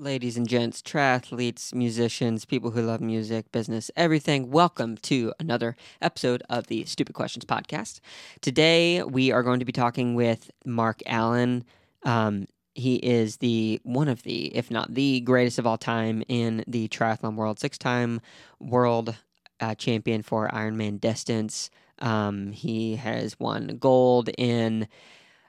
[0.00, 6.40] Ladies and gents, triathletes, musicians, people who love music, business, everything, welcome to another episode
[6.48, 7.98] of the Stupid Questions podcast.
[8.40, 11.64] Today, we are going to be talking with Mark Allen.
[12.04, 16.62] Um, he is the one of the, if not the greatest of all time in
[16.68, 18.20] the triathlon world, six time
[18.60, 19.16] world
[19.58, 21.70] uh, champion for Ironman distance.
[21.98, 24.86] Um, he has won gold in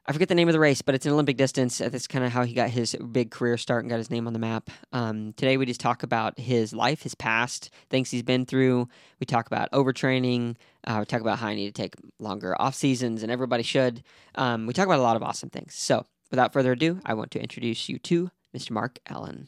[0.10, 1.78] I forget the name of the race, but it's an Olympic distance.
[1.78, 4.34] That's kind of how he got his big career start and got his name on
[4.34, 4.72] the map.
[4.92, 8.88] Um, today, we just talk about his life, his past, things he's been through.
[9.20, 10.56] We talk about overtraining.
[10.84, 14.02] Uh, we talk about how I need to take longer off seasons, and everybody should.
[14.34, 15.76] Um, we talk about a lot of awesome things.
[15.76, 18.72] So, without further ado, I want to introduce you to Mr.
[18.72, 19.48] Mark Allen.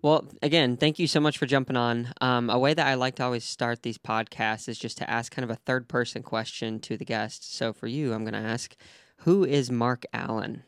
[0.00, 2.12] Well, again, thank you so much for jumping on.
[2.20, 5.34] Um, a way that I like to always start these podcasts is just to ask
[5.34, 7.54] kind of a third person question to the guest.
[7.54, 8.76] So for you, I'm going to ask,
[9.18, 10.62] who is Mark Allen?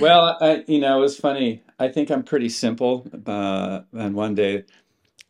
[0.00, 1.62] well, I, you know, it was funny.
[1.78, 3.06] I think I'm pretty simple.
[3.24, 4.64] Uh, and one day,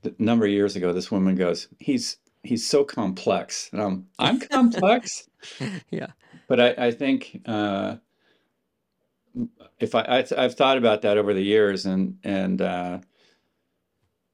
[0.05, 4.41] a number of years ago, this woman goes, "He's he's so complex," and I'm I'm
[4.41, 5.29] complex.
[5.91, 6.09] yeah.
[6.49, 7.97] But I, I think uh,
[9.79, 12.99] if I, I have thought about that over the years, and and uh,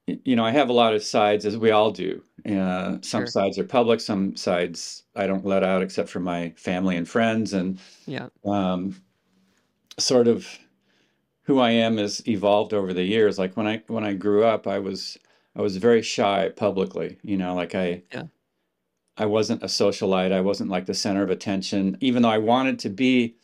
[0.06, 2.22] you know, I have a lot of sides, as we all do.
[2.44, 3.26] Uh, some sure.
[3.26, 7.52] sides are public, some sides I don't let out except for my family and friends,
[7.52, 9.00] and yeah, um,
[9.98, 10.46] sort of
[11.42, 13.38] who I am has evolved over the years.
[13.38, 15.18] Like when I when I grew up, I was
[15.56, 17.18] I was very shy publicly.
[17.22, 18.24] You know, like I yeah.
[19.16, 20.32] I wasn't a socialite.
[20.32, 23.36] I wasn't like the center of attention, even though I wanted to be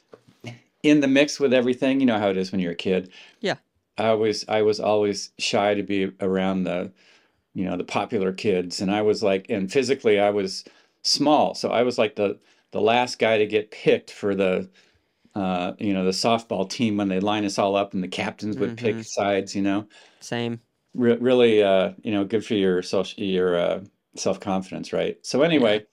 [0.83, 2.01] in the mix with everything.
[2.01, 3.11] You know how it is when you're a kid.
[3.41, 3.57] Yeah.
[3.97, 6.93] I was I was always shy to be around the,
[7.55, 10.65] you know, the popular kids, and I was like, and physically I was
[11.03, 12.39] small, so I was like the
[12.71, 14.69] the last guy to get picked for the,
[15.35, 18.57] uh, you know, the softball team when they line us all up and the captains
[18.59, 18.99] would mm-hmm.
[18.99, 19.57] pick sides.
[19.57, 19.87] You know.
[20.21, 20.61] Same.
[20.95, 23.81] Re- really, uh, you know, good for your social your uh,
[24.15, 25.19] self confidence, right?
[25.23, 25.79] So anyway.
[25.79, 25.85] Yeah.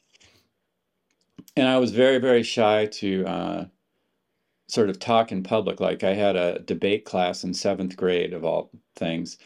[1.57, 3.65] And I was very, very shy to uh,
[4.67, 5.79] sort of talk in public.
[5.79, 9.37] Like I had a debate class in seventh grade of all things.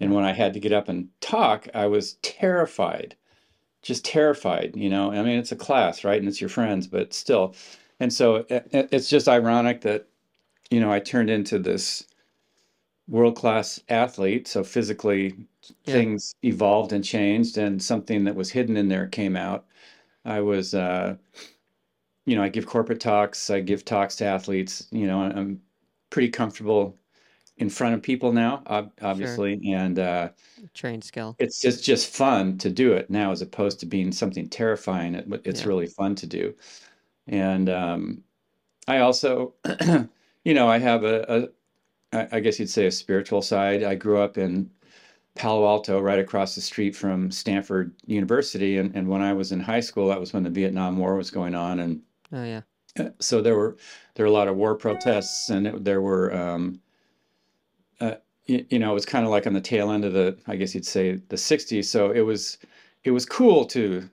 [0.00, 3.16] And when I had to get up and talk, I was terrified,
[3.82, 4.76] just terrified.
[4.76, 6.20] You know, I mean, it's a class, right?
[6.20, 7.56] And it's your friends, but still.
[7.98, 10.06] And so it's just ironic that,
[10.70, 12.06] you know, I turned into this
[13.08, 14.46] world class athlete.
[14.46, 15.34] So physically,
[15.84, 15.94] yeah.
[15.94, 19.66] things evolved and changed, and something that was hidden in there came out.
[20.24, 21.16] I was, uh,
[22.28, 24.86] you know, I give corporate talks, I give talks to athletes.
[24.90, 25.62] You know, I'm
[26.10, 26.98] pretty comfortable
[27.56, 28.62] in front of people now,
[29.00, 29.76] obviously, sure.
[29.76, 30.28] and uh,
[30.74, 31.36] trained skill.
[31.38, 35.14] It's just just fun to do it now, as opposed to being something terrifying.
[35.14, 35.68] It, it's yeah.
[35.68, 36.54] really fun to do,
[37.26, 38.22] and um,
[38.86, 39.54] I also,
[40.44, 41.48] you know, I have a,
[42.12, 43.82] a, I guess you'd say a spiritual side.
[43.82, 44.70] I grew up in
[45.34, 49.60] Palo Alto, right across the street from Stanford University, and, and when I was in
[49.60, 52.02] high school, that was when the Vietnam War was going on, and
[52.32, 52.62] Oh yeah.
[52.98, 53.76] Uh, so there were
[54.14, 56.80] there were a lot of war protests, and it, there were um,
[58.00, 58.16] uh,
[58.46, 60.56] you, you, know it was kind of like on the tail end of the I
[60.56, 61.84] guess you'd say the '60s.
[61.84, 62.58] So it was
[63.04, 64.08] it was cool to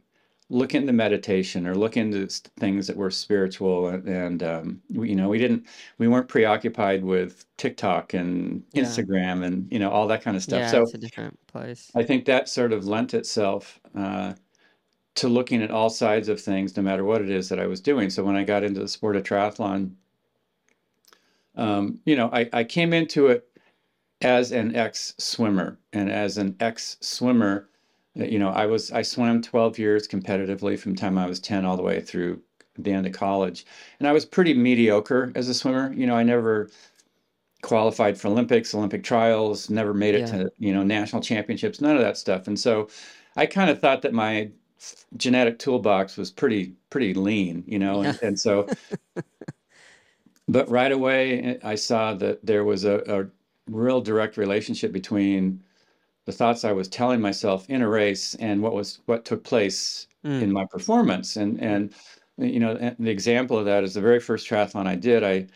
[0.50, 2.28] look into meditation or look into
[2.60, 5.66] things that were spiritual and, and um, we, you know we didn't
[5.98, 8.84] we weren't preoccupied with tiktok and yeah.
[8.84, 11.92] instagram and you know all that kind of stuff yeah, so it's a different place
[11.96, 14.34] i think that sort of lent itself uh,
[15.16, 17.80] to looking at all sides of things, no matter what it is that I was
[17.80, 18.10] doing.
[18.10, 19.92] So when I got into the sport of triathlon,
[21.56, 23.48] um, you know, I, I came into it
[24.22, 27.70] as an ex swimmer, and as an ex swimmer,
[28.14, 31.66] you know, I was I swam 12 years competitively from the time I was 10
[31.66, 32.42] all the way through
[32.78, 33.66] the end of college,
[34.00, 35.94] and I was pretty mediocre as a swimmer.
[35.94, 36.70] You know, I never
[37.62, 40.44] qualified for Olympics, Olympic trials, never made it yeah.
[40.44, 42.90] to you know national championships, none of that stuff, and so
[43.38, 44.52] I kind of thought that my
[45.18, 48.68] genetic toolbox was pretty pretty lean, you know, and, and so.
[50.48, 53.28] but right away, I saw that there was a, a
[53.72, 55.64] real direct relationship between
[56.26, 60.08] the thoughts I was telling myself in a race and what was what took place
[60.26, 60.42] mm.
[60.42, 61.36] in my performance.
[61.36, 61.94] And and
[62.38, 65.24] you know the example of that is the very first triathlon I did.
[65.24, 65.48] I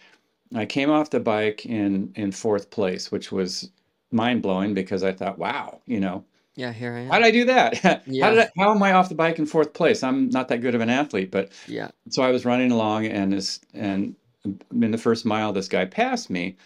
[0.56, 3.70] I came off the bike in in fourth place, which was
[4.12, 6.24] mind blowing because I thought, wow, you know,
[6.60, 7.10] yeah, here I am.
[7.10, 8.04] How did I do that?
[8.06, 8.26] Yeah.
[8.26, 10.04] How did I, how am I off the bike in fourth place?
[10.04, 11.90] I'm not that good of an athlete, but yeah.
[12.10, 14.14] So I was running along, and this and
[14.44, 16.58] in the first mile, this guy passed me,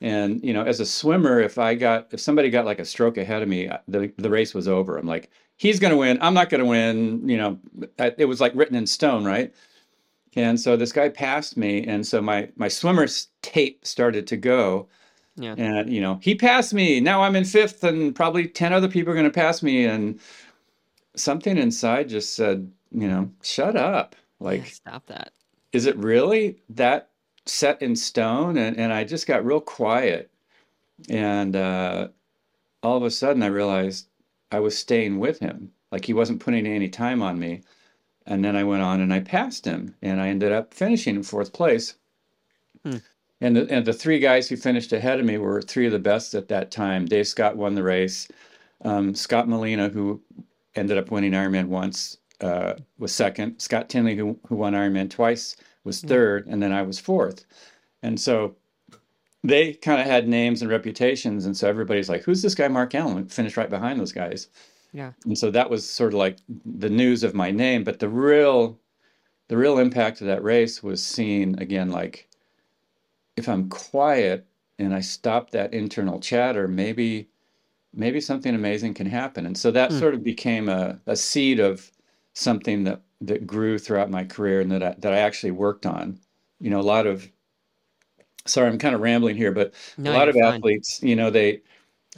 [0.00, 3.16] and you know, as a swimmer, if I got if somebody got like a stroke
[3.16, 4.96] ahead of me, the the race was over.
[4.96, 6.16] I'm like, he's going to win.
[6.20, 7.28] I'm not going to win.
[7.28, 7.58] You know,
[7.98, 9.52] it was like written in stone, right?
[10.36, 14.86] And so this guy passed me, and so my my swimmer's tape started to go.
[15.40, 15.56] Yeah.
[15.56, 17.00] And you know, he passed me.
[17.00, 19.86] Now I'm in fifth, and probably ten other people are going to pass me.
[19.86, 20.20] And
[21.16, 24.16] something inside just said, you know, shut up.
[24.40, 25.32] Like, yeah, stop that.
[25.72, 27.10] is it really that
[27.46, 28.56] set in stone?
[28.58, 30.30] And and I just got real quiet,
[31.08, 32.08] and uh,
[32.82, 34.08] all of a sudden I realized
[34.52, 35.72] I was staying with him.
[35.92, 37.62] Like he wasn't putting any time on me.
[38.26, 41.22] And then I went on and I passed him, and I ended up finishing in
[41.24, 41.96] fourth place.
[42.84, 42.98] Hmm.
[43.40, 45.98] And the, and the three guys who finished ahead of me were three of the
[45.98, 47.06] best at that time.
[47.06, 48.28] Dave Scott won the race.
[48.84, 50.20] Um, Scott Molina, who
[50.74, 53.58] ended up winning Ironman once, uh, was second.
[53.58, 56.08] Scott Tinley, who, who won Ironman twice, was Hmm.
[56.08, 56.46] third.
[56.48, 57.44] And then I was fourth.
[58.02, 58.56] And so
[59.42, 61.46] they kind of had names and reputations.
[61.46, 63.26] And so everybody's like, who's this guy, Mark Allen?
[63.28, 64.48] Finished right behind those guys.
[64.92, 65.12] Yeah.
[65.24, 67.84] And so that was sort of like the news of my name.
[67.84, 68.78] But the real,
[69.48, 72.28] the real impact of that race was seeing again, like
[73.36, 74.46] if I'm quiet
[74.78, 77.28] and I stop that internal chatter, maybe,
[77.94, 79.46] maybe something amazing can happen.
[79.46, 79.94] And so that Hmm.
[79.94, 81.90] sort of became a, a seed of
[82.34, 86.20] something that that grew throughout my career and that I, that I actually worked on.
[86.60, 87.30] You know, a lot of
[88.46, 90.66] sorry, I'm kind of rambling here, but No, a lot of fine.
[90.76, 91.62] athletes, you know, they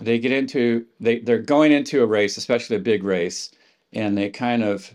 [0.01, 3.53] they get into they they're going into a race, especially a big race,
[3.93, 4.95] and they kind of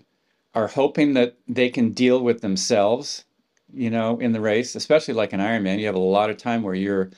[0.56, 3.26] are hoping that they can deal with themselves,
[3.74, 5.80] you know, in the race, especially like an Ironman.
[5.80, 7.12] You have a lot of time where you're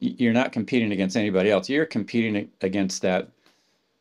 [0.00, 1.68] you're not competing against anybody else.
[1.68, 3.28] You're competing against that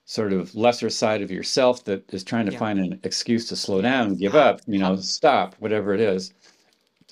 [0.06, 2.60] sort of lesser side of yourself that is trying to Yeah.
[2.60, 6.34] find an excuse to slow down, give up, you know, stop, whatever it is.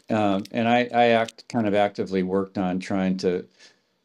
[0.09, 3.47] Um, and I, I act kind of actively worked on trying to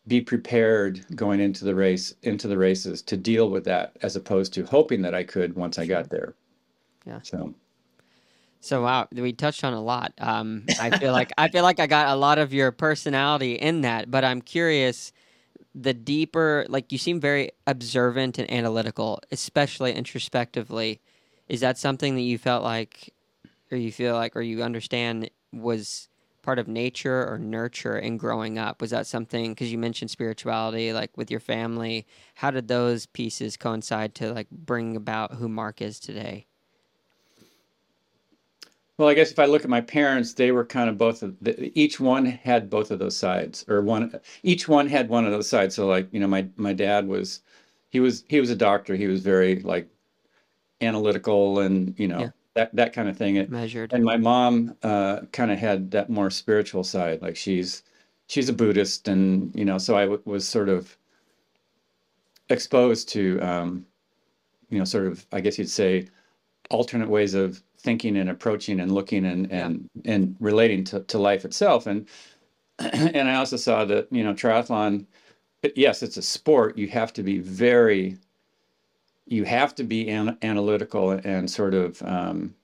[0.08, 4.55] be prepared going into the race, into the races to deal with that, as opposed
[4.55, 6.34] to hoping that I could once I got there.
[7.06, 7.20] Yeah.
[7.22, 7.55] So
[8.60, 10.12] So wow, we touched on a lot.
[10.18, 13.82] Um, I feel like I feel like I got a lot of your personality in
[13.82, 15.12] that, but I'm curious.
[15.74, 21.00] The deeper, like you seem very observant and analytical, especially introspectively.
[21.48, 23.14] Is that something that you felt like,
[23.72, 26.08] or you feel like, or you understand was
[26.42, 28.80] part of nature or nurture in growing up?
[28.80, 29.52] Was that something?
[29.52, 32.06] Because you mentioned spirituality, like with your family.
[32.34, 36.46] How did those pieces coincide to like bring about who Mark is today?
[39.00, 41.35] Well, I guess if I look at my parents, they were kind of both of
[41.41, 45.32] the, each one had both of those sides, or one each one had one of
[45.32, 45.75] those sides.
[45.75, 47.41] So, like you know, my my dad was
[47.88, 48.94] he was he was a doctor.
[48.97, 49.88] He was very like
[50.82, 52.31] analytical and you know Yeah.
[52.52, 53.38] that that kind of thing.
[53.38, 53.91] And, Measured.
[53.94, 57.23] and my mom uh, kind of had that more spiritual side.
[57.23, 57.82] Like she's
[58.26, 60.94] she's a Buddhist, and you know, so I w- was sort of
[62.50, 63.87] exposed to um,
[64.69, 66.08] you know, sort of I guess you'd say
[66.69, 71.44] alternate ways of thinking and approaching and looking and and and relating to, to life
[71.44, 71.87] itself.
[71.87, 72.06] And
[72.79, 75.06] and I also saw that you know triathlon
[75.75, 76.79] yes it's a sport.
[76.79, 78.17] You have to be very
[79.27, 82.55] you have to be an, analytical and sort of um,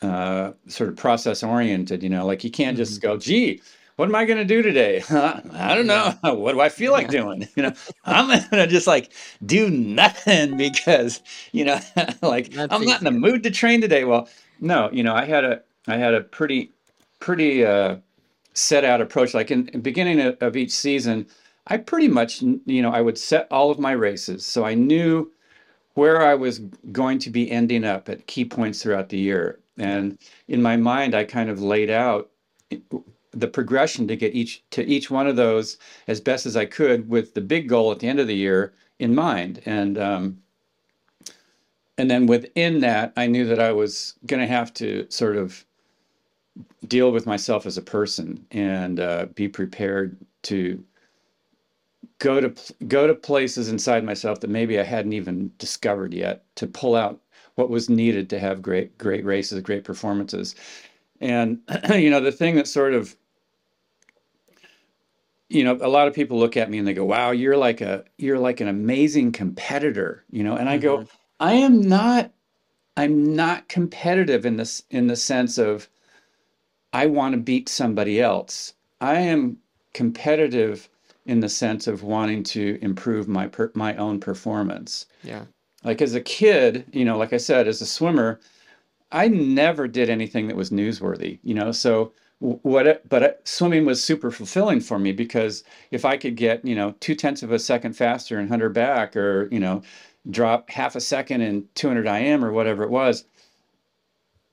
[0.00, 3.60] uh, sort of process oriented you know like you can't just go gee
[3.96, 5.02] what am I going to do today?
[5.10, 6.14] I don't know.
[6.34, 7.48] What do I feel like doing?
[7.56, 7.72] You know,
[8.04, 9.12] I'm going to just like
[9.44, 11.22] do nothing because,
[11.52, 11.78] you know,
[12.22, 13.20] like That's I'm not in the easier.
[13.20, 14.04] mood to train today.
[14.04, 14.28] Well,
[14.60, 16.70] no, you know, I had a I had a pretty
[17.20, 17.96] pretty uh
[18.54, 21.26] set out approach like in the beginning of, of each season,
[21.66, 24.44] I pretty much, you know, I would set all of my races.
[24.44, 25.30] So I knew
[25.94, 26.60] where I was
[26.92, 29.60] going to be ending up at key points throughout the year.
[29.78, 30.18] And
[30.48, 32.30] in my mind, I kind of laid out
[33.32, 37.08] the progression to get each to each one of those as best as I could
[37.08, 39.62] with the big goal at the end of the year in mind.
[39.66, 40.42] And um,
[41.98, 45.64] and then within that, I knew that I was going to have to sort of
[46.86, 50.82] deal with myself as a person and uh, be prepared to
[52.18, 52.54] go to
[52.86, 57.20] go to places inside myself that maybe I hadn't even discovered yet to pull out
[57.54, 60.54] what was needed to have great great races, great performances.
[61.20, 61.60] And
[61.94, 63.16] you know, the thing that sort of
[65.52, 67.80] you know, a lot of people look at me and they go, "Wow, you're like
[67.80, 71.08] a you're like an amazing competitor," you know, and I go, Mhm.
[71.40, 72.32] "I am not
[72.96, 75.88] I'm not competitive in this in the sense of
[76.92, 78.74] I want to beat somebody else.
[79.00, 79.58] I am
[79.94, 80.88] competitive
[81.26, 85.06] in the sense of wanting to improve my per, my own performance.
[85.22, 85.44] Yeah.
[85.84, 88.40] Like as a kid, you know, like I said, as a swimmer,
[89.10, 91.72] I never did anything that was newsworthy, you know.
[91.72, 92.86] So what?
[92.86, 96.74] It, but uh, swimming was super fulfilling for me because if I could get, you
[96.74, 99.82] know, two tenths of a second faster in hundred back, or you know,
[100.30, 103.24] drop half a second in 200 IM or whatever it was,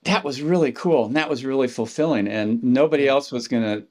[0.03, 3.86] that was really cool and that was really fulfilling and nobody else was going to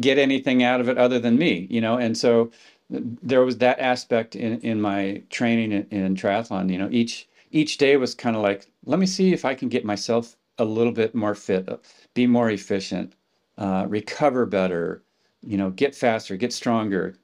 [0.00, 2.50] get anything out of it other than me you know and so
[2.94, 7.28] uh, there was that aspect in in my training in, in triathlon you know each
[7.50, 10.64] each day was kind of like let me see if i can get myself a
[10.64, 11.68] little bit more fit
[12.14, 13.14] be more efficient
[13.58, 15.02] uh, recover better
[15.42, 17.14] you know get faster get stronger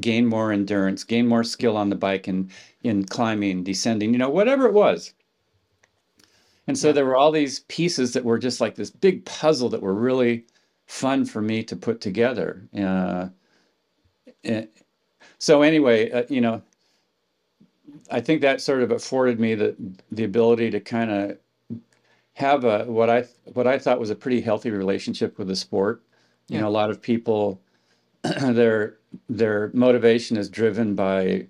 [0.00, 2.50] gain more endurance gain more skill on the bike and
[2.82, 5.12] in climbing descending you know whatever it was
[6.66, 6.92] and so yeah.
[6.92, 10.46] there were all these pieces that were just like this big puzzle that were really
[10.86, 12.66] fun for me to put together.
[12.78, 13.28] Uh,
[14.42, 14.68] and
[15.38, 16.62] so anyway, uh, you know,
[18.10, 19.76] I think that sort of afforded me the
[20.10, 21.38] the ability to kind of
[22.34, 26.02] have a what I what I thought was a pretty healthy relationship with the sport.
[26.48, 27.60] You know, a lot of people
[28.22, 28.98] their
[29.28, 31.46] their motivation is driven by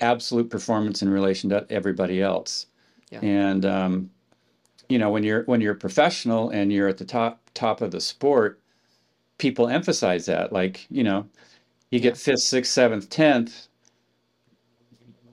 [0.00, 2.66] absolute performance in relation to everybody else.
[3.10, 3.20] Yeah.
[3.22, 4.10] And um,
[4.88, 7.90] you know when you're when you're a professional and you're at the top top of
[7.90, 8.60] the sport
[9.38, 11.26] people emphasize that like you know
[11.90, 13.68] you get fifth sixth seventh tenth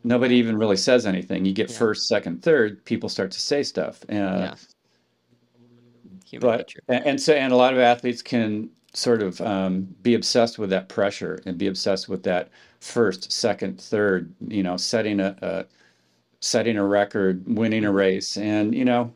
[0.03, 1.77] nobody even really says anything you get yeah.
[1.77, 4.55] first second third people start to say stuff uh, yeah.
[6.39, 6.79] But nature.
[6.87, 10.87] and so and a lot of athletes can sort of um, be obsessed with that
[10.87, 12.49] pressure and be obsessed with that
[12.79, 15.65] first second third you know setting a, a
[16.41, 19.11] setting a record winning a race and you know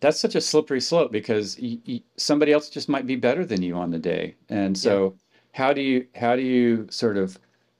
[0.00, 3.62] that's such a slippery slope because y- y- somebody else just might be better than
[3.62, 5.38] you on the day and so yeah.
[5.52, 7.38] how do you how do you sort of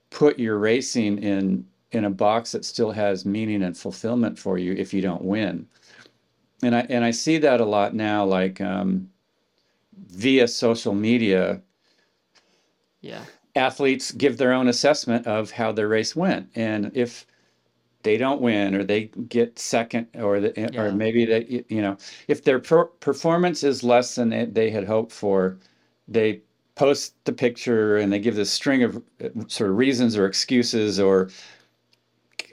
[0.09, 4.73] put your racing in in a box that still has meaning and fulfillment for you
[4.73, 5.65] if you don't win
[6.63, 9.09] and i and i see that a lot now like um,
[10.09, 11.61] via social media
[13.01, 13.23] yeah
[13.55, 17.25] athletes give their own assessment of how their race went and if
[18.03, 20.81] they don't win or they get second or the, yeah.
[20.81, 21.97] or maybe they you know
[22.27, 25.57] if their per- performance is less than they had hoped for
[26.07, 26.41] they
[26.75, 30.99] post the picture and they give this string of uh, sort of reasons or excuses
[30.99, 31.29] or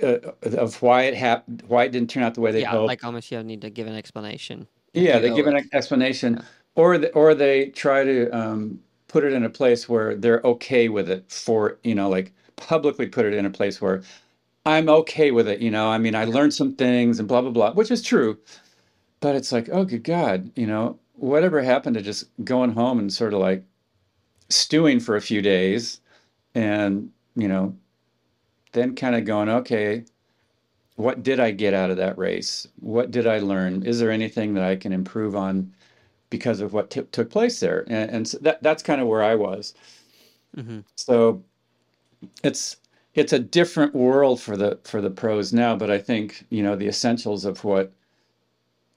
[0.03, 2.89] uh, of why it happened why it didn't turn out the way they yeah, hoped
[2.89, 5.55] like almost you need to give an explanation yeah they give it.
[5.55, 6.43] an explanation yeah.
[6.75, 10.89] or the, or they try to um, put it in a place where they're okay
[10.89, 14.03] with it for you know like publicly put it in a place where
[14.67, 15.61] I'm okay with it.
[15.61, 18.39] You know, I mean, I learned some things and blah, blah, blah, which is true.
[19.21, 23.13] But it's like, oh, good God, you know, whatever happened to just going home and
[23.13, 23.65] sort of like
[24.49, 26.01] stewing for a few days
[26.55, 27.75] and, you know,
[28.75, 30.04] then kind of going, okay,
[30.97, 32.69] what did I get out of that race?
[32.81, 33.85] What did I learn?
[33.85, 35.73] Is there anything that I can improve on
[36.31, 37.85] because of what t- took place there?
[37.88, 39.75] And, and so that, that's kind of where I was.
[40.57, 40.81] Mm-hmm.
[40.97, 41.43] So
[42.43, 42.76] it's,
[43.14, 46.76] it's a different world for the for the pros now but i think you know
[46.76, 47.93] the essentials of what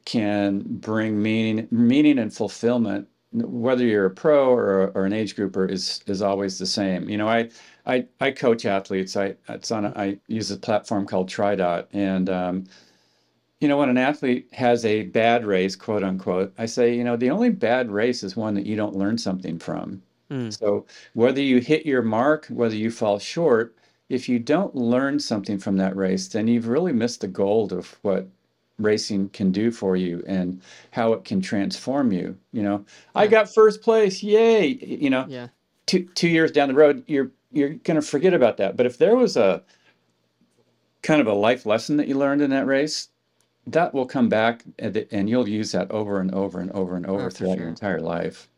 [0.05, 3.07] can bring meaning meaning and fulfillment
[3.41, 7.10] whether you're a pro or, or an age grouper is is always the same.
[7.10, 7.50] You know i
[7.86, 9.15] i, I coach athletes.
[9.17, 11.88] I it's on a, i use a platform called tridot.
[11.94, 12.65] And um,
[13.60, 17.17] you know when an athlete has a bad race quote unquote i say you know
[17.17, 20.01] the only bad race is one that you don't learn something from.
[20.29, 20.56] Mm.
[20.58, 23.75] so whether you hit your mark whether you fall short
[24.10, 27.98] if you don't learn something from that race, then you've really missed the gold of
[28.01, 28.27] what
[28.79, 32.38] racing can do for you and how it can transform you.
[32.51, 33.22] You know, yeah.
[33.22, 34.67] I got first place, yay!
[34.67, 35.48] You know, yeah.
[35.86, 38.75] Two two years down the road, you're you're gonna forget about that.
[38.77, 39.63] But if there was a
[41.01, 43.10] kind of a life lesson that you learned in that race,
[43.67, 47.05] that will come back and, and you'll use that over and over and over and
[47.05, 47.62] over oh, throughout sure.
[47.62, 48.50] your entire life.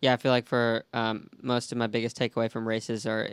[0.00, 3.28] Yeah, I feel like for um, most of my biggest takeaway from races are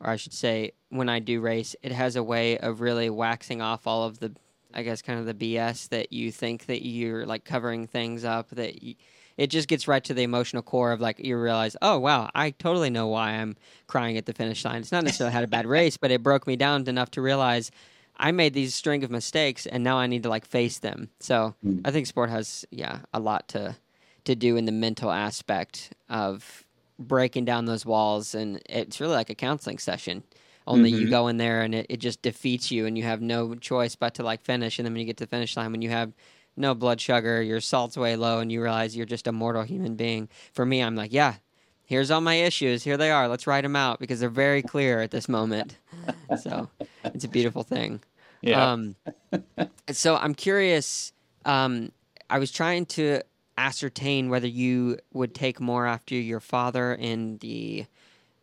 [0.00, 3.60] or I should say, when I do race, it has a way of really waxing
[3.60, 4.32] off all of the,
[4.74, 8.50] I guess, kind of the BS that you think that you're like covering things up.
[8.50, 8.94] That you,
[9.36, 12.50] it just gets right to the emotional core of like you realize, oh wow, I
[12.50, 13.56] totally know why I'm
[13.86, 14.80] crying at the finish line.
[14.80, 17.70] It's not necessarily had a bad race, but it broke me down enough to realize
[18.16, 21.10] I made these string of mistakes, and now I need to like face them.
[21.20, 21.80] So mm.
[21.84, 23.76] I think sport has yeah a lot to
[24.24, 26.64] to do in the mental aspect of
[26.98, 30.22] breaking down those walls and it's really like a counseling session
[30.68, 31.02] only mm-hmm.
[31.02, 33.96] you go in there and it, it just defeats you and you have no choice
[33.96, 34.78] but to like finish.
[34.78, 36.12] And then when you get to the finish line when you have
[36.56, 39.94] no blood sugar your salt's way low and you realize you're just a mortal human
[39.94, 41.34] being for me i'm like yeah
[41.84, 42.84] here's all my issues.
[42.84, 43.28] Here they are.
[43.28, 45.76] Let's write them out because they're very clear at this moment.
[46.42, 46.68] So
[47.04, 48.00] it's a beautiful thing.
[48.42, 48.72] Yeah.
[48.72, 48.96] Um,
[49.90, 51.12] so i'm curious
[51.44, 51.92] um,
[52.30, 53.20] i was trying to
[53.56, 57.86] ascertain whether you would take more after your father in the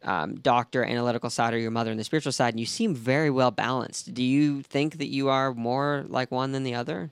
[0.06, 3.30] um, doctor analytical side or your mother in the spiritual side, and you seem very
[3.30, 4.14] well balanced.
[4.14, 7.12] Do you think that you are more like one than the other?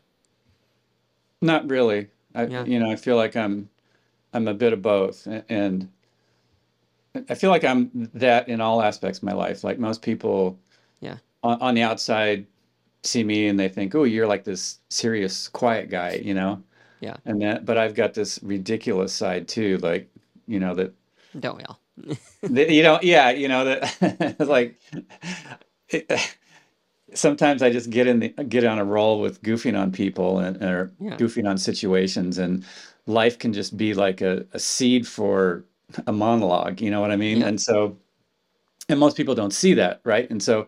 [1.41, 2.07] Not really.
[2.35, 2.65] I, Yeah.
[2.65, 3.69] you know, I feel like I'm
[4.35, 5.89] I'm a bit of both, and
[7.29, 9.63] I feel like I'm that in all aspects of my life.
[9.63, 10.57] Like most people
[11.01, 11.17] Yeah.
[11.43, 12.47] on, on the outside
[13.03, 16.63] see me and they think, "Oh, you're like this serious, quiet guy," you know.
[17.01, 17.17] Yeah.
[17.25, 20.09] And that, but I've got this ridiculous side too, like
[20.47, 20.93] you know that,
[21.39, 21.79] Don't we all?
[22.49, 24.75] You know, yeah, you know that, like.
[25.89, 26.11] it-
[27.15, 30.61] sometimes I just get in the get on a roll with goofing on people and
[30.63, 31.17] or Yeah.
[31.17, 32.65] goofing on situations, and
[33.07, 35.65] life can just be like a, a seed for
[36.07, 36.81] a monologue.
[36.81, 37.41] You know what I mean?
[37.41, 37.47] Yeah.
[37.49, 37.97] And so,
[38.89, 40.29] and most people don't see that, right?
[40.29, 40.67] And so,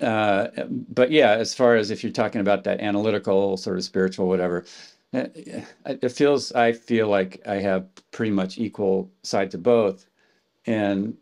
[0.00, 4.28] uh, but yeah, as far as if you're talking about that analytical sort of spiritual
[4.28, 4.64] whatever,
[5.14, 5.26] uh,
[5.86, 10.07] it feels I feel like I have pretty much equal side to both,
[10.68, 11.16] and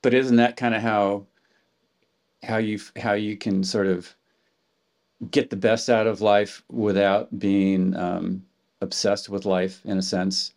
[0.00, 1.26] but isn't that kind of how
[2.42, 4.16] how you how you can sort of
[5.30, 8.42] get the best out of life without being um,
[8.80, 10.52] obsessed with life in a sense.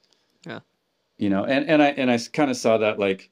[0.48, 0.62] Yeah.
[1.18, 3.30] You know, and and I and I kind of saw that like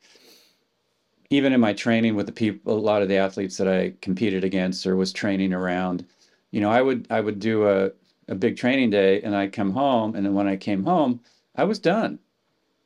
[1.30, 4.44] even in my training with the people, a lot of the athletes that I competed
[4.44, 6.06] against or was training around,
[6.52, 7.92] you know, I would I would do a
[8.28, 11.22] a big training day and I'd come home and then when I came home,
[11.56, 12.20] I was done.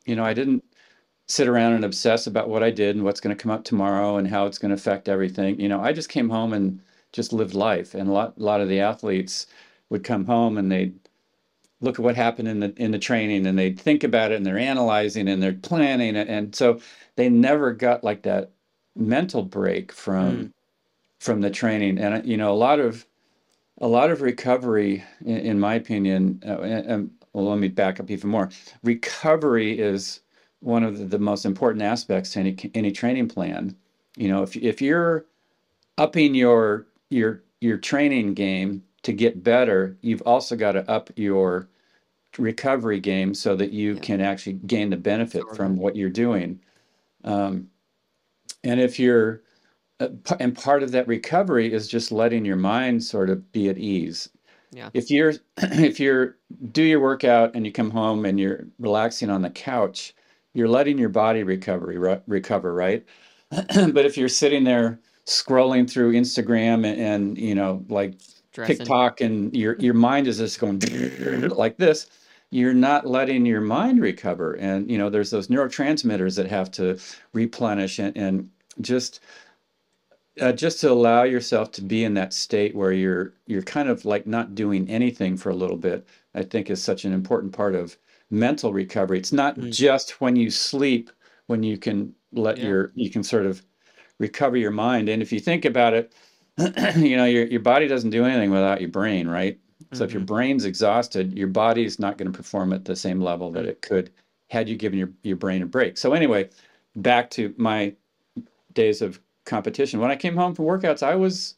[0.05, 0.63] You know, I didn't
[1.27, 4.17] sit around and obsess about what I did and what's going to come up tomorrow
[4.17, 5.59] and how it's going to affect everything.
[5.59, 6.79] You know, I just came home and
[7.11, 7.93] just lived life.
[7.95, 9.47] And a lot, a lot of the athletes
[9.89, 10.97] would come home and they'd
[11.81, 14.45] look at what happened in the in the training and they'd think about it and
[14.45, 16.27] they're analyzing and they're planning it.
[16.27, 16.79] And so
[17.17, 18.51] they never got like that
[18.95, 20.51] mental break from Mm.
[21.19, 21.99] from the training.
[21.99, 23.05] And you know, a lot of
[23.79, 27.99] a lot of recovery, in, in my opinion, uh, and, and- well, let me back
[27.99, 28.49] up even more.
[28.83, 30.21] Recovery is
[30.67, 33.75] one of the, the most important aspects to any any training plan.
[34.17, 35.25] You know, if if you're
[35.97, 41.69] upping your your your training game to get better, you've also got to up your
[42.37, 44.01] recovery game so that you Yeah.
[44.01, 46.59] can actually gain the benefit from what you're doing.
[47.23, 47.69] Um,
[48.63, 49.43] and if you're
[49.99, 53.77] uh, and part of that recovery is just letting your mind sort of be at
[53.77, 54.29] ease.
[54.71, 54.89] Yeah.
[54.93, 56.37] If you're if you're
[56.73, 60.13] do your workout and you come home and you're relaxing on the couch,
[60.57, 63.05] you're letting your body recovery re- recover, right?
[63.51, 68.15] but if you're sitting there scrolling through Instagram and, and you know like
[68.53, 68.77] Dressing.
[68.77, 70.79] TikTok and your your mind is just going
[71.49, 72.07] like this,
[72.49, 74.53] you're not letting your mind recover.
[74.53, 76.97] And you know, there's those neurotransmitters that have to
[77.33, 78.49] replenish and, and
[78.81, 79.19] just
[80.41, 84.05] uh, just to allow yourself to be in that state where you're you're kind of
[84.05, 87.75] like not doing anything for a little bit, I think is such an important part
[87.75, 87.95] of
[88.29, 89.19] mental recovery.
[89.19, 89.71] It's not Mm.
[89.71, 91.11] just when you sleep
[91.47, 92.65] when you can let Yeah.
[92.67, 93.63] your you can sort of
[94.19, 95.09] recover your mind.
[95.09, 96.13] And if you think about it,
[96.97, 99.59] you know, your your body doesn't do anything without your brain, right?
[99.93, 100.27] So if your Mhm.
[100.27, 104.11] brain's exhausted, your body's not going to perform at the same level that it could
[104.49, 105.97] had you given your, your brain a break.
[105.97, 106.49] So anyway,
[106.95, 107.95] back to my
[108.73, 110.01] days of competition.
[110.01, 111.56] When I came home from workouts, I was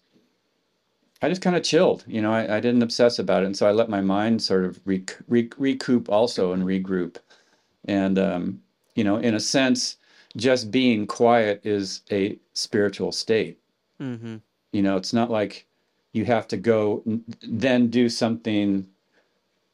[1.21, 2.03] I just kind of chilled.
[2.07, 4.65] You know, I, I didn't obsess about it, and so I let my mind sort
[4.65, 7.17] of rec- rec- recoup also and regroup.
[7.85, 8.61] And um,
[8.95, 9.97] you know, in a sense,
[10.37, 13.59] just being quiet is a spiritual state
[14.01, 14.37] Mm-hmm.
[14.71, 15.67] you know it's not like
[16.13, 18.87] you have to go n- then do something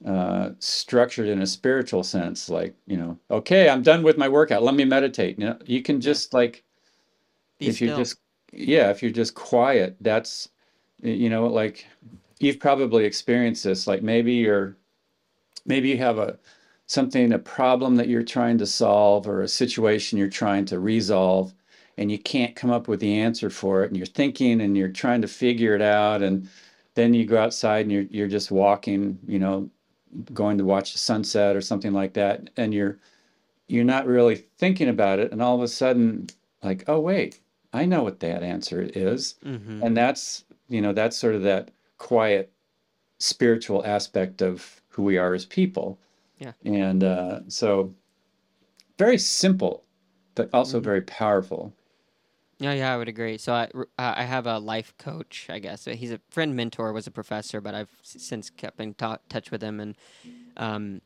[0.05, 4.63] uh, structured in a spiritual sense like you know okay i'm done with my workout
[4.63, 6.63] let me meditate you know you can just like
[7.59, 8.17] Be if you're just
[8.51, 10.49] yeah if you're just quiet that's
[11.01, 11.85] you know like
[12.39, 14.75] you've probably experienced this like maybe you're
[15.65, 16.37] maybe you have a
[16.87, 21.53] something a problem that you're trying to solve or a situation you're trying to resolve
[21.97, 24.89] and you can't come up with the answer for it and you're thinking and you're
[24.89, 26.47] trying to figure it out and
[26.93, 29.69] then you go outside and you're you're just walking you know
[30.33, 32.97] going to watch the sunset or something like that and you're
[33.67, 36.27] you're not really thinking about it and all of a sudden
[36.63, 37.39] like oh wait
[37.73, 39.81] i know what that answer is Mm-hmm.
[39.83, 42.51] and that's you know that's sort of that quiet
[43.19, 45.97] spiritual aspect of who we are as people
[46.37, 46.53] Yeah.
[46.65, 47.93] and uh, so
[48.97, 49.83] very simple
[50.35, 50.83] but also Mhm.
[50.83, 51.73] very powerful
[52.59, 53.37] Yeah, yeah, I would agree.
[53.37, 55.83] So I, uh, I have a life coach, I guess.
[55.83, 59.61] He's a friend mentor, was a professor, but I've since kept in ta- touch with
[59.61, 59.95] him, and
[60.55, 61.01] um,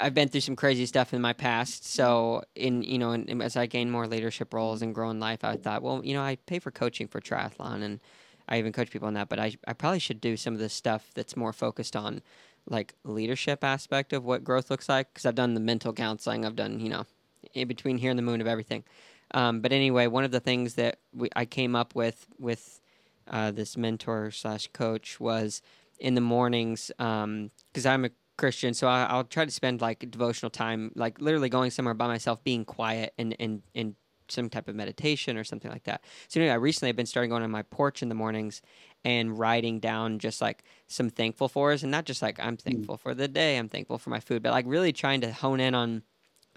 [0.00, 1.84] I've been through some crazy stuff in my past.
[1.86, 5.44] So in you know, in, as I gain more leadership roles and grow in life,
[5.44, 8.00] I thought, well, you know, I pay for coaching for triathlon, and
[8.48, 9.28] I even coach people on that.
[9.28, 12.22] But I I probably should do some of this stuff that's more focused on
[12.68, 16.56] like leadership aspect of what growth looks like because I've done the mental counseling, I've
[16.56, 17.06] done you know,
[17.54, 18.84] in between here and the moon of everything.
[19.32, 22.80] Um, but anyway, one of the things that we, I came up with with
[23.28, 25.62] uh, this mentor slash coach was
[25.98, 30.50] in the mornings because I'm a Christian, so I, will try to spend like devotional
[30.50, 33.94] time, like literally going somewhere by myself, being quiet and and and
[34.30, 36.02] some type of meditation or something like that.
[36.28, 38.62] So anyway, I recently have been starting going on my porch in the mornings
[39.04, 42.62] and writing down just like some thankful fors, and not just like I'm mm.
[42.62, 45.60] thankful for the day, I'm thankful for my food, but like really trying to hone
[45.60, 46.02] in on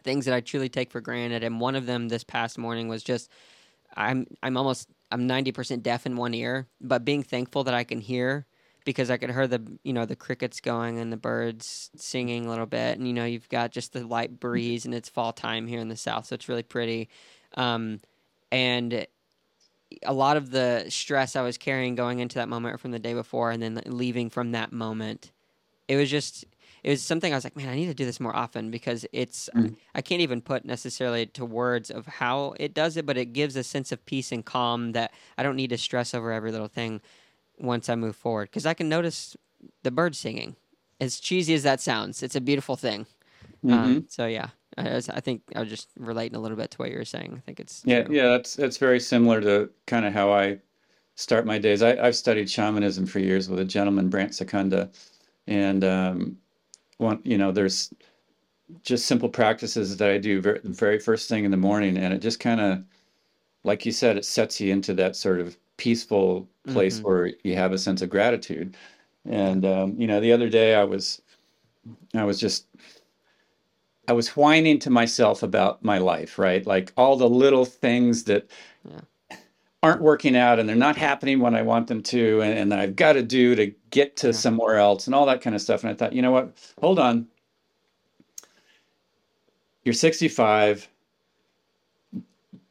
[0.04, 1.44] things that I truly take for granted.
[1.44, 3.30] And one of them this past morning was just
[3.96, 8.02] I'm I'm almost I'm 90% deaf in one ear, but being thankful that I can
[8.02, 8.46] hear
[8.86, 12.50] because I could hear the you know the crickets going and the birds singing a
[12.50, 15.68] little bit, and you know you've got just the light breeze, and it's fall time
[15.68, 17.10] here in the south, so it's really pretty.
[17.56, 18.00] Um,
[18.52, 19.08] and
[20.04, 23.14] a lot of the stress I was carrying going into that moment from the day
[23.14, 25.32] before, and then leaving from that moment,
[25.88, 26.46] it was just
[26.84, 29.06] it was something I was like, man, I need to do this more often because
[29.14, 29.76] it's mm.
[29.96, 33.56] I can't even put necessarily to words of how it does it, but it gives
[33.56, 36.68] a sense of peace and calm that I don't need to stress over every little
[36.68, 37.02] thing
[37.58, 39.38] once I move forward because I can notice
[39.84, 40.58] the birds singing.
[41.00, 43.06] As cheesy as that sounds, it's a beautiful thing.
[43.64, 43.74] Mm-hmm.
[43.74, 46.92] Um, so yeah, I, I, think I was just relating a little bit to what
[46.92, 47.34] you were saying.
[47.38, 48.16] I think it's yeah, true.
[48.16, 48.30] yeah.
[48.30, 50.60] That's that's very similar to kind of how I
[51.16, 51.84] start my days.
[51.84, 54.90] I, have studied shamanism for years with a gentleman, Brant Secunda,
[55.48, 56.38] and um,
[56.98, 57.94] one, you know, there's
[58.82, 62.20] just simple practices that I do very, very first thing in the morning, and it
[62.20, 62.84] just kind of,
[63.64, 67.08] like you said, it sets you into that sort of peaceful place mm-hmm.
[67.08, 68.76] where you have a sense of gratitude.
[69.26, 71.22] And um, you know, the other day I was,
[72.14, 72.68] I was just,
[74.08, 76.66] I was whining to myself about my life, right?
[76.66, 78.50] Like all the little things that
[78.90, 79.38] yeah.
[79.82, 82.80] aren't working out and they're not happening when I want them to, and, and that
[82.80, 84.34] I've got to do to get to yeah.
[84.34, 85.84] somewhere else, and all that kind of stuff.
[85.84, 86.54] And I thought, you know what?
[86.82, 87.28] Hold on.
[89.84, 90.88] You're 65.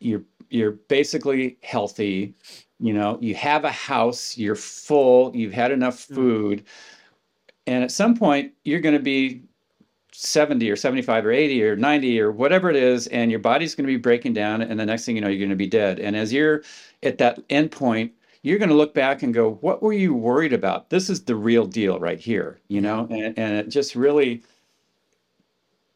[0.01, 2.35] You're you're basically healthy
[2.79, 6.15] you know you have a house you're full you've had enough mm.
[6.15, 6.65] food
[7.67, 9.41] and at some point you're going to be
[10.13, 13.87] 70 or 75 or 80 or 90 or whatever it is and your body's going
[13.87, 15.99] to be breaking down and the next thing you know you're going to be dead.
[15.99, 16.63] And as you're
[17.03, 20.53] at that end point you're going to look back and go what were you worried
[20.53, 20.91] about?
[20.91, 23.07] This is the real deal right here you know?
[23.11, 24.43] And, and it just really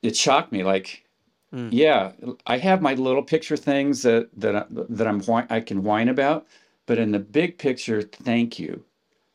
[0.02, 1.04] it shocked me like
[1.52, 1.68] mm.
[1.72, 2.12] yeah
[2.46, 6.46] i have my little picture things that that, that i'm i can whine about
[6.86, 8.84] but in the big picture thank you.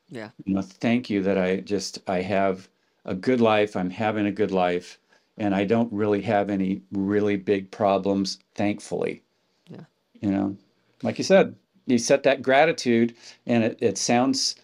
[0.10, 0.30] Yeah.
[0.46, 2.70] You know thank you that i just i have
[3.06, 5.00] a good life i'm having a good life
[5.38, 9.24] and i don't really have any really big problems thankfully.
[9.70, 9.86] Yeah.
[10.22, 10.58] You know
[11.04, 11.56] like you said
[11.88, 14.56] you set that gratitude and it, it sounds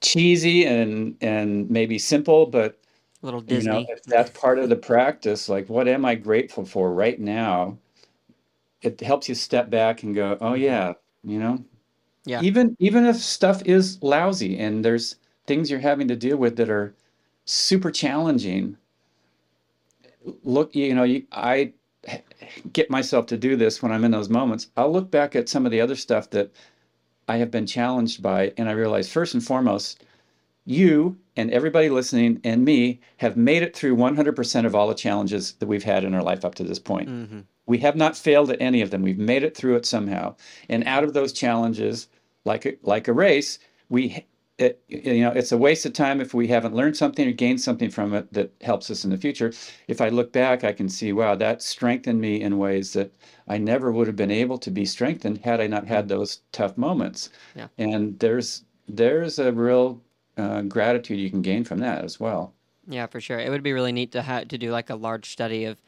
[0.00, 2.78] cheesy and and maybe simple but
[3.22, 6.14] a little disney you know if that's part of the practice like what am i
[6.14, 7.78] grateful for right now?
[8.82, 11.64] It helps you step back and go oh yeah you know?
[12.26, 12.40] Yeah.
[12.42, 16.70] Even even if stuff is lousy and there's things you're having to deal with that
[16.70, 16.94] are
[17.44, 18.76] super challenging.
[20.42, 21.72] Look, you know, you, I
[22.72, 24.68] get myself to do this when I'm in those moments.
[24.76, 26.50] I'll look back at some of the other stuff that
[27.28, 30.04] I have been challenged by, and I realize first and foremost,
[30.66, 35.52] you and everybody listening and me have made it through 100% of all the challenges
[35.54, 37.08] that we've had in our life up to this point.
[37.08, 37.40] Mm-hmm.
[37.66, 39.02] We have not failed at any of them.
[39.02, 40.36] We've made it through it somehow.
[40.68, 42.08] And out of those challenges,
[42.44, 44.26] like a, like a race, we
[44.58, 47.60] it, you know it's a waste of time if we haven't learned something or gained
[47.60, 49.52] something from it that helps us in the future.
[49.88, 53.12] If I look back, I can see wow that strengthened me in ways that
[53.48, 56.78] I never would have been able to be strengthened had I not had those tough
[56.78, 57.30] moments.
[57.56, 57.68] Yeah.
[57.78, 60.00] And there's there's a real
[60.36, 62.54] uh, gratitude you can gain from that as well.
[62.86, 63.38] Yeah, for sure.
[63.38, 65.82] It would be really neat to ha- to do like a large study of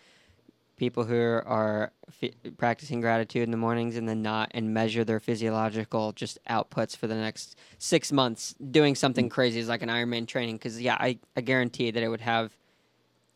[0.76, 5.20] people who are f- practicing gratitude in the mornings and then not and measure their
[5.20, 10.26] physiological just outputs for the next six months doing something crazy is like an ironman
[10.26, 10.56] training.
[10.56, 12.56] Because yeah I, I guarantee that it would have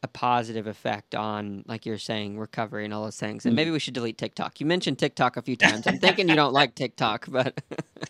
[0.03, 3.44] a positive effect on like you're saying recovery and all those things.
[3.44, 3.57] And mm.
[3.57, 4.59] maybe we should delete tiktok.
[4.59, 5.87] You mentioned tiktok a few times.
[5.87, 7.61] I'm thinking you don't like tiktok but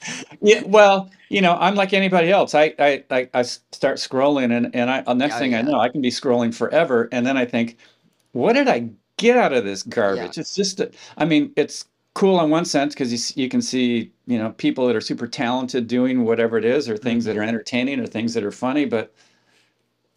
[0.40, 2.54] yeah well you know i'm like anybody else.
[2.54, 5.58] I i i, I start scrolling and and i next oh, thing yeah.
[5.58, 7.08] i know i can be scrolling forever.
[7.10, 7.76] And then i think
[8.32, 8.88] what did i
[9.20, 10.36] get out of this garbage.
[10.36, 10.40] Yeah.
[10.40, 14.10] It's just, a, I mean, it's cool in one sense because you, you can see,
[14.26, 17.34] you know, people that are super talented doing whatever it is or things mm-hmm.
[17.34, 18.86] that are entertaining or things that are funny.
[18.86, 19.14] But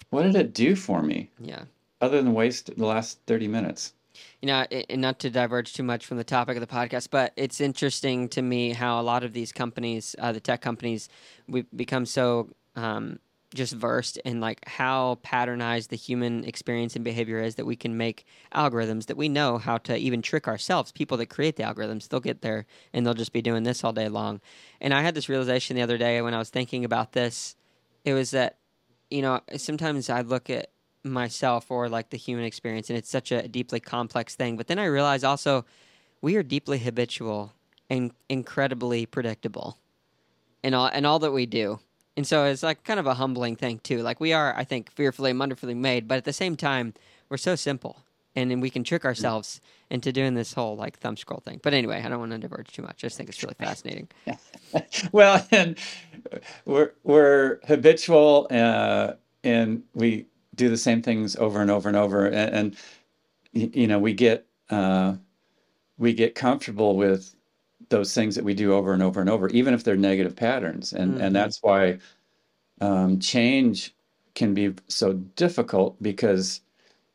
[0.10, 1.30] what did it do for me?
[1.38, 1.64] Yeah.
[2.02, 3.94] Other than waste the last 30 minutes.
[4.42, 7.34] You know, and not to diverge too much from the topic of the podcast, but
[7.36, 11.10] it's interesting to me how a lot of these companies, uh, the tech companies,
[11.48, 13.20] we've become so um,
[13.54, 17.98] just versed in like how patternized the human experience and behavior is that we can
[17.98, 20.92] make algorithms that we know how to even trick ourselves.
[20.92, 23.94] People that create the algorithms they'll get there and they'll just be doing this all
[23.94, 24.42] day long.
[24.82, 27.56] And i had this realization the other day when i was thinking about this.
[28.04, 28.58] It was that
[29.10, 30.72] you know sometimes I look at
[31.04, 34.80] myself or like the human experience and it's such a deeply complex thing but then
[34.80, 35.66] I realize also
[36.22, 37.54] we are deeply habitual
[37.90, 39.78] and incredibly predictable
[40.64, 41.80] in all and all that we do
[42.16, 44.92] and so it's like kind of a humbling thing too like we are I think
[44.92, 46.94] fearfully and wonderfully made but at the same time
[47.30, 48.04] we're so simple
[48.36, 51.60] and then we can trick ourselves into doing this whole like thumb scroll thing.
[51.62, 53.04] But anyway, I don't want to diverge too much.
[53.04, 54.08] I just think it's really fascinating.
[55.12, 55.78] well, and
[56.66, 62.26] we're we're habitual, uh, and we do the same things over and over and over,
[62.26, 62.76] and,
[63.54, 65.16] and you know we get uh,
[65.98, 67.36] we get comfortable with
[67.90, 70.94] those things that we do over and over and over, even if they're negative patterns,
[70.94, 71.22] and mm-hmm.
[71.22, 72.00] and that's why
[72.82, 73.96] um, change
[74.36, 76.62] can be so difficult because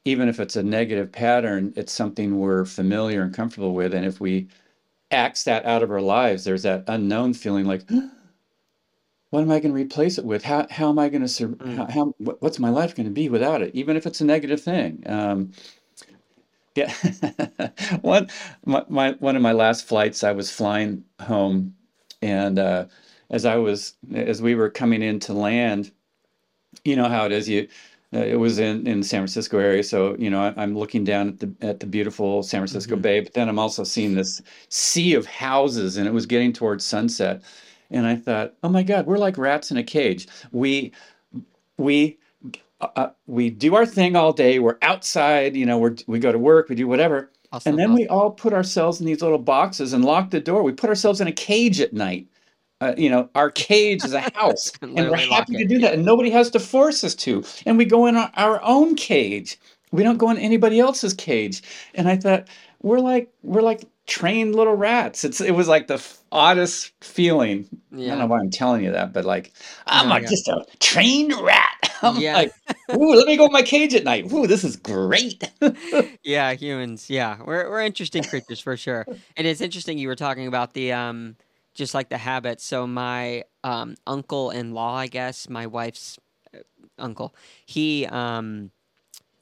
[0.04, 3.92] even if it's a negative pattern, it's something we're familiar and comfortable with.
[3.92, 4.48] And if we
[5.10, 7.82] axe that out of our lives, there's that unknown feeling like,
[9.30, 10.44] what am I going to replace it with?
[10.44, 11.76] How, how am I going to, sur- mm.
[11.76, 13.74] how, how, what's my life going to be without it?
[13.74, 15.02] Even if it's a negative thing.
[15.06, 15.52] Um,
[16.78, 17.68] yeah.
[18.00, 18.28] one,
[18.64, 21.74] my, my, one of my last flights, I was flying home
[22.22, 22.86] and, uh,
[23.30, 25.92] as I was, as we were coming in to land,
[26.84, 27.48] you know how it is.
[27.48, 27.68] You,
[28.14, 31.28] uh, it was in in San Francisco area, so you know I, am looking down
[31.28, 33.02] at the at the beautiful San Francisco mm-hmm.
[33.02, 36.84] Bay, but then I'm also seeing this sea of houses, and it was getting towards
[36.84, 37.42] sunset,
[37.90, 40.26] and I thought, oh my God, we're like rats in a cage.
[40.52, 40.92] We
[41.76, 42.18] we
[42.80, 44.58] uh, uh we do our thing all day.
[44.58, 45.78] We're outside, you know.
[45.78, 47.70] We we go to work, we do whatever, awesome.
[47.70, 50.62] and then we all put ourselves in these little boxes and lock the door.
[50.62, 52.28] We put ourselves in a cage at night
[52.80, 56.04] uh, you know, our cage is a house, and we're happy to do that, and
[56.04, 57.44] nobody has to force us to.
[57.66, 59.58] And we go in our, our own cage.
[59.90, 61.62] We don't go in anybody else's cage.
[61.94, 62.46] And I thought
[62.82, 65.24] we're like we're like trained little rats.
[65.24, 67.68] It's it was like the oddest feeling.
[67.90, 68.06] Yeah.
[68.06, 69.52] I don't know why I'm telling you that, but like
[69.86, 70.28] I'm oh, like yeah.
[70.28, 71.77] just a trained rat.
[72.02, 72.34] I'm yeah.
[72.34, 72.52] like,
[72.94, 74.32] ooh, let me go in my cage at night.
[74.32, 75.50] Ooh, this is great.
[76.22, 77.10] yeah, humans.
[77.10, 79.06] Yeah, we're we're interesting creatures for sure.
[79.36, 81.36] And it's interesting you were talking about the um
[81.78, 82.64] just like the habits.
[82.64, 86.18] So my um, uncle-in-law, I guess, my wife's
[86.52, 86.58] uh,
[86.98, 87.34] uncle,
[87.64, 88.72] he um,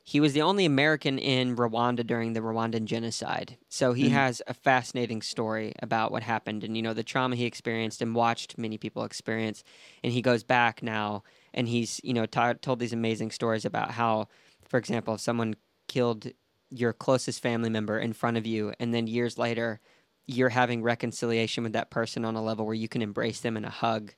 [0.05, 3.57] he was the only American in Rwanda during the Rwandan genocide.
[3.69, 4.15] So he mm-hmm.
[4.15, 8.15] has a fascinating story about what happened and you know the trauma he experienced and
[8.15, 9.65] watched many people experience.
[10.05, 11.25] And he goes back now
[11.57, 14.29] and he's you know t- told these amazing stories about how,
[14.69, 15.55] for example, if someone
[15.89, 16.29] killed
[16.71, 19.81] your closest family member in front of you, and then years later
[20.27, 23.65] you're having reconciliation with that person on a level where you can embrace them in
[23.65, 24.13] a hug.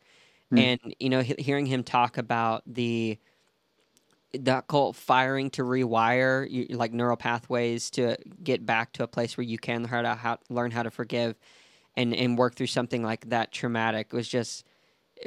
[0.52, 0.58] Mm.
[0.58, 3.18] And you know, he- hearing him talk about the
[4.34, 9.36] that called firing to rewire you, like neural pathways to get back to a place
[9.36, 11.34] where you can learn how to how, learn how to forgive
[11.96, 14.64] and and work through something like that traumatic was just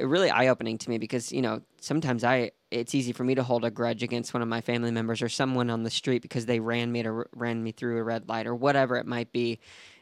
[0.00, 3.42] really eye opening to me because you know sometimes I it's easy for me to
[3.42, 6.46] hold a grudge against one of my family members or someone on the street because
[6.46, 9.58] they ran me to ran me through a red light or whatever it might be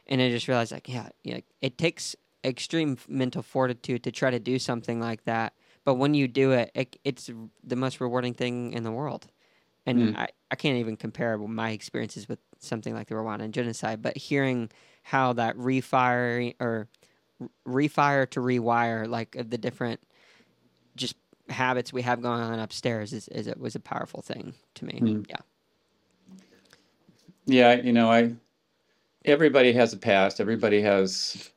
[0.07, 4.29] and I just realized like yeah, you know, it takes extreme mental fortitude to try
[4.29, 5.53] to do something like that.
[5.83, 7.29] But when you do it, it it's
[7.63, 9.27] the most rewarding thing in the world.
[9.85, 10.17] And mm.
[10.17, 14.69] I, I can't even compare my experiences with something like the Rwandan genocide, but hearing
[15.01, 16.87] how that refiring or
[17.67, 19.99] refire to rewire, like the different
[20.95, 21.15] just
[21.49, 24.99] habits we have going on upstairs is, is it was a powerful thing to me.
[25.01, 25.25] Mm.
[25.29, 25.37] Yeah.
[27.45, 28.33] Yeah, you know, I
[29.25, 30.39] everybody has a past.
[30.39, 31.51] Everybody has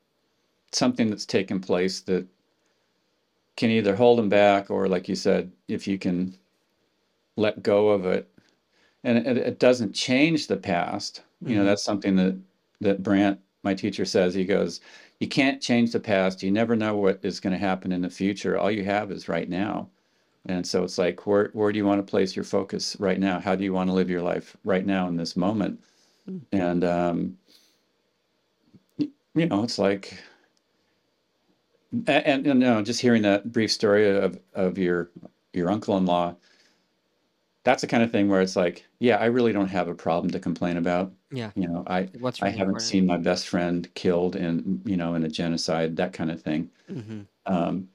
[0.73, 2.27] something that's taken place that
[3.57, 6.35] can either hold them back or, like you said, if you can
[7.37, 8.29] let go of it,
[9.05, 11.21] and it, it doesn't change the past.
[11.21, 11.51] Mm-hmm.
[11.51, 11.69] You know, mm-hmm.
[11.69, 12.37] that's something that
[12.81, 14.35] that Brant, my teacher, says.
[14.35, 14.81] He goes,
[15.21, 16.43] "You can't change the past.
[16.43, 18.59] You never know what is going to happen in the future.
[18.59, 19.89] All you have is right now."
[20.47, 23.41] And so it's like, where where do you want to place your focus right now?
[23.41, 25.81] How do you want to live your life right now in this moment?
[26.29, 26.57] Mm-hmm.
[26.57, 27.39] And um,
[28.99, 30.19] you know, it's like,
[32.07, 35.11] and, and you know, just hearing that brief story of of your
[35.55, 36.37] your uncle-in-law,
[37.65, 40.31] that's the kind of thing where it's like, yeah, I really don't have a problem
[40.33, 41.13] to complain about.
[41.33, 41.51] Yeah.
[41.57, 45.25] You know, I What's I haven't seen my best friend killed in you know in
[45.25, 46.71] a genocide, that kind of thing.
[46.91, 47.21] Mm-hmm.
[47.47, 47.89] Um,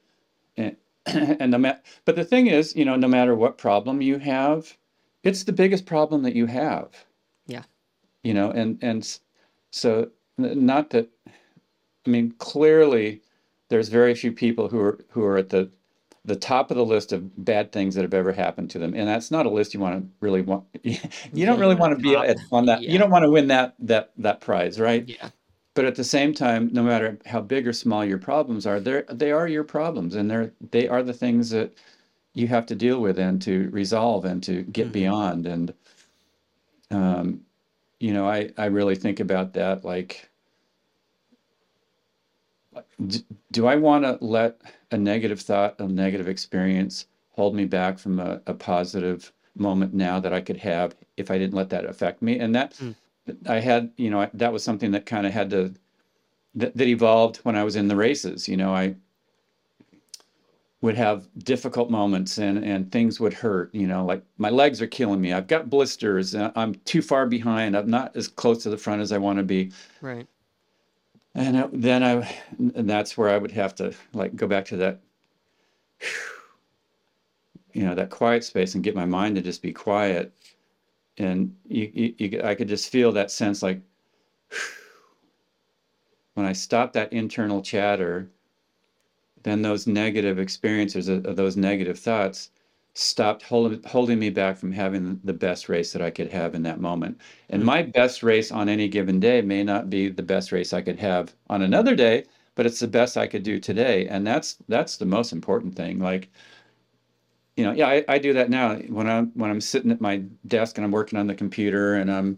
[0.58, 4.76] and and no but the thing is, you know, no matter what problem you have,
[5.24, 6.90] it's the biggest problem that you have.
[7.46, 7.64] Yeah.
[8.24, 9.20] You know, and and
[9.72, 11.08] so not that
[12.08, 13.22] I mean clearly
[13.70, 15.70] there's very few people who are who are at the
[16.26, 19.08] the top of the list of bad things that have ever happened to them and
[19.08, 22.16] that's not a list you want to really want you don't really want to be
[22.16, 22.92] at, on that yeah.
[22.92, 25.30] you don't want to win that that that prize right yeah
[25.76, 29.04] but at the same time no matter how big or small your problems are they
[29.12, 31.74] they are your problems and they're they are the things that
[32.34, 34.94] you have to deal with and to resolve and to get Mhm.
[34.94, 35.48] beyond.
[35.48, 35.74] And
[36.92, 37.42] um,
[38.00, 40.29] you know, I I really think about that like
[43.08, 48.00] d- do I want to let a negative thought, a negative experience hold me back
[48.00, 51.86] from a, a positive moment now that I could have if I didn't let that
[51.86, 52.40] affect me?
[52.40, 52.96] And that Mm.
[53.48, 55.74] I had, you know, that was something that kind of had to
[56.56, 58.48] that, that evolved when I was in the races.
[58.48, 58.96] You know, I
[60.82, 63.74] would have difficult moments and and things would hurt.
[63.76, 65.34] You know, like my legs are killing me.
[65.34, 66.34] I've got blisters.
[66.34, 67.76] uh, I'm too far behind.
[67.78, 69.72] I'm not as close to the front as I want to be.
[70.02, 70.28] Right.
[71.40, 75.00] And then I, and that's where I would have to like go back to that,
[77.72, 80.34] you know, that quiet space and get my mind to just be quiet.
[81.18, 83.80] And you, you, you I could just feel that sense like
[86.34, 88.30] when I stop that internal chatter,
[89.44, 92.50] then those negative experiences, uh, those negative thoughts,
[93.00, 96.64] stopped holding holding me back from having the best race that I could have in
[96.64, 97.20] that moment.
[97.50, 97.92] And my mm-hmm.
[97.92, 101.34] best race on any given day may not be the best race I could have
[101.50, 104.08] on another day, but it's the best I could do today.
[104.08, 106.00] And that's that's the most important thing.
[106.00, 106.30] Like,
[107.56, 110.18] you know, yeah, I, I do that now when I'm when I'm sitting at my
[110.48, 112.38] desk and I'm working on the computer and I'm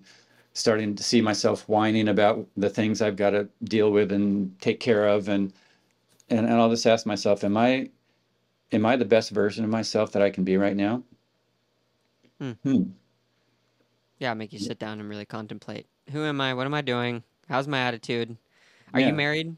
[0.54, 4.80] starting to see myself whining about the things I've got to deal with and take
[4.80, 5.54] care of and
[6.30, 7.89] and, and I'll just ask myself, am I
[8.72, 11.04] am I the best version of myself that I can be right now?
[12.40, 12.52] Hmm.
[12.64, 12.84] Hmm.
[14.20, 15.88] Yeah, make you sit down and really contemplate.
[16.12, 16.54] Who am I?
[16.54, 17.24] What am I doing?
[17.50, 18.38] How's my attitude?
[18.94, 19.08] Are Yeah.
[19.08, 19.58] you married?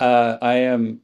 [0.00, 1.00] Uh, I am.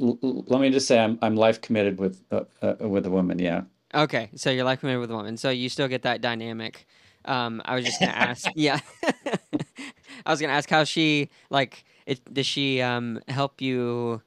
[0.00, 3.10] L- l- let me just say, I'm I'm life committed with uh, uh, with a
[3.10, 3.38] woman.
[3.38, 3.62] Yeah.
[3.94, 6.86] Okay, so you're life committed with a woman, so you still get that dynamic.
[7.24, 8.80] Um, I was just gonna ask, yeah,
[10.26, 11.84] I was gonna ask how she like.
[12.06, 14.22] It, does she um help you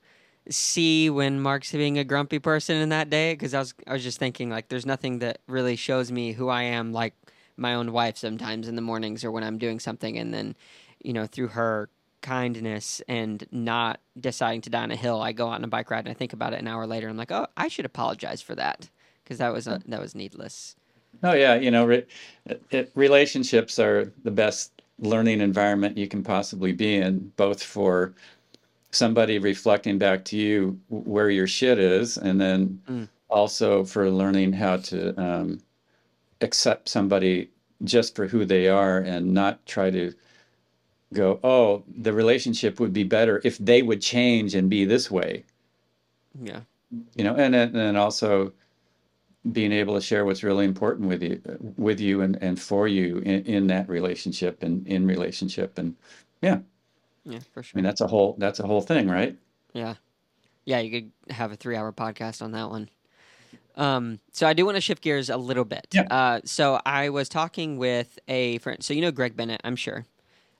[0.50, 3.34] see when Mark's being a grumpy person in that day?
[3.34, 6.50] Because I was I was just thinking like, there's nothing that really shows me who
[6.50, 7.14] I am like
[7.58, 10.56] my own wife sometimes in the mornings or when I'm doing something, and then
[11.04, 11.90] you know through her
[12.22, 15.90] kindness and not deciding to die on a hill, I go out on a bike
[15.90, 17.10] ride and I think about it an hour later.
[17.10, 18.90] I'm like, oh, I should apologize for that
[19.24, 20.76] because that was uh, that was needless.
[21.24, 21.56] Oh yeah.
[21.56, 22.06] You know, re-
[22.70, 28.14] it, relationships are the best learning environment you can possibly be in, both for
[28.92, 33.08] somebody reflecting back to you where your shit is, and then Mm.
[33.30, 35.60] also for learning how to um,
[36.42, 37.50] accept somebody
[37.84, 40.14] just for who they are and not try to
[41.14, 45.44] go, oh, the relationship would be better if they would change and be this way,
[46.42, 46.62] Yeah,
[47.16, 48.54] you know, and and then also
[49.52, 51.42] being able to share what's really important with you
[51.78, 55.96] with you and, and for you in, in that relationship and in relationship and
[56.42, 56.60] yeah
[57.26, 57.78] yeah, for sure.
[57.78, 59.38] i mean that's a whole that's a whole thing right
[59.74, 59.96] Yeah,
[60.66, 62.90] yeah, you could have a three-hour podcast on that one.
[63.76, 65.88] Um, so I do want to shift gears a little bit.
[65.94, 66.02] Yeah.
[66.04, 68.84] Uh, so I was talking with a friend.
[68.84, 70.06] So you know Greg Bennett, I'm sure.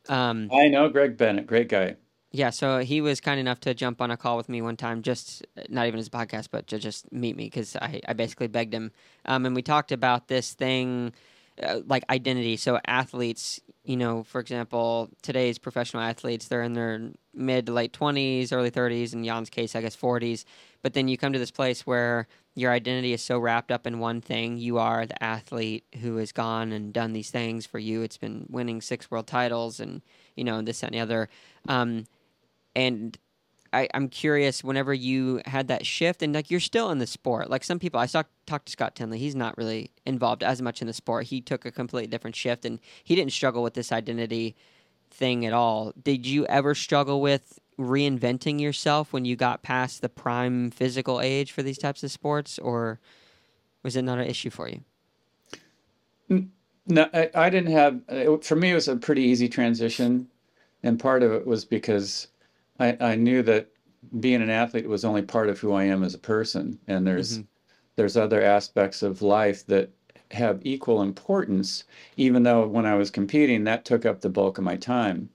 [0.10, 1.96] Um, i know greg bennett great guy
[2.32, 5.04] Yeah, so he was kind enough to jump on a call with me one time,
[5.04, 8.74] just not even his podcast, but to just meet me because I, I basically begged
[8.74, 8.92] him.
[9.26, 11.14] Um, and we talked about this thing
[11.62, 12.58] uh, like identity.
[12.58, 17.94] So, athletes, you know, for example, today's professional athletes, they're in their mid to late
[17.94, 20.46] 20s, early 30s, in Jan's case, I guess 40s.
[20.84, 24.00] But then you come to this place where your identity is so wrapped up in
[24.00, 24.58] one thing.
[24.58, 28.04] You are the athlete who has gone and done these things for you.
[28.04, 30.02] It's been winning six world titles and,
[30.36, 31.30] you know, this, that, and the other.
[31.68, 32.06] Um,
[32.76, 33.18] and
[33.74, 37.50] I, I'm curious whenever you had that shift and like you're still in the sport.
[37.50, 39.18] Like some people I talked talked to Scott Tinley.
[39.18, 41.28] he's not really involved as much in the sport.
[41.28, 44.56] He took a completely different shift and he didn't struggle with this identity
[45.10, 45.94] thing at all.
[46.02, 51.52] Did you ever struggle with reinventing yourself when you got past the prime physical age
[51.52, 53.00] for these types of sports or
[53.84, 54.82] was it not an issue for you?
[56.88, 60.28] no i, I didn't have it, for me it was a pretty easy transition
[60.84, 62.28] and part of it was because
[62.82, 63.70] i i knew that
[64.20, 66.80] being an athlete was only part of who i am as a person.
[66.88, 67.48] And there's Mhm.
[67.98, 69.92] there's other aspects of life that
[70.32, 71.86] have equal importance
[72.18, 75.30] even though when i was competing that took up the bulk of my time.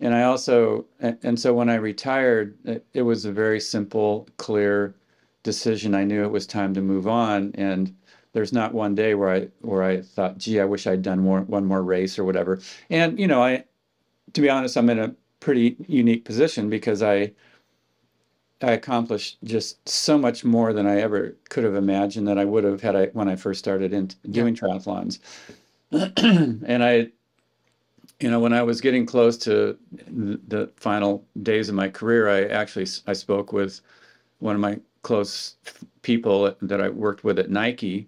[0.00, 4.28] And i also and, and so when i retired it, it was a very simple
[4.38, 4.94] clear
[5.44, 5.94] decision.
[5.94, 7.52] I knew it was time to move on.
[7.54, 7.94] And
[8.34, 11.42] there's not one day where i where i thought gee i wish i'd done more
[11.42, 12.60] one more race or whatever.
[12.90, 13.64] And you know i
[14.34, 17.30] to be honest i'm in a pretty unique position because i
[18.62, 22.64] I accomplished just so much more than I ever could have imagined that I would
[22.64, 25.18] have had I when I first started in doing triathlons.
[25.92, 27.08] and I,
[28.20, 29.76] you know, when I was getting close to
[30.08, 33.82] the final days of my career, I actually I spoke with
[34.38, 35.56] one of my close
[36.00, 38.06] people that I worked with at Nike,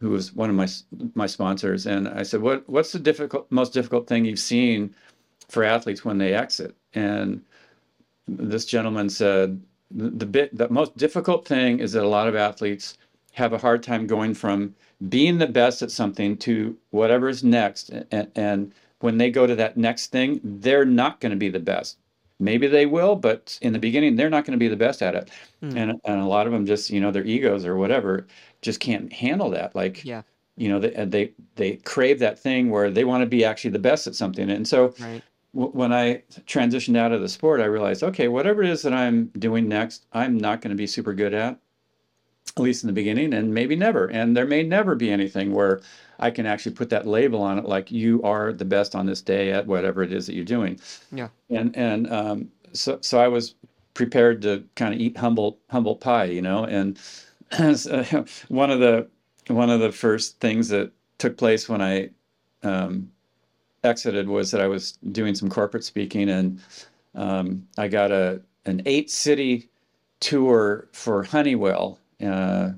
[0.00, 0.68] who was one of my
[1.14, 4.94] my sponsors, and I said, "What what's the difficult most difficult thing you've seen
[5.48, 7.42] for athletes when they exit?" And
[8.26, 12.36] this gentleman said, "The, the bit the most difficult thing is that a lot of
[12.36, 12.98] athletes
[13.32, 14.74] have a hard time going from
[15.08, 19.54] being the best at something to whatever is next, and, and when they go to
[19.54, 21.98] that next thing, they're not going to be the best."
[22.40, 25.14] maybe they will but in the beginning they're not going to be the best at
[25.14, 25.30] it
[25.62, 25.74] mm.
[25.76, 28.26] and and a lot of them just you know their egos or whatever
[28.62, 30.22] just can't handle that like yeah
[30.56, 33.78] you know they they, they crave that thing where they want to be actually the
[33.78, 35.22] best at something and so right.
[35.52, 39.26] When i transitioned out of the sport i realized okay whatever it is that i'm
[39.38, 41.58] doing next i'm not going to be super good at
[42.56, 45.80] at least in the beginning and maybe never and there may never be anything where
[46.18, 49.20] I can actually put that label on it, like you are the best on this
[49.20, 50.80] day at whatever it is that you're doing.
[51.12, 51.28] Yeah.
[51.50, 53.54] And and um, so so I was
[53.94, 56.64] prepared to kind of eat humble humble pie, you know.
[56.64, 56.98] And
[58.48, 59.08] one of the
[59.46, 62.10] one of the first things that took place when I
[62.62, 63.12] um,
[63.88, 66.60] exited was that I was doing some corporate speaking, and
[67.14, 69.68] um, I got a an eight city
[70.20, 71.98] tour for Honeywell.
[72.22, 72.70] Uh,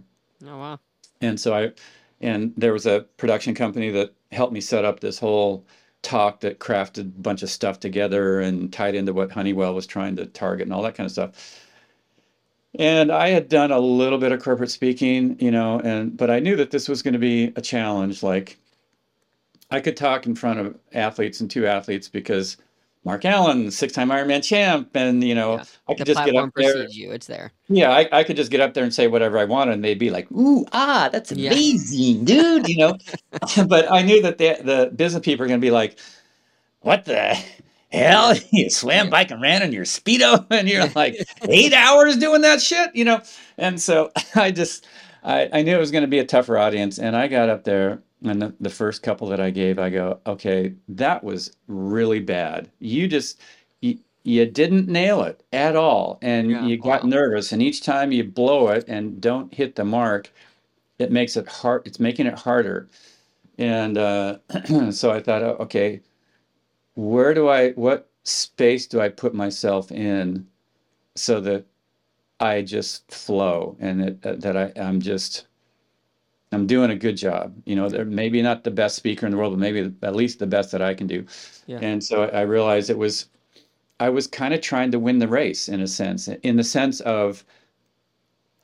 [0.47, 0.81] oh wow!
[1.21, 1.73] And so I
[2.21, 5.65] and there was a production company that helped me set up this whole
[6.03, 10.17] talk that crafted a bunch of stuff together and tied into what Honeywell was trying
[10.17, 11.67] to target and all that kind of stuff.
[12.79, 16.39] And I had done a little bit of corporate speaking, you know, and but I
[16.39, 18.23] knew that this was going to be a challenge.
[18.23, 18.59] Like
[19.71, 22.57] I could talk in front of athletes and two athletes because
[23.05, 25.65] Mark Allen, six-time Ironman champ, and you know, yeah.
[25.89, 26.87] I could the just get up there.
[26.89, 27.51] You, it's there.
[27.69, 29.99] Yeah, I, I could just get up there and say whatever I wanted, and they'd
[29.99, 32.25] be like, "Ooh, ah, that's amazing, yeah.
[32.25, 32.99] dude," you know.
[33.67, 35.99] but I knew that the the business people are going to be like,
[36.81, 37.39] "What the
[37.91, 38.35] hell?
[38.53, 41.17] You swam, bike, and ran in your speedo, and you're like
[41.49, 43.23] eight hours doing that shit, you know?"
[43.57, 44.87] And so I just,
[45.25, 47.65] I, I knew it was going to be a tougher audience, and I got up
[47.65, 52.21] there and the, the first couple that I gave, I go, okay, that was really
[52.21, 52.71] bad.
[52.79, 53.41] You just,
[53.81, 56.19] you, you didn't nail it at all.
[56.21, 57.09] And yeah, you got wow.
[57.09, 57.53] nervous.
[57.53, 60.31] And each time you blow it and don't hit the mark,
[60.99, 61.87] it makes it hard.
[61.87, 62.89] It's making it harder.
[63.59, 64.39] And uh,
[64.91, 66.01] so I thought, okay,
[66.95, 70.47] where do I, what space do I put myself in
[71.17, 71.65] so that
[72.39, 75.47] I just flow and it, that I, I'm just,
[76.53, 77.55] I'm doing a good job.
[77.65, 80.39] You know, they're maybe not the best speaker in the world, but maybe at least
[80.39, 81.25] the best that I can do.
[81.67, 81.79] Yeah.
[81.81, 83.27] And so I realized it was,
[84.01, 87.01] I was kind of trying to win the race in a sense, in the sense
[87.01, 87.45] of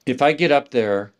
[0.04, 1.12] if I get up there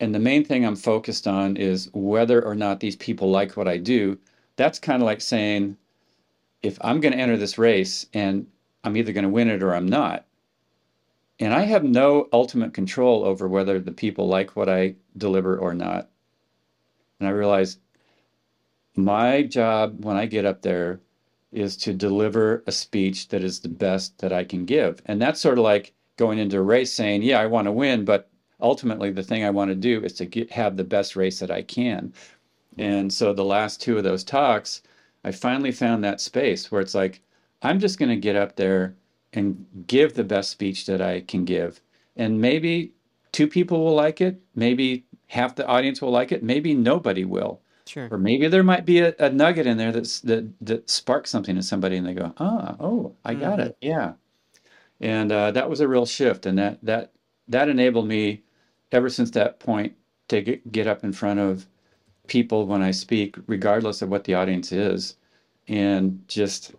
[0.00, 3.68] and the main thing I'm focused on is whether or not these people like what
[3.68, 4.18] I do,
[4.56, 5.76] that's kind of like saying,
[6.62, 8.46] if I'm going to enter this race and
[8.84, 10.26] I'm either going to win it or I'm not,
[11.38, 15.74] and I have no ultimate control over whether the people like what I deliver or
[15.74, 16.08] not.
[17.18, 17.80] And I realized
[18.94, 21.00] my job when I get up there
[21.50, 25.02] is to deliver a speech that is the best that I can give.
[25.06, 28.04] And that's sort of like going into a race saying, yeah, I want to win,
[28.04, 28.30] but
[28.60, 31.50] ultimately the thing I want to do is to get, have the best race that
[31.50, 32.12] I can.
[32.78, 34.82] And so the last two of those talks,
[35.24, 37.20] I finally found that space where it's like,
[37.62, 38.94] I'm just going to get up there
[39.32, 41.80] and give the best speech that I can give.
[42.16, 42.92] And maybe
[43.32, 47.60] two people will like it, maybe half the audience will like it, maybe nobody will.
[47.86, 48.08] Sure.
[48.10, 51.56] Or maybe there might be a, a nugget in there that's that that sparks something
[51.56, 53.68] in somebody and they go, ah, oh, I got mm-hmm.
[53.68, 53.76] it.
[53.80, 54.12] Yeah.
[55.00, 56.46] And uh, that was a real shift.
[56.46, 57.12] And that that
[57.48, 58.42] that enabled me
[58.92, 59.94] ever since that point
[60.28, 61.66] to get, get up in front of
[62.28, 65.16] people when I speak, regardless of what the audience is,
[65.66, 66.72] and just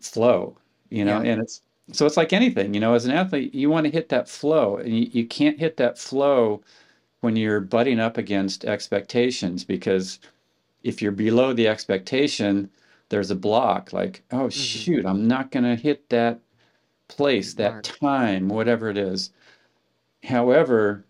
[0.00, 0.56] flow
[0.90, 1.32] you know, yeah.
[1.32, 1.62] and it's
[1.92, 4.76] so it's like anything, you know, as an athlete, you want to hit that flow,
[4.76, 6.62] and you, you can't hit that flow
[7.20, 10.18] when you're butting up against expectations because
[10.82, 12.70] if you're below the expectation,
[13.08, 14.48] there's a block like, oh mm-hmm.
[14.48, 16.40] shoot, I'm not going to hit that
[17.08, 17.84] place, that Mark.
[17.84, 19.30] time, whatever it is.
[20.24, 21.04] However,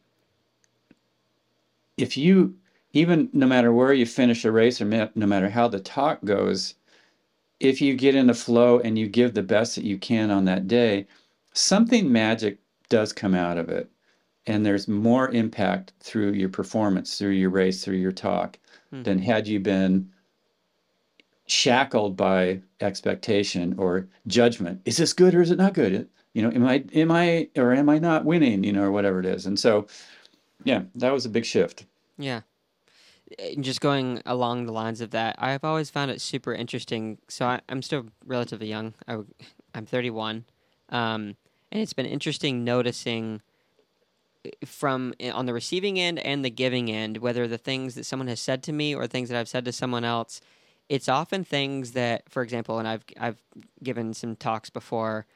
[1.97, 2.55] if you
[2.93, 6.74] even no matter where you finish a race or no matter how the talk goes,
[7.61, 10.44] if you get in the flow and you give the best that you can on
[10.44, 11.07] that day,
[11.52, 13.90] something magic does come out of it.
[14.46, 18.59] And there's more impact through your performance, through your race, through your talk,
[18.92, 19.02] mm-hmm.
[19.02, 20.11] than had you been
[21.46, 24.82] shackled by expectation or judgment.
[24.84, 26.09] Is this good or is it not good?
[26.32, 28.62] You know, am I am I or am I not winning?
[28.62, 29.46] You know, or whatever it is.
[29.46, 29.86] And so,
[30.64, 31.86] yeah, that was a big shift.
[32.18, 32.42] Yeah
[33.61, 37.18] just going along the lines of that, I've always found it super interesting.
[37.29, 38.95] So I, am still relatively young.
[39.09, 39.18] I,
[39.74, 40.45] am 31,
[40.91, 41.37] um,
[41.72, 43.43] and it's been interesting noticing
[44.64, 48.29] from eh, on the receiving end and the giving end, whether the things that someone
[48.29, 50.41] has said to me or things that I've said to someone else,
[50.89, 53.43] it's often things that, for example, and I've I've
[53.83, 55.27] given some talks before.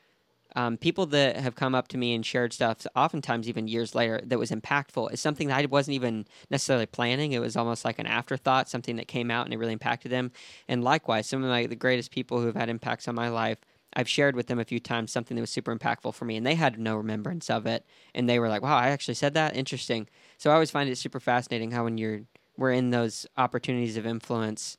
[0.57, 4.21] Um, people that have come up to me and shared stuff, oftentimes even years later,
[4.25, 5.13] that was impactful.
[5.13, 7.33] Is something that I wasn't even necessarily planning.
[7.33, 10.33] It was almost like an afterthought, something that came out and it really impacted them.
[10.69, 13.59] And likewise, some of my the greatest people who have had impacts on my life
[13.93, 16.47] I've shared with them a few times something that was super impactful for me, and
[16.47, 17.85] they had no remembrance of it,
[18.15, 19.57] and they were like, "Wow, I actually said that.
[19.57, 22.23] Interesting." So I always find it super fascinating how when you're
[22.57, 24.77] we're in those opportunities of influence,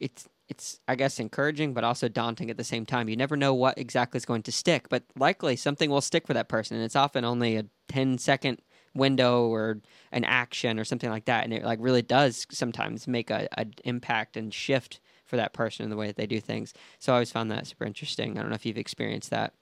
[0.00, 3.08] it's it's I guess encouraging, but also daunting at the same time.
[3.08, 6.34] You never know what exactly is going to stick, but likely something will stick for
[6.34, 8.60] that person, and it's often only a 10 second
[8.94, 9.80] window or
[10.12, 13.66] an action or something like that, and it like really does sometimes make a, a
[13.84, 16.72] impact and shift for that person in the way that they do things.
[16.98, 18.38] So I always found that super interesting.
[18.38, 19.52] I don't know if you've experienced that.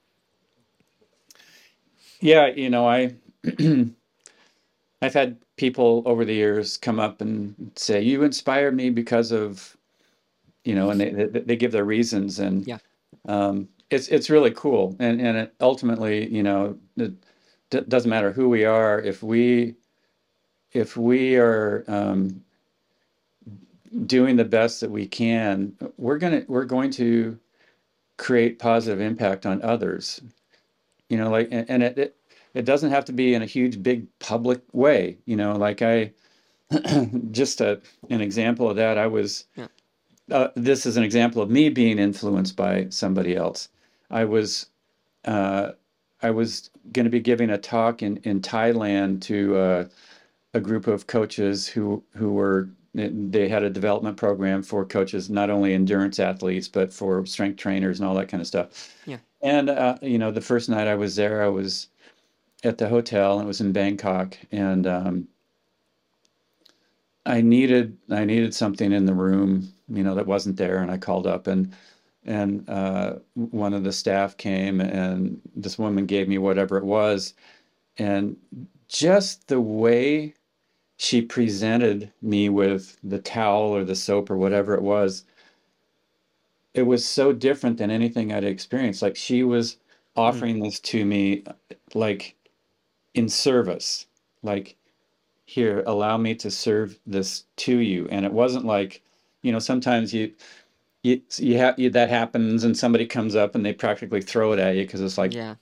[2.21, 3.15] Yeah, you know, I
[5.03, 9.77] I've had people over the years come up and say, "You inspired me because of,"
[10.65, 12.79] you know, and they they, they give their reasons, and yeah,
[13.27, 17.13] um, it's it's really cool, and and it ultimately, you know, it
[17.71, 19.75] d- doesn't matter who we are if we
[20.73, 22.43] if we are um,
[24.07, 27.39] doing the best that we can, we're gonna we're going to
[28.19, 30.23] create positive impact on others.
[31.09, 32.17] You know, like and, and it, it
[32.55, 35.19] it doesn't have to be in a huge big public way.
[35.27, 36.13] You know, like I
[37.33, 38.99] just a, an example of that.
[38.99, 39.47] I was.
[39.57, 39.69] Yeah.
[40.31, 43.69] Uh, this is an example of me being influenced by somebody else.
[44.11, 44.67] I was
[45.25, 45.73] uh,
[46.23, 49.85] I was going to be giving a talk in in Thailand to uh,
[50.55, 55.51] a group of coaches who who were they had a development program for coaches, not
[55.51, 58.95] only endurance athletes, but for strength trainers and all that kind of stuff.
[59.05, 59.19] Yeah.
[59.43, 61.89] And, uh, you know, the first night I was there, I was
[62.63, 64.39] at the hotel and it was in Bangkok.
[64.53, 65.29] And um,
[67.27, 70.79] I needed, I needed something in the room, you know, that wasn't there.
[70.79, 71.73] And I called up and,
[72.25, 77.35] and uh, one of the staff came and this woman gave me whatever it was.
[77.99, 78.37] And
[78.89, 80.35] just the way
[80.97, 85.25] she presented me with the towel or the soap or whatever it was
[86.73, 89.77] it was so different than anything i'd experienced like she was
[90.17, 90.65] offering mm.
[90.65, 91.43] this to me
[91.95, 92.35] like
[93.15, 94.07] in service
[94.43, 94.77] like
[95.47, 99.03] here allow me to serve this to you and it wasn't like
[99.45, 100.33] you know sometimes you
[101.03, 104.59] you, you have you, that happens and somebody comes up and they practically throw it
[104.59, 105.55] at you because it's like yeah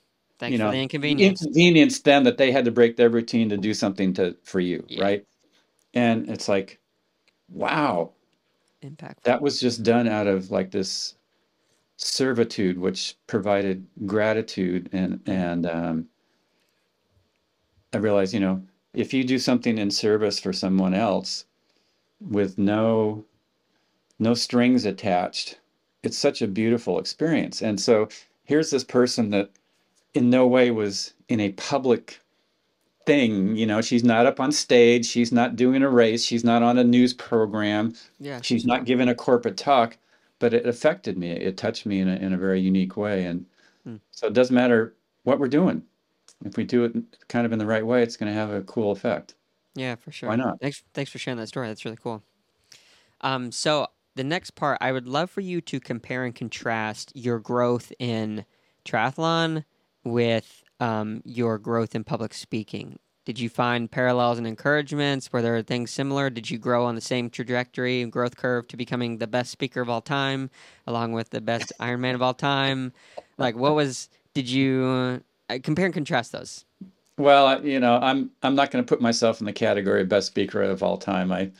[0.42, 1.40] Thanks you know, for the inconvenience.
[1.40, 4.84] Inconvenience them that they had to break their routine to do something to for you,
[4.88, 5.04] yeah.
[5.04, 5.26] right?
[5.94, 6.80] And it's like,
[7.48, 8.10] wow,
[8.80, 9.22] impact.
[9.22, 11.14] That was just done out of like this
[11.96, 16.06] servitude, which provided gratitude and and um,
[17.92, 18.64] I realized, you know,
[18.94, 21.44] if you do something in service for someone else
[22.20, 23.24] with no
[24.18, 25.58] no strings attached,
[26.02, 27.62] it's such a beautiful experience.
[27.62, 28.08] And so
[28.44, 29.50] here's this person that
[30.14, 32.20] in no way was in a public
[33.06, 33.56] thing.
[33.56, 35.06] You know, she's not up on stage.
[35.06, 36.24] She's not doing a race.
[36.24, 37.94] She's not on a news program.
[38.20, 38.40] Yeah.
[38.42, 39.96] She's not giving a corporate talk,
[40.38, 41.30] but it affected me.
[41.30, 43.24] It touched me in a, in a very unique way.
[43.24, 43.46] And
[43.84, 43.96] hmm.
[44.10, 44.94] so it doesn't matter
[45.24, 45.82] what we're doing.
[46.44, 46.96] If we do it
[47.28, 49.34] kind of in the right way, it's going to have a cool effect.
[49.74, 50.28] Yeah, for sure.
[50.28, 50.60] Why not?
[50.60, 51.68] Thanks, thanks for sharing that story.
[51.68, 52.22] That's really cool.
[53.20, 57.38] Um, so the next part, I would love for you to compare and contrast your
[57.38, 58.44] growth in
[58.84, 59.64] triathlon
[60.04, 62.98] with um, your growth in public speaking?
[63.24, 65.32] Did you find parallels and encouragements?
[65.32, 66.28] Were there things similar?
[66.28, 69.80] Did you grow on the same trajectory and growth curve to becoming the best speaker
[69.80, 70.50] of all time,
[70.88, 72.92] along with the best Ironman of all time?
[73.38, 74.08] Like, what was?
[74.34, 76.64] Did you uh, compare and contrast those?
[77.16, 80.26] Well, you know, I'm I'm not going to put myself in the category of best
[80.26, 81.30] speaker of all time.
[81.30, 81.52] I,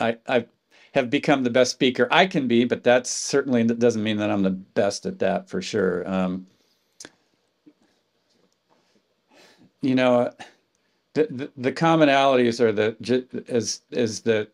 [0.00, 0.46] I, I
[0.92, 4.42] have become the best speaker I can be, but that certainly doesn't mean that I'm
[4.42, 6.08] the best at that for sure.
[6.10, 6.46] Um,
[9.82, 10.30] you know,
[11.14, 14.48] the, the, the commonalities are that as is that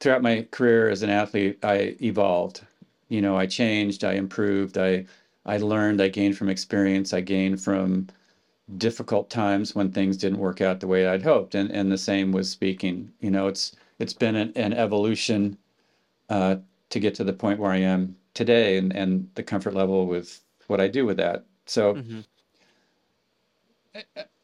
[0.00, 2.62] throughout my career as an athlete, I evolved.
[3.08, 5.06] You know, I changed, I improved, I
[5.46, 8.08] I learned, I gained from experience, I gained from
[8.76, 12.32] difficult times when things didn't work out the way I'd hoped, and and the same
[12.32, 13.12] with speaking.
[13.20, 15.56] You know, it's it's been an, an evolution
[16.28, 16.56] uh,
[16.90, 20.40] to get to the point where I am today, and and the comfort level with
[20.66, 21.44] what I do with that.
[21.66, 21.94] So.
[21.94, 22.20] Mm-hmm.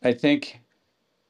[0.02, 0.60] I think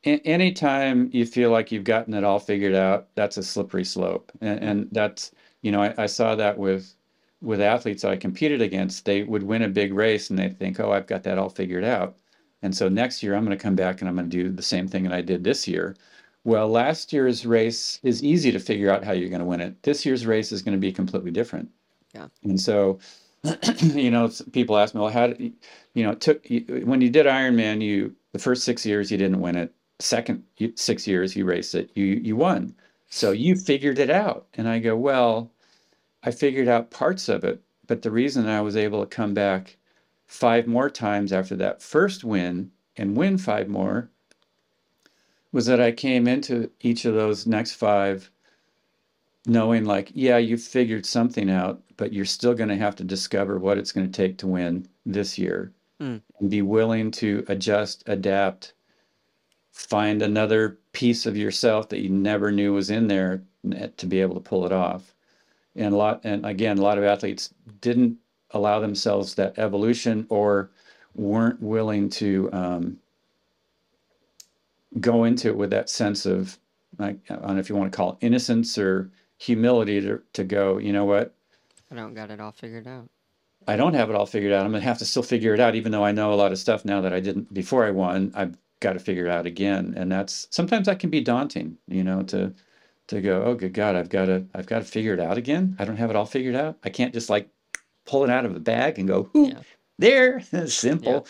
[0.05, 4.31] anytime you feel like you've gotten it all figured out, that's a slippery slope.
[4.41, 5.33] And, and that's,
[5.63, 6.95] you know, I, I, saw that with
[7.41, 9.05] with athletes I competed against.
[9.05, 11.85] They would win a big race and they'd think, oh, I've got that all figured
[11.85, 12.17] out.
[12.63, 14.63] And so next year I'm going to come back and I'm going to do the
[14.63, 15.97] same thing that I did this year.
[16.45, 19.83] Well, last year's race is easy to figure out how you're going to win it.
[19.83, 21.71] This year's race is going to be completely different.
[22.15, 22.29] Yeah.
[22.43, 22.99] And so,
[23.79, 25.55] you know, people ask me, well, how did
[25.95, 26.47] you, know, it took
[26.85, 29.75] when you did Ironman, you the first six years you didn't win it.
[30.01, 30.43] Second
[30.75, 32.75] six years you raced it, you you won.
[33.09, 34.47] So you figured it out.
[34.55, 35.51] And I go, well,
[36.25, 39.77] I figured out parts of it, but the reason I was able to come back
[40.27, 44.11] five more times after that first win and win five more
[45.55, 48.29] was that I came into each of those next five
[49.47, 53.59] knowing like, yeah, you figured something out, but you're still going to have to discover
[53.61, 56.21] what it's going to take to win this year Mm.
[56.41, 58.73] and be willing to adjust, adapt,
[59.71, 63.45] find another piece of yourself that you never knew was in there
[63.97, 65.15] to be able to pull it off.
[65.77, 68.19] And a lot, and again, a lot of athletes didn't
[68.51, 70.71] allow themselves that evolution or
[71.15, 72.99] weren't willing to um,
[75.01, 76.59] go into it with that sense of,
[76.99, 80.45] like, I don't know if you want to call it innocence or humility to, to
[80.45, 81.35] go, you know what?
[81.91, 83.09] I don't got it all figured out.
[83.67, 84.65] I don't have it all figured out.
[84.65, 86.59] I'm gonna have to still figure it out, even though I know a lot of
[86.59, 88.31] stuff now that I didn't before I won.
[88.35, 92.05] I've got to figure it out again, and that's sometimes that can be daunting, you
[92.05, 92.53] know, to
[93.07, 95.77] to go, oh good God, I've got to I've got to figure it out again.
[95.79, 96.77] I don't have it all figured out.
[96.85, 97.49] I can't just like
[98.05, 99.61] pull it out of a bag and go, Ooh, Yeah.
[99.99, 101.27] there, simple.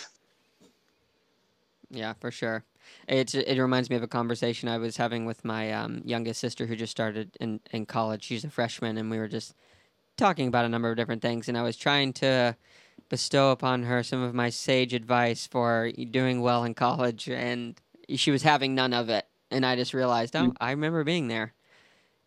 [1.90, 2.64] Yeah, for sure.
[3.08, 6.66] It's it reminds me of a conversation I was having with my um, youngest sister
[6.66, 8.24] who just started in in college.
[8.24, 9.54] She's a freshman, and we were just
[10.16, 11.48] talking about a number of different things.
[11.48, 12.56] And I was trying to
[13.08, 18.30] bestow upon her some of my sage advice for doing well in college, and she
[18.30, 19.26] was having none of it.
[19.50, 21.54] And I just realized, oh, I remember being there.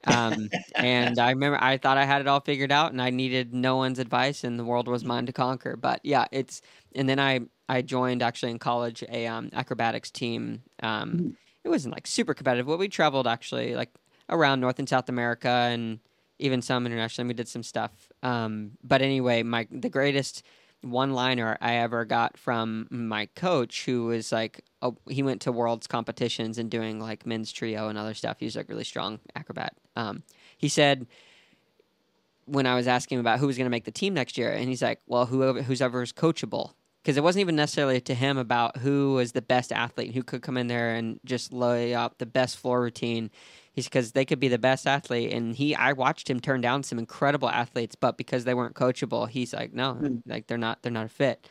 [0.05, 3.53] Um, and I remember I thought I had it all figured out, and I needed
[3.53, 5.75] no one's advice, and the world was mine to conquer.
[5.75, 6.61] But yeah, it's
[6.95, 10.63] and then I I joined actually in college a um, acrobatics team.
[10.81, 11.25] Um,
[11.63, 13.89] it wasn't like super competitive, but we traveled actually like
[14.29, 15.99] around North and South America and
[16.39, 17.27] even some internationally.
[17.27, 17.91] We did some stuff.
[18.23, 20.43] Um, but anyway, my the greatest
[20.81, 25.51] one liner I ever got from my coach, who was like, oh, he went to
[25.51, 28.37] world's competitions and doing like men's trio and other stuff.
[28.39, 29.73] He was like really strong acrobat.
[29.95, 30.23] Um,
[30.57, 31.07] he said
[32.45, 34.51] when I was asking him about who was going to make the team next year,
[34.51, 36.73] and he's like, well, whoever who's ever is coachable.
[37.03, 40.41] Because it wasn't even necessarily to him about who was the best athlete, who could
[40.41, 43.31] come in there and just lay out the best floor routine.
[43.71, 46.83] He's because they could be the best athlete, and he I watched him turn down
[46.83, 50.21] some incredible athletes, but because they weren't coachable, he's like, no, Mm.
[50.25, 51.47] like they're not they're not a fit.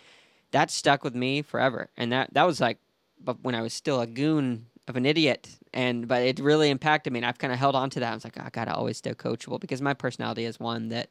[0.50, 2.78] That stuck with me forever, and that that was like,
[3.22, 7.12] but when I was still a goon of an idiot, and but it really impacted
[7.12, 8.12] me, and I've kind of held on to that.
[8.12, 11.10] I was like, I gotta always stay coachable because my personality is one that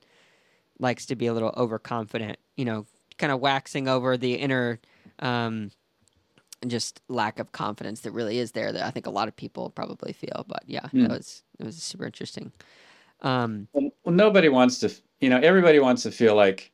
[0.79, 2.85] likes to be a little overconfident, you know,
[3.17, 4.79] kind of waxing over the inner.
[5.19, 5.71] Um,
[6.67, 9.69] just lack of confidence that really is there that I think a lot of people
[9.69, 10.45] probably feel.
[10.47, 11.01] But yeah, Hmm.
[11.03, 12.51] that was it was super interesting.
[13.21, 16.71] Um, Well, nobody wants to, you know, everybody wants to feel like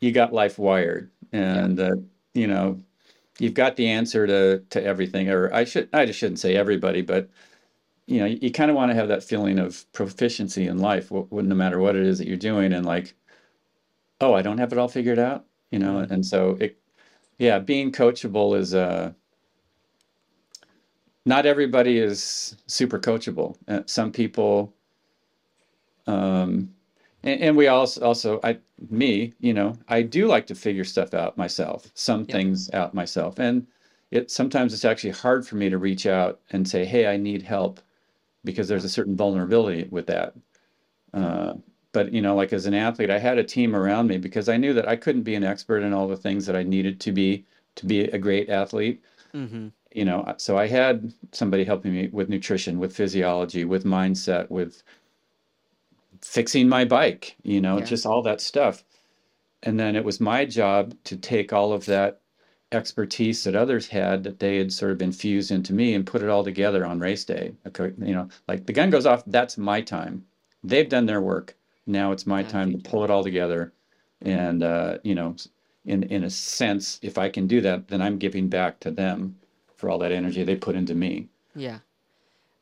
[0.00, 1.96] you got life wired and, uh,
[2.34, 2.82] you know,
[3.38, 5.28] you've got the answer to, to everything.
[5.30, 7.30] Or I should, I just shouldn't say everybody, but,
[8.06, 11.08] you know, you, you kind of want to have that feeling of proficiency in life,
[11.10, 12.72] wh- no matter what it is that you're doing.
[12.72, 13.14] And like,
[14.20, 15.94] oh, I don't have it all figured out, you know?
[15.96, 16.10] Mhm.
[16.10, 16.78] And so it,
[17.38, 19.12] yeah, being coachable is, uh,
[21.26, 23.56] not everybody is super coachable.
[23.68, 24.74] Uh, some people,
[26.06, 26.74] um,
[27.24, 28.58] and, and we also also I
[28.90, 32.34] me, you know, I do like to figure stuff out myself, some Yeah.
[32.34, 33.38] things out myself.
[33.40, 33.66] And
[34.12, 37.42] it sometimes it's actually hard for me to reach out and say, "Hey, I need
[37.42, 37.80] help,"
[38.44, 40.34] because there's a certain vulnerability with that.
[41.14, 41.54] Uh,
[41.92, 44.56] but you know, like as an athlete, I had a team around me because I
[44.58, 47.12] knew that I couldn't be an expert in all the things that I needed to
[47.12, 47.46] be
[47.76, 49.02] to be a great athlete
[49.34, 54.50] hmm you know so i had somebody helping me with nutrition with physiology with mindset
[54.50, 54.82] with
[56.24, 57.84] fixing my bike you know Yeah.
[57.84, 58.84] just all that stuff.
[59.62, 62.20] And then it was my job to take all of that
[62.72, 66.28] expertise that others had that they had sort of infused into me and put it
[66.28, 67.54] all together on race day.
[67.66, 70.24] Okay you know like the gun goes off that's my time.
[70.62, 71.56] They've done their work.
[71.86, 73.72] Now it's my Now time to pull it all together.
[74.22, 75.36] And uh, you know
[75.84, 79.36] in in a sense if i can do that then i'm giving back to them
[79.76, 81.28] for all that energy they put into me.
[81.54, 81.80] Yeah.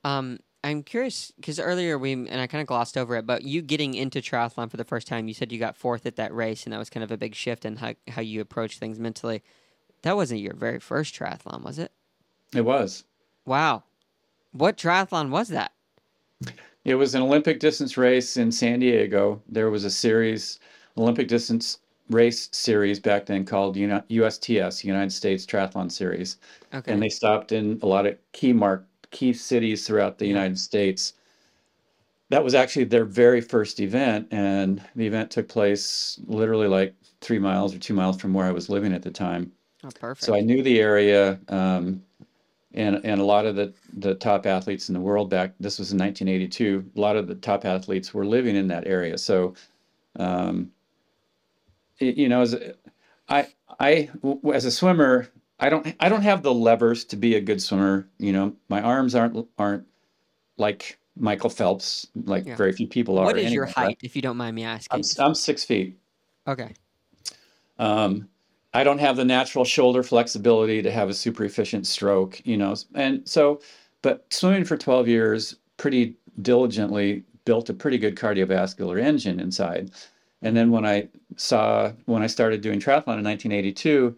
[0.03, 3.63] Um, I'm curious because earlier we and I kind of glossed over it, but you
[3.63, 6.65] getting into triathlon for the first time, you said you got fourth at that race,
[6.65, 9.43] and that was kind of a big shift in how how you approach things mentally.
[10.03, 11.93] That wasn't your very first triathlon, was it?
[12.55, 13.05] it was
[13.47, 13.85] Wow.
[14.53, 15.73] What triathlon was that?
[16.85, 20.59] it was an olympic distance race in san diego there was a series
[20.97, 21.79] olympic distance
[22.11, 26.37] race series back then called USTS, United States Triathlon Series,
[26.75, 26.93] Okay.
[26.93, 31.13] and they stopped in a lot of key mark key cities throughout the United States.
[32.31, 37.39] That was actually their very first event, and the event took place literally like three
[37.39, 39.53] miles or two miles from where I was living at the time.
[39.85, 40.25] oh, perfect.
[40.25, 42.03] So I knew the area, um,
[42.75, 45.53] and and a lot of the the top athletes in the world back.
[45.61, 46.91] This was in 1982.
[46.97, 49.19] A lot of the top athletes were living in that area.
[49.19, 49.55] So,
[50.17, 50.73] um,
[52.01, 52.75] y- you know, as a-
[53.29, 53.49] I
[53.79, 55.29] I w- as a swimmer,
[55.63, 58.09] I don't I don't have the levers to be a good swimmer.
[58.19, 59.87] You know, my arms aren't aren't
[60.59, 62.57] like Michael Phelps, like Yeah.
[62.57, 63.25] very few people are.
[63.27, 63.87] what is your anyway, right?
[63.87, 65.05] height, if you don't mind me asking?
[65.19, 65.97] I'm I'm six feet.
[66.49, 66.75] okay.
[67.79, 68.29] Um,
[68.75, 72.75] I don't have the natural shoulder flexibility to have a super efficient stroke, you know.
[72.95, 73.61] And so,
[74.03, 79.91] but swimming for 12 years pretty diligently built a pretty good cardiovascular engine inside.
[80.43, 84.17] And then when I saw, when I started doing triathlon in 1982,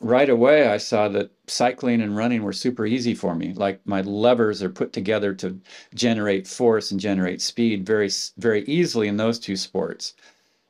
[0.00, 3.52] right away I saw that cycling and running were super easy for me.
[3.54, 5.60] Like my levers are put together to
[5.94, 10.14] generate force and generate speed very, very easily in those two sports.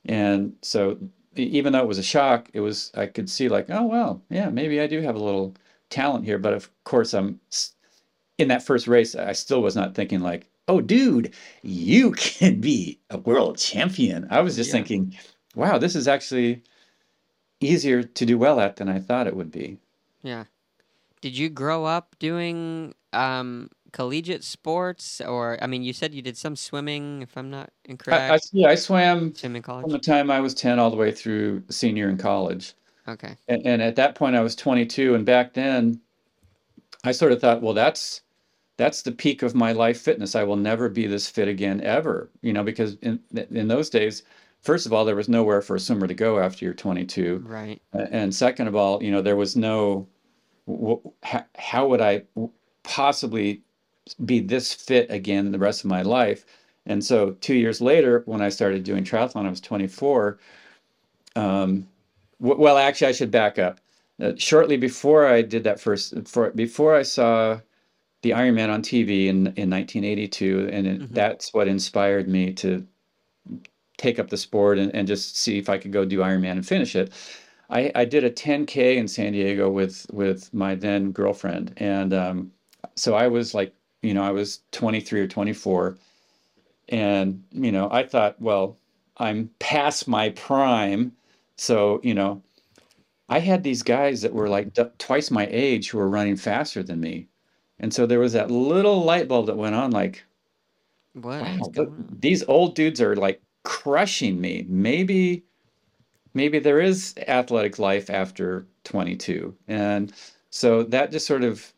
[0.06, 0.98] And so
[1.36, 4.50] even though it was a shock, it was I could see like, oh well, yeah,
[4.50, 5.54] maybe I do have a little
[5.90, 6.38] talent here.
[6.38, 7.40] But of course, I'm
[8.38, 9.14] in that first race.
[9.14, 14.26] I still was not thinking like, oh, dude, you can be a world champion.
[14.30, 14.78] I was just Yeah.
[14.78, 15.14] thinking,
[15.54, 16.62] wow, this is actually
[17.60, 19.78] easier to do well at than I thought it would be.
[20.22, 20.44] Yeah.
[21.20, 26.36] Did you grow up doing um, collegiate sports, or I mean, you said you did
[26.36, 28.32] some swimming, if I'm not incorrect.
[28.32, 31.10] I yeah, I swam Swim in from the time I was ten all the way
[31.10, 32.74] through senior in college.
[33.08, 33.36] Okay.
[33.48, 36.00] and, and at that point I was 22 and back then
[37.04, 38.22] I sort of thought well that's
[38.78, 42.28] that's the peak of my life fitness I will never be this fit again ever
[42.42, 44.24] you know because in in those days
[44.66, 47.80] first of all there was nowhere for a swimmer to go after you're 22 Right.
[47.92, 50.06] And second of all you know there was no
[51.54, 52.24] how, would I
[52.82, 53.62] possibly
[54.24, 56.44] be this fit again the rest of my life
[56.86, 60.38] and so two years later when I started doing triathlon I was 24
[61.36, 61.86] um,
[62.40, 63.78] w- well, actually, I should back up.
[64.20, 67.60] Uh, shortly before I did that first, for, before I saw
[68.22, 71.08] the Ironman on TV in in 1982, and it, Mhm.
[71.12, 72.86] that's what inspired me to
[73.98, 76.66] take up the sport and, and just see if I could go do Ironman and
[76.66, 77.12] finish it.
[77.70, 82.52] I, I did a 10K in San Diego with with my then girlfriend, and um,
[82.96, 85.96] so I was like, you know, I was 23 or 24,
[86.88, 88.78] and you know, I thought, well,
[89.18, 91.12] I'm past my prime,
[91.56, 92.42] so you know,
[93.28, 96.82] I had these guys that were like d- twice my age who were running faster
[96.82, 97.28] than me,
[97.80, 100.24] and so there was that little light bulb that went on, like,
[101.38, 102.20] What wow, is look, going on?
[102.20, 104.64] these old dudes are like crushing me.
[104.68, 105.42] Maybe,
[106.34, 110.12] maybe there is athletic life after 22, and
[110.50, 111.72] so that just sort of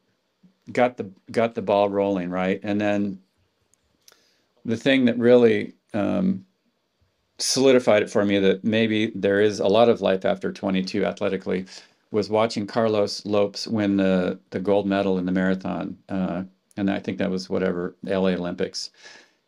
[0.71, 2.61] got the got the ball rolling, right?
[2.63, 3.21] And then
[4.67, 6.45] the thing that really um,
[7.39, 11.65] solidified it for me that maybe there is a lot of life after 22 athletically
[12.11, 16.43] was watching Carlos Lopes win the the gold medal in the marathon, uh,
[16.77, 18.91] and I think that was whatever LA Olympics.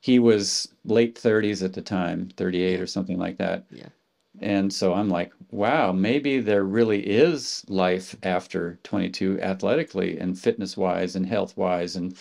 [0.00, 3.66] He was late 30s at the time, 38 or something like that.
[3.70, 3.88] Yeah.
[4.40, 10.76] And so I'm like, wow, maybe there really is life after 22 athletically and fitness
[10.76, 11.96] wise and health wise.
[11.96, 12.16] And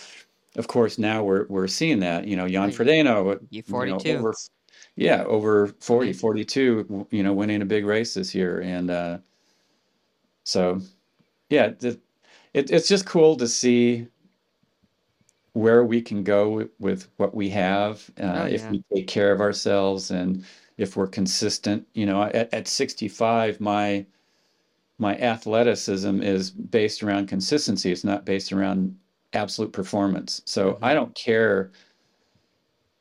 [0.56, 2.26] of course, now we're we're seeing that.
[2.26, 2.70] You know, Jan.
[2.70, 4.10] Frodeno, You you know, 42.
[4.18, 4.34] over,
[4.96, 6.20] yeah, over 40, Amazing.
[6.20, 8.60] 42, you know, winning a big race this year.
[8.60, 9.18] And uh,
[10.44, 10.80] so,
[11.50, 12.00] yeah, the,
[12.54, 14.08] it, it's just cool to see
[15.52, 19.32] where we can go with, with what we have uh, Oh, if we take care
[19.32, 20.44] of ourselves and
[20.78, 21.86] if we're consistent.
[21.94, 24.06] You know, at, at 65, my
[24.98, 27.92] my athleticism is based around consistency.
[27.92, 28.96] It's not based around
[29.32, 30.42] absolute performance.
[30.46, 30.94] So I Mhm.
[30.94, 31.72] don't care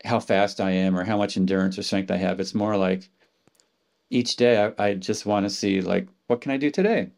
[0.03, 2.39] how fast I am or how much endurance or strength I have.
[2.41, 3.09] It's more like
[4.11, 7.11] each day I, I just want to see like what can I do today?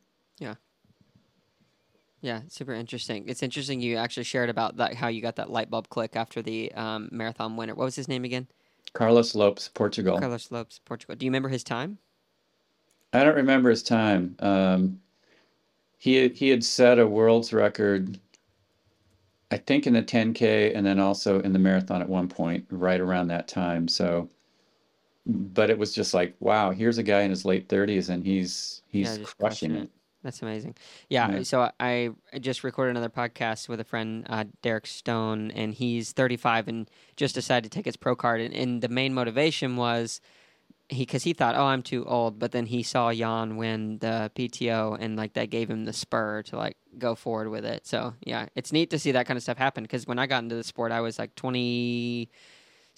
[2.22, 3.26] Yeah, super interesting.
[3.28, 6.42] It's interesting you actually shared about that how you got that light bulb click after
[6.42, 7.74] the um, marathon winner.
[7.74, 8.48] What was his name again?
[8.94, 10.20] Carlos Lopes, Portugal.
[10.20, 11.16] Carlos Lopes, Portugal.
[11.16, 11.98] Do you remember his time?
[13.14, 14.36] I don't remember his time.
[14.40, 15.02] Um,
[15.98, 18.20] he he had set a world's record,
[19.50, 23.00] I think in the 10K and then also in the marathon at one point, right
[23.00, 23.88] around that time.
[23.88, 24.30] So,
[25.26, 28.84] but it was just like, wow, here's a guy in his late 30s and he's
[28.88, 29.90] he's just crushing crushing it.
[30.24, 30.76] That's amazing.
[31.10, 31.32] Yeah.
[31.32, 31.44] Yeah.
[31.44, 36.12] So I I just recorded another podcast with a friend, uh, Derek Stone, and he's
[36.12, 38.42] 35 and just decided to take his pro card.
[38.42, 40.22] And, and the main motivation was
[40.90, 44.30] he because he thought, oh, I'm too old, but then he saw Jan win the
[44.36, 47.88] PTO, and like that gave him the spur to like go forward with it.
[47.88, 49.84] So yeah, it's neat to see that kind of stuff happen.
[49.84, 51.34] Because when I got into the sport, I was like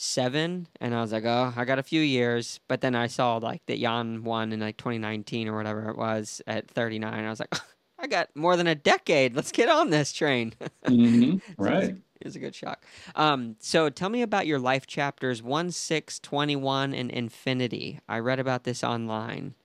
[0.04, 2.60] 27, and I was like, oh, I got a few years.
[2.68, 6.42] But then I saw like that Jan won in like 2019 or whatever it was
[6.46, 7.24] at 39.
[7.24, 7.56] I was like,
[8.00, 9.34] I got more than a decade.
[9.34, 10.54] Let's get on this train.
[10.88, 11.96] hmm Right.
[12.20, 12.86] It was a good shock.
[13.16, 18.00] Um, so tell me about your life chapters 1, 6, 21, and infinity.
[18.08, 19.56] I read about this online.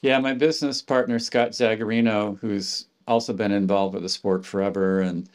[0.00, 5.28] Yeah, my business partner Scott Zagarino, who's also been involved with the sport forever, and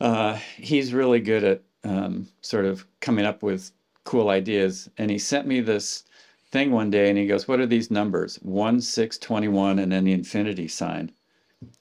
[0.00, 3.72] uh, he's really good at um, sort of coming up with
[4.04, 4.90] cool ideas.
[4.98, 6.04] And he sent me this
[6.50, 8.36] thing one day, and he goes, "What are these numbers?
[8.36, 11.12] One, six, twenty-one, and then the infinity sign."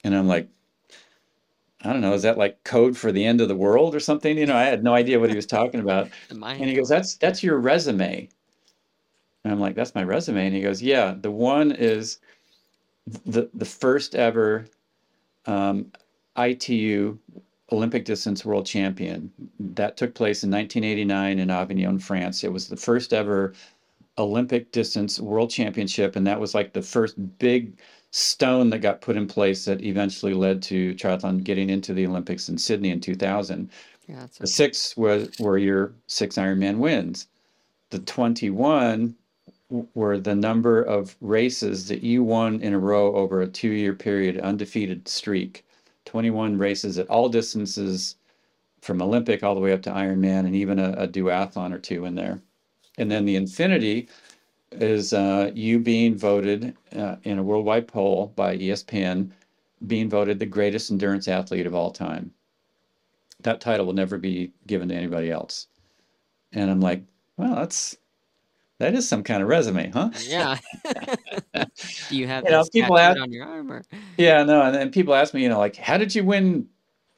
[0.04, 0.50] And I'm like,
[1.82, 4.38] I don't know, is that like code for the end of the world or something?
[4.38, 6.10] You know, I had no idea what he was talking about.
[6.60, 8.30] And he goes, "That's that's your resume."
[9.44, 12.20] And I'm like, "That's my resume." And he goes, "Yeah, the one is
[13.26, 14.68] the the first ever
[15.46, 15.92] um,
[16.38, 17.18] ITU
[17.72, 19.32] Olympic distance world champion.
[19.60, 22.44] That took place in 1989 in Avignon, France.
[22.44, 23.54] It was the first ever
[24.18, 27.78] Olympic distance world championship, and that was like the first big
[28.12, 32.50] stone that got put in place that eventually led to triathlon getting into the Olympics
[32.50, 33.70] in Sydney in 2000.
[34.08, 37.28] yeah, The six was were your six Ironman wins.
[37.90, 39.16] The 21
[39.94, 43.94] were the number of races that you won in a row over a two year
[43.94, 45.66] period, undefeated streak.
[46.08, 48.16] 21 races at all distances
[48.82, 52.06] from Olympic all the way up to Ironman and even a, a duathlon or two
[52.06, 52.42] in there.
[52.98, 54.10] And then the Infinity
[54.72, 59.32] is uh, you being voted uh, in a worldwide poll by ESPN,
[59.86, 62.34] being voted the greatest endurance athlete of all time
[63.42, 65.68] that title will never be given to anybody else.
[66.54, 67.04] And I'm like,
[67.38, 67.98] well, that's
[68.80, 70.10] that is some kind of resume, huh?
[70.28, 70.58] yeah.
[72.10, 73.84] Do you have You know, people ask- on your arm or?
[74.18, 76.68] Yeah, no, and then people ask me, you know, like, how did you win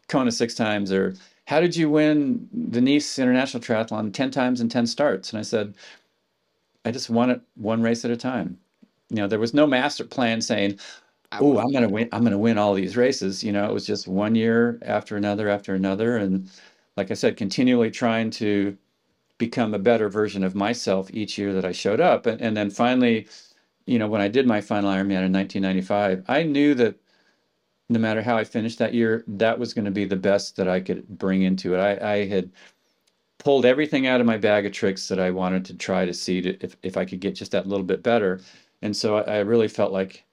[0.07, 4.69] Kona six times, or how did you win the Nice International Triathlon ten times in
[4.69, 5.31] ten starts?
[5.31, 5.73] And I said,
[6.85, 8.57] I just won it one race at a time.
[9.09, 10.79] You know, there was no master plan saying,
[11.33, 13.43] oh, I'm gonna win, I'm gonna win all these races.
[13.43, 16.49] You know, it was just one year after another after another, and
[16.95, 18.77] like I said, continually trying to
[19.39, 22.69] become a better version of myself each year that I showed up, and and then
[22.69, 23.27] finally,
[23.87, 26.95] you know, when I did my final Ironman in 1995, I knew that
[27.89, 30.67] no matter how I finished that year, that was going to be the best that
[30.69, 31.79] I could bring into it.
[31.79, 32.51] I, I had
[33.39, 36.41] pulled everything out of my bag of tricks that I wanted to try to see
[36.41, 38.41] to, if if I could get just that little bit better,
[38.81, 40.25] and so I, I really felt like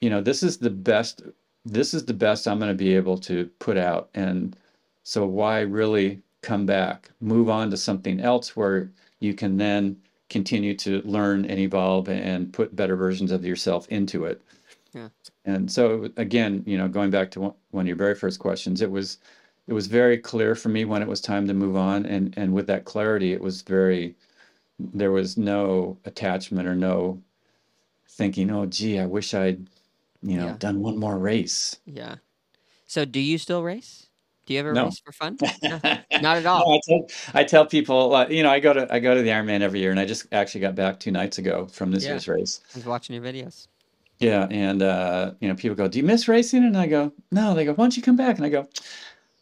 [0.00, 1.22] you know this is the best
[1.64, 4.10] this is the best i'm going to be able to put out.
[4.14, 4.56] And
[5.04, 8.90] so why really come back move on to something else where
[9.20, 9.96] you can then
[10.28, 14.40] continue to learn and evolve and put better versions of yourself into it
[14.92, 15.08] Yeah.
[15.44, 18.90] and so again you know going back to one of your very first questions it
[18.90, 19.18] was
[19.68, 22.52] it was very clear for me when it was time to move on and and
[22.52, 24.16] with that clarity it was very
[24.78, 27.22] there was no attachment or no
[28.08, 29.68] thinking oh gee i wish i'd
[30.22, 30.56] you know Yeah.
[30.58, 32.16] done one more race Yeah.
[32.86, 34.08] So do you still race?
[34.46, 34.84] Do you ever No.
[34.84, 35.36] race for fun?
[35.62, 35.80] No,
[36.20, 36.68] Not at all.
[36.68, 39.22] No, I tell, I tell people, uh, you know, I go to I go to
[39.22, 42.04] the Ironman every year, and I just actually got back two nights ago from this
[42.04, 42.10] Yeah.
[42.10, 42.60] year's race.
[42.74, 43.68] I was watching your videos.
[44.18, 47.54] Yeah, and uh, you know, people go, "Do you miss racing?" And I go, "No."
[47.54, 48.68] They go, "Why don't you come back?" And I go,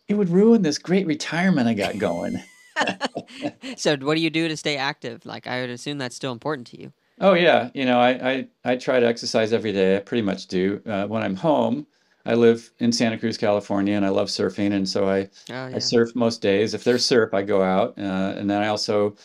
[0.08, 2.42] "It would ruin this great retirement I got going."
[3.76, 5.26] so what do you do to stay active?
[5.26, 6.92] Like I would assume that's still important to you.
[7.20, 9.96] Oh yeah, you know, I, I I try to exercise every day.
[9.96, 10.80] I pretty much do.
[10.86, 11.86] Uh, when I'm home,
[12.26, 15.78] I live in Santa Cruz, California, and I love surfing, and so I Oh I
[15.78, 16.74] surf most days.
[16.74, 19.16] If there's surf, I go out, uh, and then I also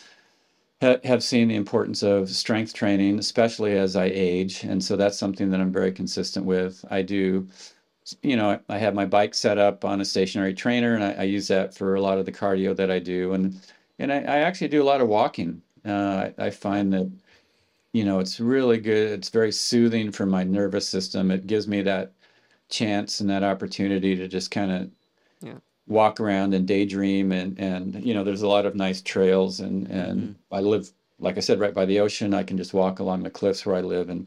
[0.82, 5.18] ha have seen the importance of strength training, especially as I age, and so that's
[5.18, 6.84] something that I'm very consistent with.
[6.90, 7.48] I do,
[8.22, 11.22] you know, I have my bike set up on a stationary trainer, and I, I
[11.24, 13.60] use that for a lot of the cardio that I do, and
[13.98, 15.62] and I, I actually do a lot of walking.
[15.84, 17.10] Uh, I, I find that
[17.92, 19.12] you know, it's really good.
[19.12, 21.30] It's very soothing for my nervous system.
[21.30, 22.12] It gives me that
[22.68, 24.90] chance and that opportunity to just kind of
[25.40, 25.58] Yeah.
[25.86, 29.86] walk around and daydream and and you know, there's a lot of nice trails and
[29.88, 32.34] and I live like I said right by the ocean.
[32.34, 34.26] I can just walk along the cliffs where I live and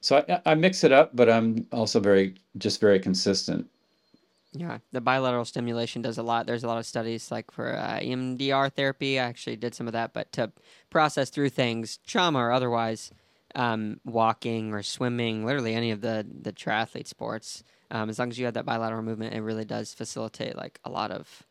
[0.00, 3.68] so I, I mix it up, but I'm also very just very consistent.
[4.54, 6.46] Yeah, the bilateral stimulation does a lot.
[6.46, 9.18] There's a lot of studies like for uh, EMDR therapy.
[9.18, 10.52] I actually did some of that, but to
[10.90, 13.12] process through things, trauma or otherwise,
[13.54, 18.38] um, walking or swimming, literally any of the the triathlete sports, um, as long as
[18.38, 21.44] you have that bilateral movement, it really does facilitate like a lot of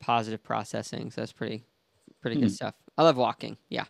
[0.00, 1.10] positive processing.
[1.10, 1.64] So that's pretty
[2.22, 2.52] pretty good Hmm.
[2.52, 2.74] stuff.
[2.98, 3.58] I love walking.
[3.68, 3.86] Yeah.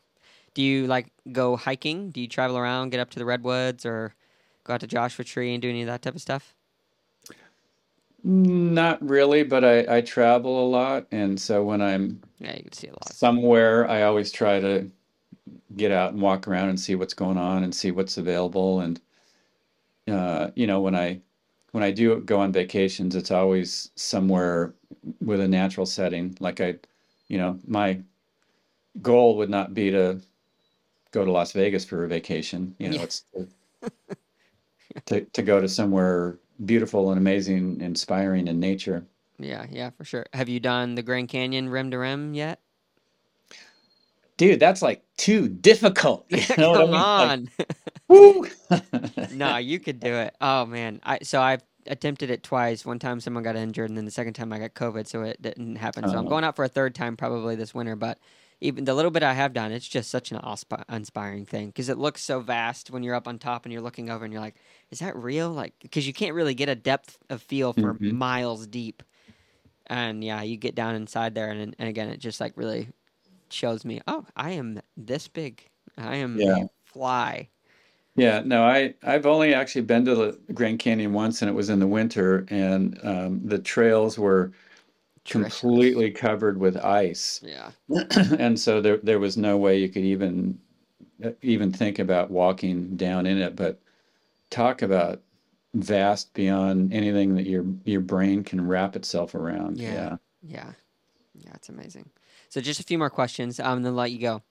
[0.54, 2.10] Do you like go hiking?
[2.10, 4.14] Do you travel around, get up to the redwoods, or
[4.64, 6.54] go out to Joshua Tree and do any of that type of stuff?
[8.24, 12.72] Not really, but I, I travel a lot, and so when I'm Yeah, you can
[12.72, 13.16] see a lot.
[13.16, 14.90] somewhere, I always try to
[15.76, 18.80] get out and walk around and see what's going on and see what's available.
[18.80, 19.00] And
[20.08, 21.20] uh, you know, when I
[21.72, 24.74] when I do go on vacations, it's always somewhere
[25.20, 26.36] with a natural setting.
[26.40, 26.76] Like I,
[27.28, 28.00] you know, my
[29.02, 30.20] goal would not be to
[31.12, 32.76] go to Las Vegas for a vacation.
[32.78, 33.04] You know, Yeah.
[33.04, 33.24] it's
[35.06, 39.06] to to go to somewhere beautiful and amazing, inspiring in nature.
[39.38, 40.26] Yeah, yeah, for sure.
[40.32, 42.60] Have you done the Grand Canyon rim to rim yet?
[44.42, 46.26] Dude, that's like too difficult.
[46.30, 47.00] You know what I Come mean?
[47.00, 47.50] Like, on.
[49.28, 49.36] woo!
[49.36, 50.34] No, you could do it.
[50.40, 52.84] Oh man, I so I've attempted it twice.
[52.84, 55.40] One time someone got injured, and then the second time I got COVID, so it
[55.40, 56.08] didn't happen.
[56.08, 56.28] So I'm Oh.
[56.28, 57.94] going out for a third time probably this winter.
[57.94, 58.18] But
[58.60, 61.88] even the little bit I have done, it's just such an ausp- inspiring thing because
[61.88, 64.42] it looks so vast when you're up on top and you're looking over and you're
[64.42, 64.56] like,
[64.90, 65.50] is that real?
[65.50, 68.12] Like because you can't really get a depth of feel for Mhm.
[68.14, 69.04] miles deep.
[69.86, 72.88] And yeah, you get down inside there, and and again, it just like really
[73.52, 75.68] shows me, oh, I am this big.
[75.96, 76.64] I am Yeah.
[76.84, 77.48] fly.
[78.14, 81.70] Yeah, no, I I've only actually been to the Grand Canyon once, and it was
[81.70, 84.52] in the winter, and um, the trails were
[85.24, 85.96] Treacherous.
[85.96, 87.72] completely covered with ice, Yeah.
[88.38, 90.60] and so there there was no way you could even
[91.24, 93.56] uh, even think about walking down in it.
[93.56, 93.80] But
[94.50, 95.22] talk about
[95.74, 99.82] vast beyond anything that your your brain can wrap itself around.
[99.82, 99.86] Yeah.
[99.86, 100.16] Yeah.
[100.42, 100.72] Yeah.
[101.34, 102.10] Yeah, it's amazing.
[102.52, 104.42] So just a few more questions, um, and then let you go.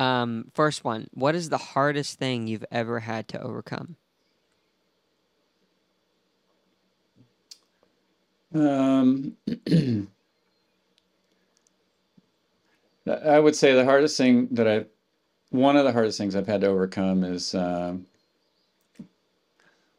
[0.00, 3.94] Um, first one, what is the hardest thing you've ever had to overcome?
[8.52, 9.36] Um,
[13.06, 14.86] I would say the hardest thing that I,
[15.50, 18.06] one of the hardest things I've had to overcome is, um,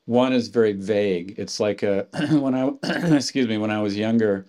[0.03, 1.35] one is very vague.
[1.37, 2.73] It's like a, when I,
[3.15, 4.47] excuse me, when I was younger,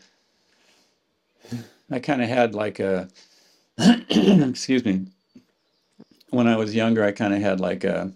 [1.94, 3.08] I kind of had like a,
[3.78, 5.06] excuse me,
[6.30, 8.12] when I was younger, I kind of had like a,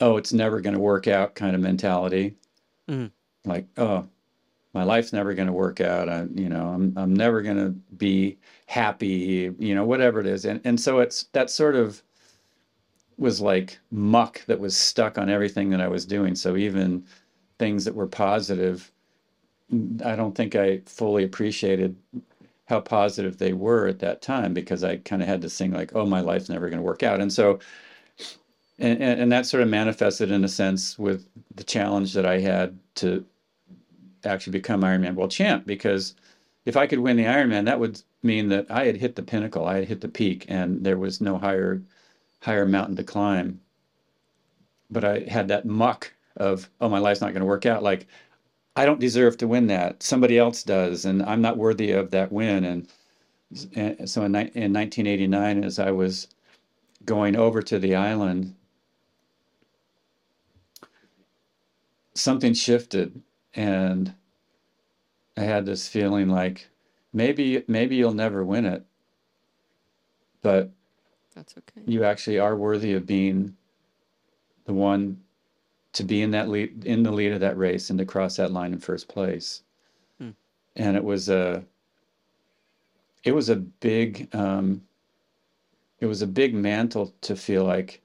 [0.00, 2.34] oh, it's never going to work out kind of mentality.
[2.88, 3.10] Mhm.
[3.44, 4.06] Like, oh,
[4.74, 6.08] my life's never going to work out.
[6.08, 10.44] I, you know, I'm I'm never going to be happy, you know, whatever it is.
[10.44, 12.02] And and so it's that sort of
[13.18, 16.34] was like muck that was stuck on everything that I was doing.
[16.34, 17.04] So even
[17.58, 18.90] things that were positive,
[20.04, 21.96] I don't think I fully appreciated
[22.66, 25.94] how positive they were at that time because I kind of had to sing like,
[25.94, 27.20] oh, my life's never going to work out.
[27.20, 27.58] And so
[28.78, 32.40] and, and, and that sort of manifested in a sense with the challenge that I
[32.40, 33.24] had to
[34.24, 36.14] actually become Ironman World Champ because
[36.64, 39.66] if I could win the Ironman, that would mean that I had hit the pinnacle,
[39.66, 41.82] I had hit the peak, and there was no higher
[42.40, 43.60] higher mountain to climb.
[44.90, 47.82] But I had that muck of, oh, my life's not going to work out.
[47.82, 48.06] Like,
[48.74, 50.02] I don't deserve to win that.
[50.02, 52.64] Somebody else does, and I'm not worthy of that win.
[52.64, 52.88] And,
[53.74, 56.28] and so in, in 1989, as I was
[57.04, 58.54] going over to the island,
[62.14, 63.22] something shifted
[63.54, 64.14] and
[65.36, 66.68] I had this feeling like
[67.12, 68.84] maybe maybe you'll never win it,
[70.42, 70.70] but
[71.34, 71.82] That's okay.
[71.86, 73.56] you actually are worthy of being
[74.66, 75.22] the one
[75.92, 78.52] to be in that lead in the lead of that race and to cross that
[78.52, 79.62] line in first place.
[80.18, 80.30] Hmm.
[80.76, 81.64] And it was a
[83.24, 84.82] it was a big um,
[86.00, 88.00] it was a big mantle to feel like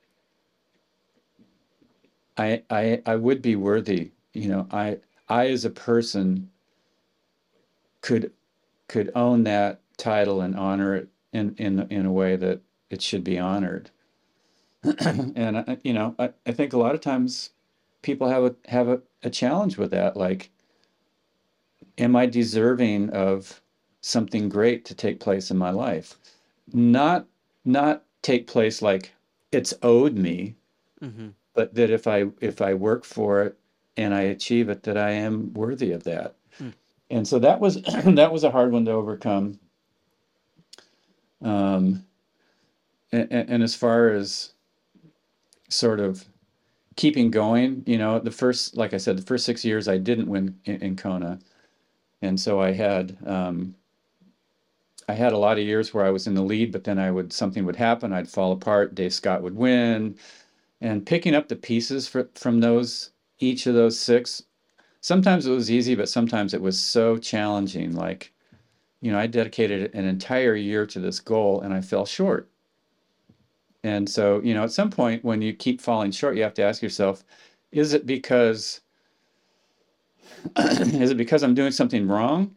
[2.37, 4.11] I I I would be worthy.
[4.33, 6.49] You know, I I as a person
[8.01, 8.31] could
[8.87, 13.23] could own that title and honor it in in in a way that it should
[13.23, 13.89] be honored.
[14.99, 17.51] and you know, I, I think a lot of times
[18.01, 20.17] people have a have a, a challenge with that.
[20.17, 20.51] Like,
[21.97, 23.61] am I deserving of
[24.01, 26.15] something great to take place in my life?
[26.73, 27.27] Not
[27.65, 29.13] not take place like
[29.51, 30.55] it's owed me,
[31.01, 33.57] hmm but that if I if I work for it
[33.97, 36.35] and I achieve it, that I am worthy of that.
[36.57, 36.69] Hmm.
[37.09, 39.59] And so that was that was a hard one to overcome.
[41.41, 42.05] Um,
[43.11, 44.53] and, and as far as
[45.69, 46.25] sort of
[46.97, 50.27] keeping going, you know, the first, like I said, the first six years I didn't
[50.27, 51.39] win in, in Kona,
[52.21, 53.75] and so I had um,
[55.09, 57.11] I had a lot of years where I was in the lead, but then I
[57.11, 60.17] would something would happen, I'd fall apart, Dave Scott would win,
[60.81, 64.43] and picking up the pieces for, from those each of those six,
[65.01, 67.93] sometimes it was easy, but sometimes it was so challenging.
[67.95, 68.33] Like,
[69.01, 72.49] you know, I dedicated an entire year to this goal and I fell short.
[73.83, 76.63] And so, you know, at some point when you keep falling short, you have to
[76.63, 77.23] ask yourself,
[77.71, 78.81] is it because
[80.57, 82.55] is it because I'm doing something wrong?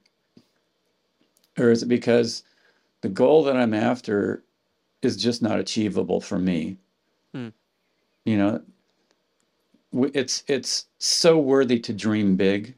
[1.58, 2.42] Or is it because
[3.02, 4.44] the goal that I'm after
[5.02, 6.78] is just not achievable for me?
[7.34, 7.48] Hmm.
[8.24, 8.62] You know,
[10.14, 12.74] it's it's so worthy to dream big,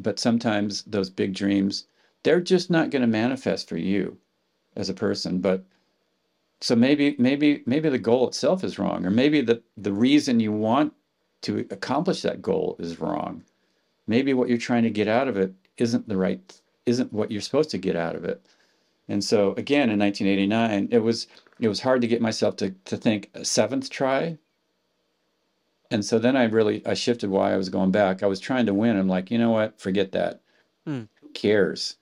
[0.00, 1.86] but sometimes those big dreams
[2.22, 4.16] they're just not going to manifest for you
[4.76, 5.40] as a person.
[5.40, 5.64] But
[6.62, 10.52] so maybe maybe maybe the goal itself is wrong, or maybe the the reason you
[10.52, 10.92] want
[11.42, 13.42] to accomplish that goal is wrong.
[14.06, 17.40] Maybe what you're trying to get out of it isn't the right isn't what you're
[17.40, 18.46] supposed to get out of it.
[19.08, 21.26] And so again in 1989, it was
[21.58, 24.38] it was hard to get myself to to think a seventh try.
[25.90, 28.22] And so then I really I shifted why I was going back.
[28.22, 28.96] I was trying to win.
[28.96, 29.80] I'm like, you know what?
[29.80, 30.42] Forget that.
[30.86, 31.02] Hmm.
[31.20, 31.96] Who cares?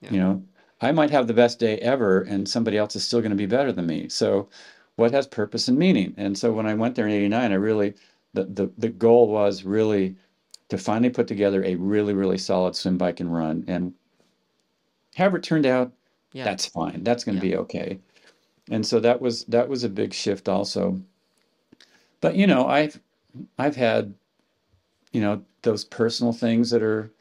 [0.00, 0.10] Yeah.
[0.10, 0.42] You know,
[0.80, 3.46] I might have the best day ever and somebody else is still going to be
[3.46, 4.08] better than me.
[4.08, 4.48] So
[4.96, 6.14] what has purpose and meaning?
[6.16, 7.94] And so when I went there in 89, I really
[8.32, 10.16] the the, the goal was really
[10.68, 13.64] to finally put together a really, really solid swim, bike, and run.
[13.66, 13.92] And
[15.16, 15.92] however it turned out,
[16.32, 16.44] yeah.
[16.44, 17.02] that's fine.
[17.02, 17.56] That's going to yeah.
[17.56, 17.98] be okay.
[18.70, 21.00] And so that was that was a big shift also.
[22.20, 23.00] But you know, I've
[23.58, 24.14] I've had
[25.12, 27.12] you know those personal things that are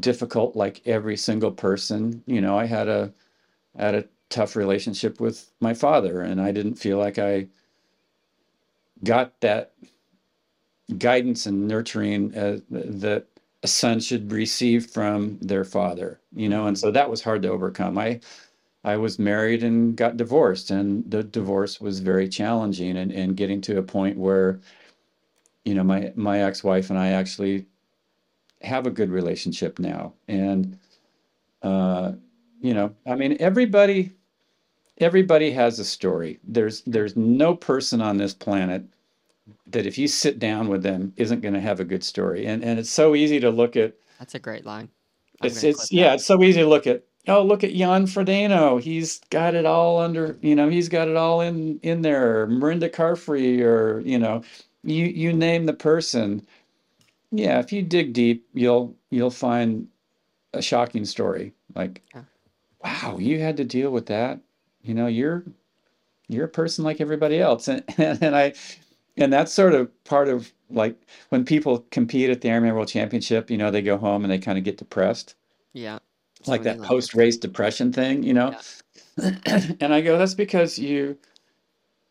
[0.00, 2.22] difficult like every single person.
[2.26, 3.12] You know, I had a
[3.76, 7.48] had a tough relationship with my father and I didn't feel like I
[9.04, 9.72] got that
[10.98, 13.26] guidance and nurturing uh, that
[13.62, 17.48] a son should receive from their father you know and so that was hard to
[17.48, 18.18] overcome i
[18.84, 23.60] i was married and got divorced and the divorce was very challenging and, and getting
[23.60, 24.60] to a point where
[25.64, 27.66] you know my my ex-wife and i actually
[28.64, 30.78] have a good relationship now and
[31.62, 32.12] uh
[32.60, 34.12] you know i mean everybody
[34.98, 38.84] everybody has a story there's there's no person on this planet
[39.66, 42.46] that if you sit down with them isn't going to have a good story.
[42.46, 43.94] And and it's so easy to look at.
[44.18, 44.88] That's a great line.
[45.40, 47.04] I'm it's it's yeah, it's so easy to look at.
[47.28, 48.80] Oh, look at Jan Frodeno.
[48.80, 50.36] He's got it all under.
[50.40, 52.46] You know, he's got it all in in there.
[52.46, 54.42] Mirinda Carfrae, or you know,
[54.84, 56.46] you you name the person.
[57.32, 59.88] Yeah, if you dig deep, you'll you'll find
[60.52, 61.54] a shocking story.
[61.74, 62.22] Like, yeah.
[62.84, 64.38] wow, you had to deal with that.
[64.82, 65.44] You know, you're
[66.28, 68.52] you're a person like everybody else, and and, and I
[69.16, 70.96] and that's sort of part of like
[71.30, 74.38] when people compete at the Ironman World Championship, you know, they go home and they
[74.38, 75.34] kind of get depressed.
[75.72, 75.98] Yeah.
[76.40, 78.56] It's like that post race depression thing, you know?
[79.16, 79.32] Yeah.
[79.80, 81.18] and I go, that's because you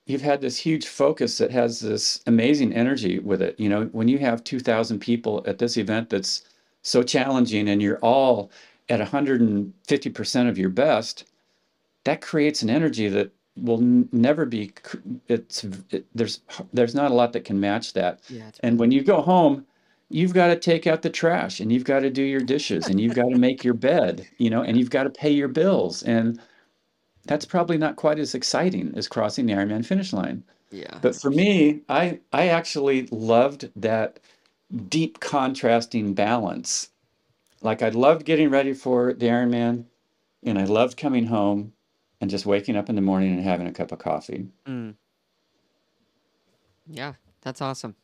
[0.06, 3.60] you've had this huge focus that has this amazing energy with it.
[3.60, 6.44] You know, when you have 2,000 people at this event that's
[6.82, 8.52] so challenging and you're all
[8.90, 11.26] at 150% of your best,
[12.04, 14.74] that creates an energy that will n- never be
[15.28, 16.40] it's it, there's
[16.74, 18.22] there's not a lot that can match that.
[18.30, 19.66] Yeah, and when you go home
[20.10, 23.00] you've got to take out the trash and you've got to do your dishes and
[23.00, 26.04] you've got to make your bed you know and you've got to pay your bills.
[26.04, 26.40] And
[27.26, 31.30] that's probably not quite as exciting as crossing the ironman finish line yeah but for
[31.30, 34.20] me i i actually loved that
[34.88, 36.90] deep contrasting balance
[37.62, 39.86] like i loved getting ready for the ironman
[40.44, 41.74] and i loved coming home
[42.22, 44.48] and just waking up in the morning and having a cup of coffee.
[44.68, 44.94] Mm.
[46.88, 47.96] Yeah, that's awesome.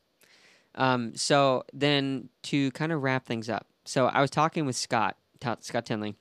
[0.75, 5.15] Um, so then to kind of wrap things up, so I was talking with Scott
[5.61, 6.15] Scott Tinley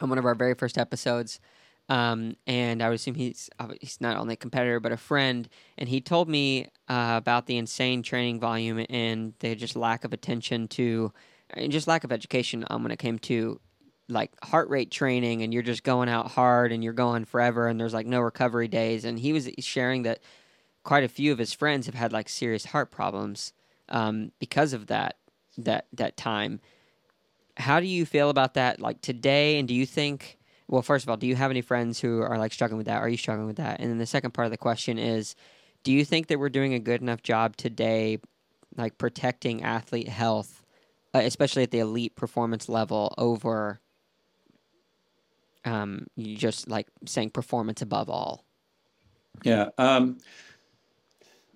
[0.00, 1.38] on one of our very first episodes,
[1.88, 5.48] um, and I would assume he's uh, he's not only a competitor but a friend,
[5.76, 10.12] and he told me uh, about the insane training volume and the just lack of
[10.12, 11.12] attention to,
[11.50, 13.60] and just lack of education um, when it came to
[14.08, 15.42] like heart rate training.
[15.42, 18.68] And you're just going out hard and you're going forever and there's like no recovery
[18.68, 19.04] days.
[19.04, 20.20] And he was sharing that
[20.84, 23.52] quite a few of his friends have had like serious heart problems
[23.90, 25.18] um, because of that
[25.58, 26.60] that that time.
[27.58, 29.58] How do you feel about that like today?
[29.58, 30.38] And do you think
[30.74, 33.00] well first of all do you have any friends who are like struggling with that
[33.00, 35.34] are you struggling with that and then the second part of the question is
[35.82, 38.18] do you think that we're doing a good enough job today
[38.76, 40.62] like protecting athlete health
[41.14, 43.80] uh, especially at the elite performance level over
[45.64, 48.44] um, you just like saying performance above all.
[49.42, 49.70] Yeah.
[49.78, 50.18] Um,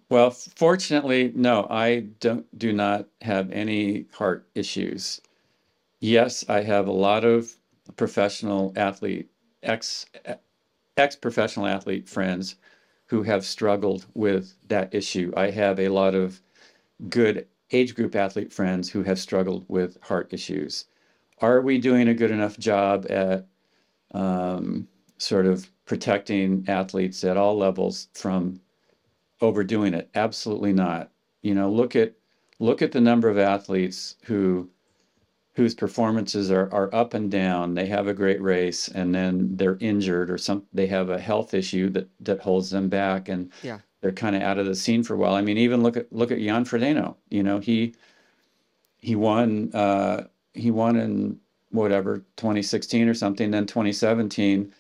[0.08, 5.20] well, fortunately, no, I don't do not have any heart issues.
[6.00, 7.54] Yes, I have a lot of
[7.96, 9.30] professional athlete,
[9.62, 10.06] ex
[10.96, 12.56] ex professional athlete friends
[13.06, 15.32] who have struggled with that issue.
[15.36, 16.40] I have a lot of
[17.08, 20.86] good age group athlete friends who have struggled with heart issues.
[21.40, 23.46] Are we doing a good enough job at
[24.12, 24.88] um,
[25.18, 28.60] sort of protecting athletes at all levels from
[29.40, 30.08] overdoing it.
[30.14, 31.10] Absolutely not.
[31.42, 32.14] You know, look at
[32.58, 34.68] look at the number of athletes who
[35.58, 37.74] whose performances are, are up and down.
[37.74, 41.52] They have a great race and then they're injured or some they have a health
[41.52, 43.78] issue that that holds them back and yeah.
[44.00, 45.34] they're kind of out of the scene for a while.
[45.34, 47.16] I mean, even look at look at Jan Frodeno.
[47.28, 47.96] You know, he
[48.98, 51.40] he won uh, he won in
[51.70, 53.50] whatever 2016 or something.
[53.50, 54.72] Then 2017,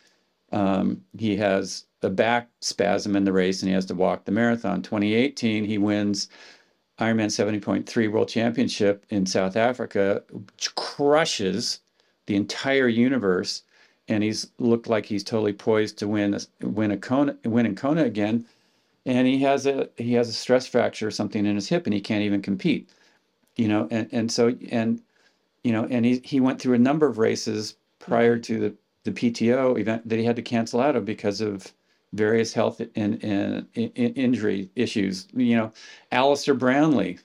[0.52, 4.30] um, he has a back spasm in the race and he has to walk the
[4.30, 4.82] marathon.
[4.82, 6.28] 2018, he wins
[6.98, 10.22] Ironman 70.3 World Championship in South Africa,
[10.74, 11.80] crushes
[12.26, 13.62] the entire universe.
[14.08, 18.04] And he's looked like he's totally poised to win win a Kona win in Kona
[18.04, 18.46] again.
[19.04, 21.94] And he has a he has a stress fracture or something in his hip and
[21.94, 22.88] he can't even compete.
[23.56, 25.02] You know, and, and so and
[25.62, 29.12] you know, and he he went through a number of races prior to the the
[29.12, 31.72] PTO event that he had to cancel out of because of
[32.12, 35.28] various health and, and, and injury issues.
[35.34, 35.72] You know,
[36.12, 37.18] Alistair Brownlee,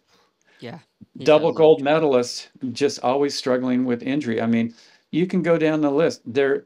[0.60, 0.80] yeah,
[1.20, 4.42] double gold medalist, just always struggling with injury.
[4.42, 4.74] I mean,
[5.12, 6.22] you can go down the list.
[6.26, 6.66] There,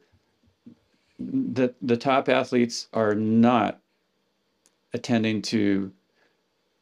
[1.19, 3.79] the the top athletes are not
[4.93, 5.91] attending to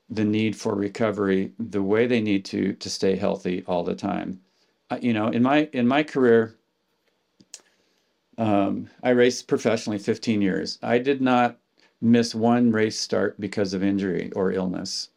[0.09, 4.39] the need for recovery the way they need to to stay healthy all the time.
[5.01, 6.55] You know, in my in my career,
[8.37, 10.79] um, I raced professionally 15 years.
[10.81, 11.57] I did not
[12.01, 15.09] miss one race start because of injury or illness.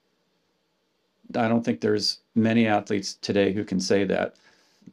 [1.36, 4.36] I don't think there's many athletes today who can say that.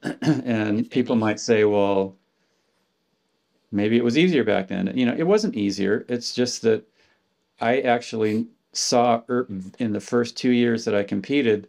[0.21, 2.15] and people might say, well,
[3.71, 4.91] maybe it was easier back then.
[4.95, 6.05] You know, it wasn't easier.
[6.09, 6.83] It's just that
[7.61, 9.47] I actually saw er,
[9.79, 11.67] in the first two years that I competed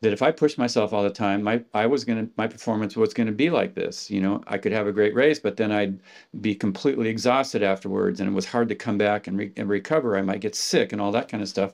[0.00, 3.12] that if I pushed myself all the time, my I was gonna my performance was
[3.12, 4.10] gonna be like this.
[4.10, 5.98] You know, I could have a great race, but then I'd
[6.40, 10.16] be completely exhausted afterwards, and it was hard to come back and, re- and recover.
[10.16, 11.72] I might get sick and all that kind of stuff.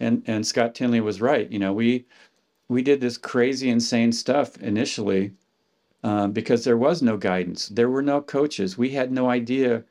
[0.00, 1.50] And and Scott Tinley was right.
[1.50, 2.06] You know, we
[2.68, 5.32] we did this crazy, insane stuff initially
[6.04, 7.68] uh, because there was no guidance.
[7.68, 8.78] There were no coaches.
[8.78, 9.84] We had no idea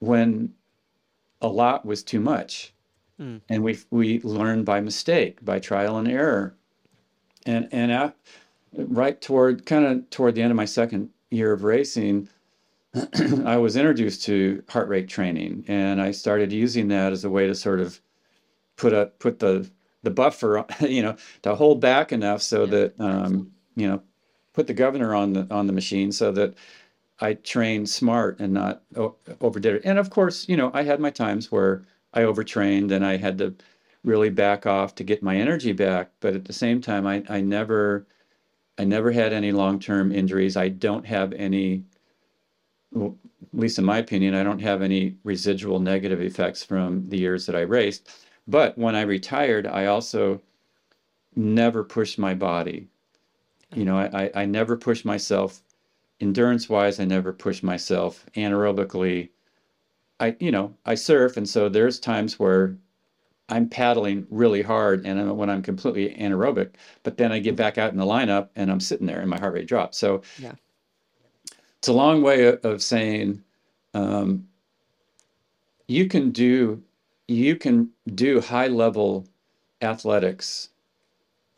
[0.00, 0.52] when
[1.40, 2.74] a lot was too much.
[3.20, 3.40] Mm.
[3.48, 6.56] And we we learned by mistake, by trial and error
[7.46, 8.16] and and at,
[8.74, 12.28] right toward kind of toward the end of my second year of racing
[13.46, 17.46] i was introduced to heart rate training and i started using that as a way
[17.46, 18.00] to sort of
[18.76, 19.68] put a put the
[20.02, 24.02] the buffer you know to hold back enough so yeah, that um, you know
[24.52, 26.54] put the governor on the on the machine so that
[27.20, 28.82] i trained smart and not
[29.40, 29.82] overdid it.
[29.84, 33.38] And of course you know i had my times where i overtrained and i had
[33.38, 33.54] to
[34.04, 36.10] really back off to get my energy back.
[36.20, 38.06] But at the same time, I, I never
[38.78, 40.56] I never had any long term injuries.
[40.56, 41.84] I don't have any,
[42.90, 43.16] well,
[43.52, 47.46] at least in my opinion, I don't have any residual negative effects from the years
[47.46, 48.08] that I raced.
[48.48, 50.40] But when I retired, I also
[51.36, 52.88] never pushed my body.
[53.74, 55.62] You know, I, I never pushed myself
[56.20, 56.98] endurance wise.
[56.98, 59.30] I never pushed myself anaerobically.
[60.20, 61.36] I, you know, I surf.
[61.36, 62.76] And so there's times where
[63.48, 66.70] I'm paddling really hard and I'm, when I'm completely anaerobic,
[67.02, 69.38] but then I get back out in the lineup and I'm sitting there and my
[69.38, 69.98] heart rate drops.
[69.98, 70.52] So yeah.
[71.78, 73.42] it's a long way of saying
[73.94, 74.48] um,
[75.88, 76.82] you can do
[77.28, 79.26] you can do high level
[79.80, 80.68] athletics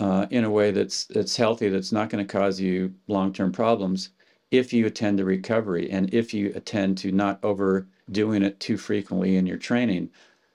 [0.00, 3.52] uh, in a way that's that's healthy, that's not going to cause you long term
[3.52, 4.10] problems
[4.50, 9.36] if you attend to recovery and if you attend to not overdoing it too frequently
[9.36, 10.10] in your training.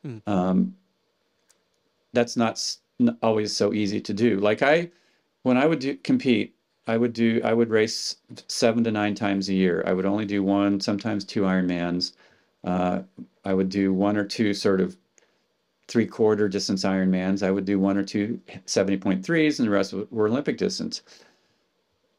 [0.06, 0.22] Mm.
[0.28, 0.76] Um,
[2.14, 2.62] that's not
[3.22, 4.40] always so easy to do.
[4.40, 4.90] Like I,
[5.44, 6.56] when I would do, compete,
[6.88, 8.16] I would do I would race
[8.48, 9.84] seven to nine times a year.
[9.86, 12.14] I would only do one, sometimes two Ironmans.
[12.64, 13.02] Uh,
[13.46, 14.98] I would do one or two sort of
[15.88, 17.44] three quarter distance Ironmans.
[17.44, 21.02] I would do one or two 70.3s, and the rest were Olympic distance.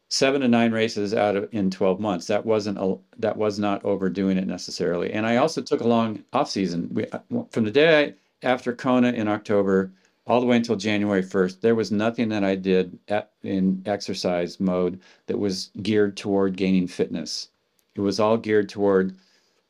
[0.09, 2.27] Seven to nine races out of in 12 months.
[2.27, 5.13] That wasn't a, that was not overdoing it necessarily.
[5.13, 6.89] And I also took a long off season.
[6.93, 7.05] We,
[7.51, 8.13] from the day I,
[8.43, 9.91] after Kona in October
[10.27, 14.59] all the way until January 1st, there was nothing that I did at, in exercise
[14.59, 17.49] mode that was geared toward gaining fitness.
[17.95, 19.17] It was all geared toward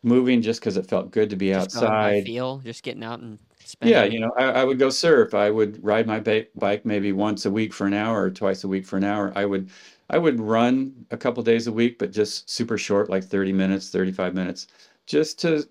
[0.03, 2.26] moving just because it felt good to be just outside.
[2.26, 3.95] Feel just getting out and spending.
[3.95, 5.34] yeah, you know, I, I, would go surf.
[5.34, 8.64] I would ride my ba- bike maybe once a week for an hour or twice
[8.64, 9.31] a week for an hour.
[9.35, 9.69] I would
[10.10, 13.89] I would run a couple days a week, but just super short, like 30 minutes,
[13.89, 14.68] 35 minutes,
[15.06, 15.68] just to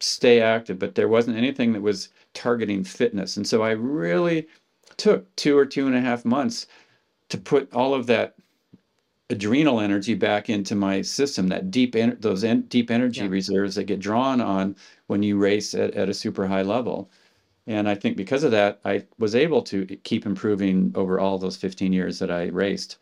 [0.00, 0.78] stay active.
[0.78, 3.36] But there wasn't anything that was targeting fitness.
[3.36, 4.48] And so I really
[4.98, 6.66] took two or two and a half months
[7.30, 8.34] to put all of that
[9.30, 13.28] adrenal energy back into my system that deep en- those en- deep energy Yeah.
[13.28, 14.76] reserves that get drawn on
[15.08, 17.10] when you race at, at a super high level
[17.66, 21.56] and i think because of that i was able to keep improving over all those
[21.56, 22.98] 15 years that i raced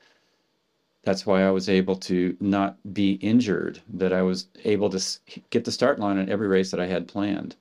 [1.06, 5.00] that's why i was able to not be injured that i was able to
[5.50, 7.56] get the start line in every race that i had planned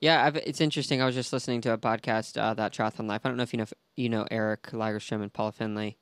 [0.00, 1.00] Yeah, I've, it's interesting.
[1.00, 3.22] I was just listening to a podcast uh, that Triathlon Life.
[3.24, 5.96] I don't know if you know if you know Eric Lagerstrom and Paula Findlay.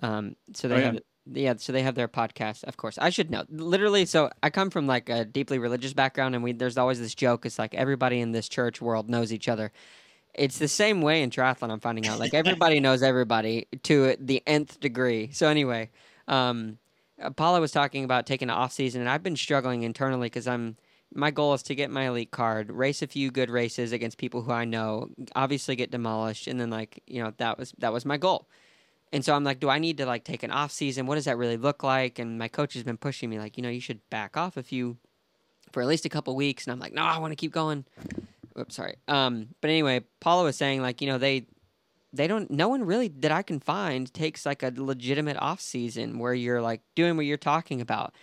[0.00, 0.84] Um, so they Oh, yeah.
[0.84, 0.98] have
[1.32, 2.62] yeah, so they have their podcast.
[2.64, 3.44] Of course, I should know.
[3.48, 7.14] Literally, so I come from like a deeply religious background, and we there's always this
[7.16, 7.44] joke.
[7.46, 9.72] It's like everybody in this church world knows each other.
[10.34, 11.70] It's the same way in triathlon.
[11.70, 15.30] I'm finding out like everybody knows everybody to the nth degree.
[15.32, 15.90] So anyway,
[16.26, 16.78] um,
[17.36, 20.76] Paula was talking about taking an off season, and I've been struggling internally because I'm
[21.14, 24.42] my goal is to get my elite card, race a few good races against people
[24.42, 28.04] who I know, obviously get demolished, and then like you know that was that was
[28.04, 28.48] my goal.
[29.12, 31.06] And so I'm like, do I need to like take an off season?
[31.06, 32.18] What does that really look like?
[32.18, 34.62] And my coach has been pushing me like, you know, you should back off a
[34.62, 34.96] few
[35.70, 36.66] for at least a couple weeks.
[36.66, 37.84] And I'm like, no, I want to keep going.
[38.58, 38.96] Oops, sorry.
[39.08, 41.46] Um, but anyway, Paula was saying like, you know, they
[42.12, 46.18] they don't no one really that I can find takes like a legitimate off season
[46.18, 48.14] where you're like doing what you're talking about.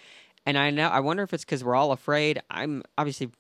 [0.46, 2.42] And I know I wonder if it's because we're all afraid.
[2.50, 3.32] I'm obviously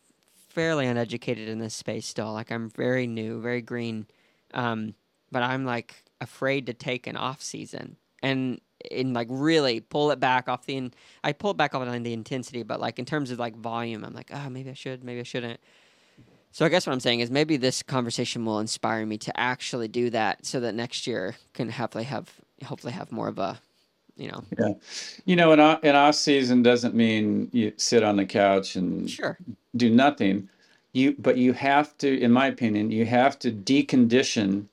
[0.49, 2.33] fairly uneducated in this space still.
[2.33, 4.07] Like I'm very new, very green.
[4.53, 4.95] Um,
[5.31, 8.59] but I'm like afraid to take an off season and
[8.91, 10.93] and like really pull it back off the in,
[11.23, 14.05] I pull it back off on the intensity, but like in terms of like volume,
[14.05, 15.59] I'm like, oh, maybe I should, maybe I shouldn't.
[16.51, 19.87] So I guess what I'm saying is maybe this conversation will inspire me to actually
[19.87, 22.31] do that, so that next year can hopefully have
[22.65, 23.59] hopefully have more of a,
[24.17, 24.73] you know, yeah.
[25.25, 29.09] You know an, o- an off season doesn't mean you sit on the couch and
[29.09, 29.37] sure,
[29.75, 30.49] do nothing.
[30.93, 34.65] You but you have to in my opinion you have to decondition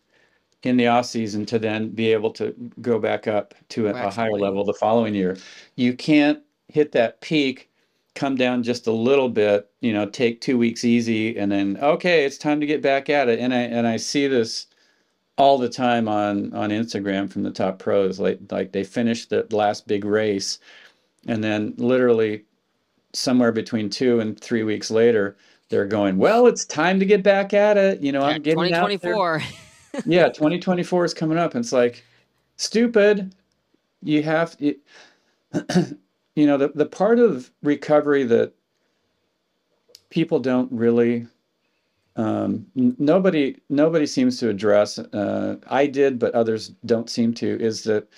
[0.63, 4.11] in the off season to then be able to go back up to a, a
[4.11, 5.37] higher level the following year.
[5.77, 7.71] You can't hit that peak
[8.17, 12.25] come down just a little bit you know take two weeks easy and then okay
[12.25, 13.39] it's time to get back at it.
[13.39, 14.67] And i and i see this
[15.39, 19.47] all the time on on instagram from the top pros like like they finish the
[19.51, 20.59] last big race
[21.29, 22.45] and then literally
[23.13, 25.37] somewhere between two and three weeks later
[25.69, 28.01] they're going well it's time to get back at it.
[28.01, 29.15] You know i'm getting out there.
[29.15, 29.43] 2024.
[30.07, 31.55] yeah 2024 is coming up.
[31.55, 32.05] And it's like
[32.57, 33.35] stupid.
[34.03, 34.77] You have you,
[36.37, 38.55] you know the, the part of recovery that
[40.11, 41.27] people don't really
[42.17, 47.61] um, n- nobody nobody seems to address uh, i did but others don't seem to
[47.63, 48.09] is that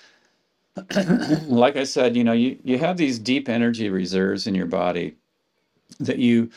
[1.48, 5.16] like i said you know you, you have these deep energy reserves in your body
[6.00, 6.50] that you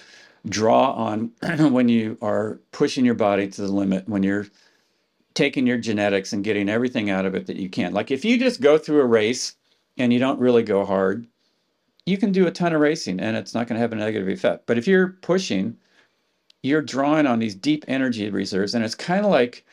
[0.49, 1.31] draw on
[1.71, 4.47] when you are pushing your body to the limit when you're
[5.33, 7.93] taking your genetics and getting everything out of it that you can.
[7.93, 9.55] Like if you just go through a race
[9.97, 11.27] and you don't really go hard
[12.11, 14.29] you can do a ton of racing and it's not going to have a negative
[14.29, 14.67] effect.
[14.67, 15.77] But if you're pushing
[16.63, 19.65] you're drawing on these deep energy reserves and it's kind of like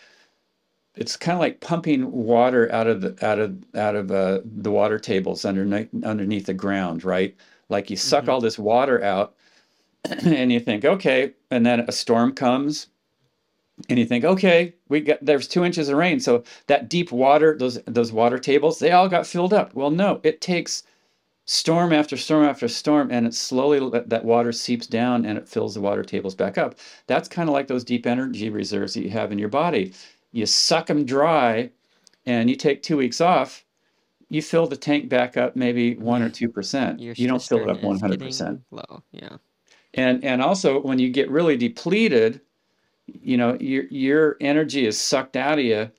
[0.96, 4.70] it's kind of like pumping water out of the out of out of uh, the
[4.70, 7.36] water tables underneath underneath the ground right?
[7.70, 8.28] Like you suck Mhm.
[8.30, 9.34] all this water out
[10.24, 12.88] and you think okay and then a storm comes
[13.90, 16.20] and you think okay we got there's two inches of rain.
[16.20, 19.74] So that deep water those those water tables they all got filled up.
[19.74, 20.84] Well no it takes
[21.48, 25.48] storm after storm after storm and it slowly that, that water seeps down and it
[25.48, 26.74] fills the water tables back up.
[27.06, 29.94] That's kind of like those deep energy reserves that you have in your body.
[30.32, 31.70] You suck them dry
[32.26, 33.64] and you take two weeks off
[34.28, 37.00] you fill the tank back up maybe one or two percent.
[37.00, 38.60] You don't fill it up 100 percent.
[38.70, 39.36] Low, yeah.
[39.94, 42.40] and and also when you get really depleted
[43.06, 45.90] you know your your energy is sucked out of you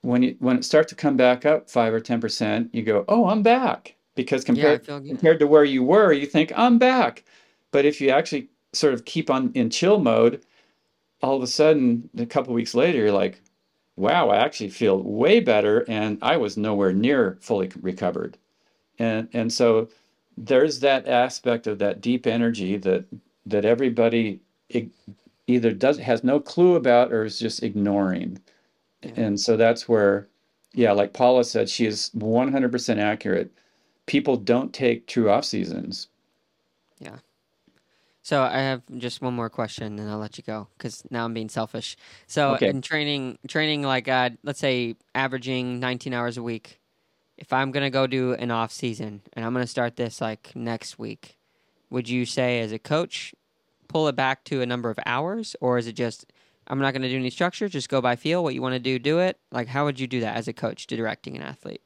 [0.00, 3.04] when you when it starts to come back up five or ten percent you go
[3.08, 5.06] oh i'm back because compared good.
[5.08, 7.24] compared to where you were you think i'm back
[7.70, 10.42] but if you actually sort of keep on in chill mode
[11.22, 13.40] all of a sudden a couple weeks later you're like
[13.96, 18.36] wow i actually feel way better and i was nowhere near fully recovered
[18.98, 19.88] and and so
[20.36, 23.04] there's that aspect of that deep energy that
[23.46, 24.40] that everybody
[25.46, 28.38] either does has no clue about or is just ignoring
[29.02, 29.12] Yeah.
[29.16, 30.28] and so that's where
[30.74, 33.52] yeah like paula said she is 100% accurate
[34.08, 36.08] people don't take true off seasons
[37.00, 37.18] Yeah.
[38.22, 41.32] So I have just one more question, and I'll let you go because now I'm
[41.32, 41.96] being selfish.
[42.26, 42.68] So Okay.
[42.68, 46.80] in training, training like uh, let's say averaging 19 hours a week.
[47.38, 50.98] If I'm gonna go do an off season and I'm gonna start this like next
[50.98, 51.38] week,
[51.88, 53.34] would you say as a coach,
[53.86, 56.26] pull it back to a number of hours, or is it just
[56.66, 58.42] I'm not gonna do any structure, just go by feel.
[58.42, 59.38] What you want to do, do it.
[59.52, 61.80] Like how would you do that as a coach to directing an athlete?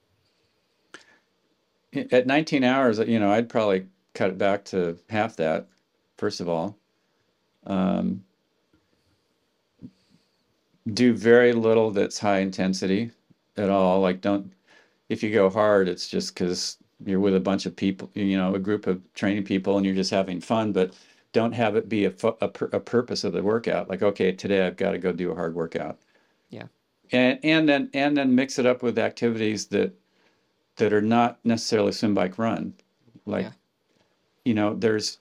[1.94, 5.68] At 19 hours, you know, I'd probably cut it back to half that,
[6.16, 6.78] first of all.
[7.66, 8.24] Um,
[10.94, 13.10] do very little that's high intensity
[13.56, 14.00] at all.
[14.00, 14.52] Like, don't,
[15.08, 18.54] if you go hard, it's just because you're with a bunch of people, you know,
[18.54, 20.94] a group of training people and you're just having fun, but
[21.32, 23.88] don't have it be a, a, a purpose of the workout.
[23.88, 25.98] Like, okay, today I've got to go do a hard workout.
[26.50, 26.66] Yeah.
[27.12, 29.94] And, and then, and then mix it up with activities that,
[30.76, 32.74] that are not necessarily swim, bike, run.
[33.26, 33.52] Like, yeah.
[34.44, 35.18] you know, there's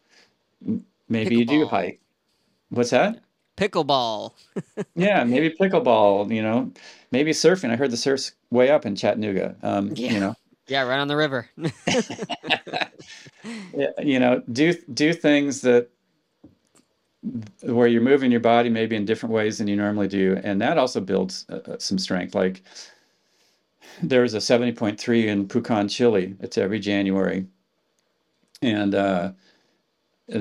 [1.09, 1.99] maybe you do hike.
[2.69, 3.19] What's that?
[3.57, 4.33] Pickleball.
[4.95, 6.33] yeah, maybe pickleball.
[6.33, 6.71] You know,
[7.11, 7.69] maybe surfing.
[7.69, 9.55] I heard the surf's way up in Chattanooga.
[9.61, 10.11] Um, yeah.
[10.11, 10.35] You know.
[10.67, 11.49] Yeah, right on the river.
[13.73, 15.89] yeah, you know, do do things that
[17.63, 20.77] where you're moving your body maybe in different ways than you normally do, and that
[20.77, 22.33] also builds uh, uh some strength.
[22.33, 22.63] Like
[24.01, 26.35] there's a 70.3 in Pucón, Chile.
[26.39, 27.45] It's every January,
[28.61, 29.31] and uh,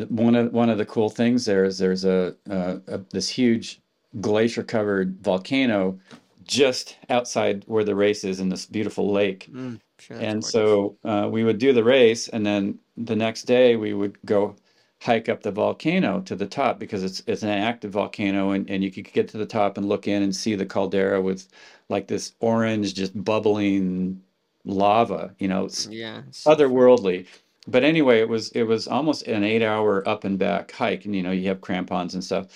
[0.09, 3.81] one of one of the cool things there is there's a, a, a this huge
[4.21, 5.99] glacier covered volcano
[6.45, 9.49] just outside where the race is in this beautiful lake.
[9.53, 13.77] Mm, sure and so uh, we would do the race, and then the next day
[13.77, 14.57] we would go
[15.01, 18.85] hike up the volcano to the top because it's it's an active volcano, and, and
[18.85, 21.49] you could get to the top and look in and see the caldera with
[21.89, 24.23] like this orange, just bubbling
[24.65, 25.35] lava.
[25.39, 27.27] You know, it's yeah, otherworldly
[27.67, 31.15] but anyway, it was it was almost an eight hour up and back hike, and
[31.15, 32.47] you know you have crampons and stuff,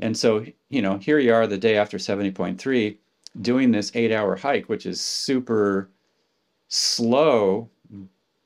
[0.00, 2.98] and so you know here you are the day after seventy point three,
[3.40, 5.90] doing this eight hour hike, which is super
[6.68, 7.70] slow,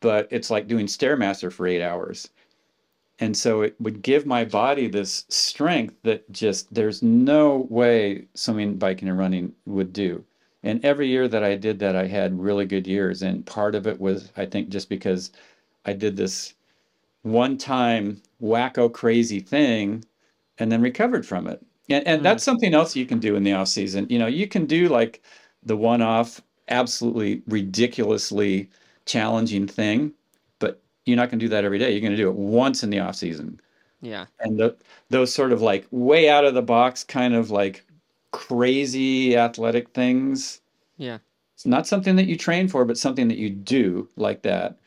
[0.00, 2.28] but it's like doing stairmaster for eight hours,
[3.20, 8.76] and so it would give my body this strength that just there's no way swimming,
[8.76, 10.24] biking, and running would do.
[10.62, 13.86] And every year that I did that, I had really good years, and part of
[13.86, 15.32] it was I think just because
[15.84, 16.54] I did this
[17.22, 20.04] one time wacko crazy thing
[20.58, 21.64] and then recovered from it.
[21.88, 22.24] And, and mm.
[22.24, 24.06] that's something else you can do in the off season.
[24.10, 25.22] You know, you can do like
[25.62, 28.68] the one off, absolutely ridiculously
[29.06, 30.12] challenging thing,
[31.08, 31.90] you're not going to do that every day.
[31.90, 33.60] You're going to do it once in the off season.
[34.00, 34.26] Yeah.
[34.40, 34.76] And the,
[35.10, 37.84] those sort of like way out of the box kind of like
[38.32, 40.60] crazy athletic things.
[40.96, 41.18] Yeah.
[41.54, 44.78] It's not something that you train for, but something that you do like that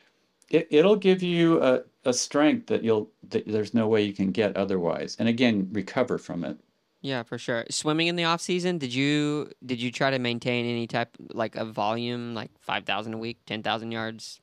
[0.51, 4.31] it, it'll give you a, a strength that you'll that there's no way you can
[4.31, 6.57] get otherwise and again recover from it
[7.01, 10.65] yeah for sure swimming in the off season did you did you try to maintain
[10.65, 14.41] any type like of volume like 5000 a week 10000 yards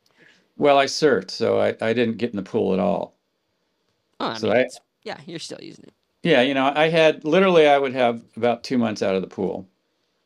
[0.58, 3.16] well i surfed so I, I didn't get in the pool at all
[4.20, 4.66] oh, I so mean, I,
[5.04, 8.64] yeah you're still using it yeah you know i had literally i would have about
[8.64, 9.66] two months out of the pool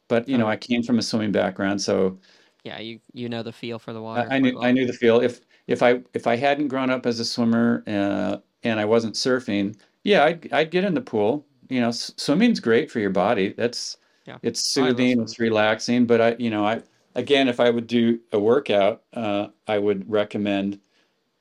[0.09, 2.19] but you know i came from a swimming background so
[2.65, 4.65] yeah you you know the feel for the water i, I knew well.
[4.65, 7.85] i knew the feel if if I if I hadn't grown up as a swimmer
[7.87, 11.47] uh, and I wasn't surfing, yeah, I'd I'd get in the pool.
[11.69, 13.55] You know, s- swimming's great for your body.
[13.57, 13.97] That's
[14.27, 14.39] yeah.
[14.43, 16.07] it's soothing, it's relaxing.
[16.07, 16.83] But I, you know, I
[17.15, 20.81] again, if I would do a workout, uh, I would recommend,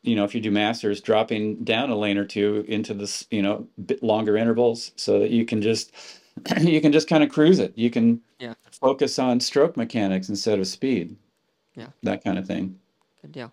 [0.04, 3.42] you know, if you do masters, dropping down a lane or two into this, you
[3.42, 5.94] know, bit longer intervals, so that you can just
[6.60, 7.74] you can just kind of cruise it.
[7.78, 8.54] You can yeah.
[8.72, 11.16] focus on stroke mechanics instead of speed.
[11.76, 12.80] Yeah, that kind of thing.
[13.22, 13.52] Good deal.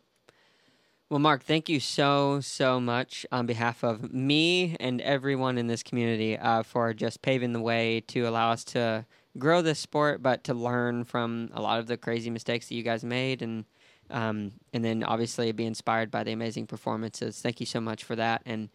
[1.11, 5.82] Well, Mark, thank you so, so much on behalf of me and everyone in this
[5.82, 9.07] community uh, for just paving the way to allow us to
[9.39, 12.82] grow this sport, but to learn from a lot of the crazy mistakes that you
[12.82, 13.65] guys made and
[14.10, 17.40] um, and then obviously be inspired by the amazing performances.
[17.40, 18.43] Thank you so much for that.
[18.47, 18.70] And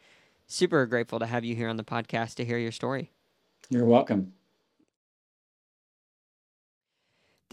[0.46, 3.12] super grateful to have you here on the podcast to hear your story.
[3.70, 4.34] You're welcome.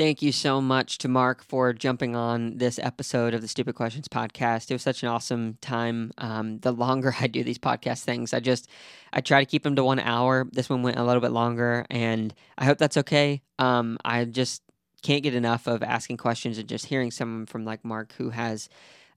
[0.01, 4.09] Thank you so much to Mark for jumping on this episode of the Stupid Questions
[4.09, 4.71] podcast.
[4.71, 6.11] It was such an awesome time.
[6.17, 8.67] Um, the longer I do these podcast things, I just
[9.13, 10.47] I try to keep them to one hour.
[10.53, 13.43] This one went a little bit longer, and I hope that's okay.
[13.59, 14.63] Um, I just
[15.03, 18.71] can't get enough of asking questions and just hearing someone from like Mark who has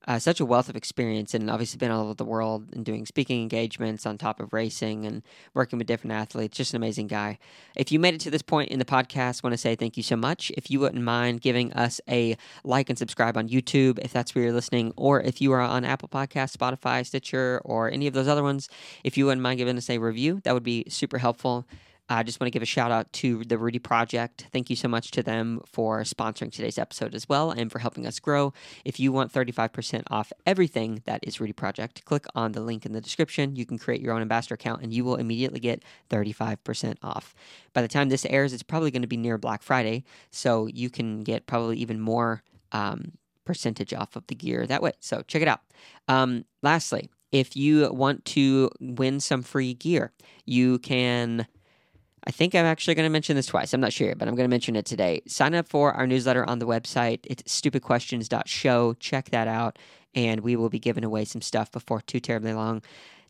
[0.08, 3.06] uh, such a wealth of experience and obviously been all over the world and doing
[3.06, 5.24] speaking engagements on top of racing and
[5.54, 6.58] working with different athletes.
[6.58, 7.38] Just an amazing guy.
[7.76, 10.04] If you made it to this point in the podcast, want to say thank you
[10.04, 10.52] so much.
[10.58, 14.44] If you wouldn't mind giving us a like and subscribe on YouTube, if that's where
[14.44, 18.28] you're listening, or if you are on Apple Podcast, Spotify, Stitcher, or any of those
[18.28, 18.70] other ones,
[19.04, 21.66] if you wouldn't mind giving us a review, that would be super helpful.
[22.10, 24.48] I just want to give a shout out to the Rudy Project.
[24.52, 28.06] Thank you so much to them for sponsoring today's episode as well and for helping
[28.06, 28.54] us grow.
[28.84, 32.92] If you want 35% off everything that is Rudy Project, click on the link in
[32.92, 33.56] the description.
[33.56, 37.34] You can create your own ambassador account and you will immediately get 35% off.
[37.72, 40.90] By the time this airs, it's probably going to be near Black Friday, so you
[40.90, 42.44] can get probably even more
[42.74, 43.14] um,
[43.46, 44.92] percentage off of the gear that way.
[45.00, 45.62] So check it out.
[46.08, 50.12] Um, lastly, if you want to win some free gear,
[50.46, 51.48] you can.
[52.26, 53.74] I think I'm actually going to mention this twice.
[53.74, 55.22] I'm not sure, but I'm going to mention it today.
[55.28, 57.20] Sign up for our newsletter on the website.
[57.26, 58.94] It's stupidquestions.show.
[59.00, 59.78] Check that out,
[60.16, 62.82] and we will be giving away some stuff before too terribly long.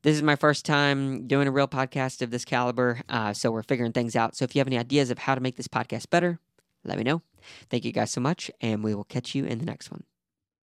[0.04, 3.64] This is my first time doing a real podcast of this caliber, uh, so we're
[3.64, 4.36] figuring things out.
[4.36, 6.40] So if you have any ideas of how to make this podcast better,
[6.84, 7.22] let me know.
[7.70, 10.04] Thank you guys so much, and we will catch you in the next one.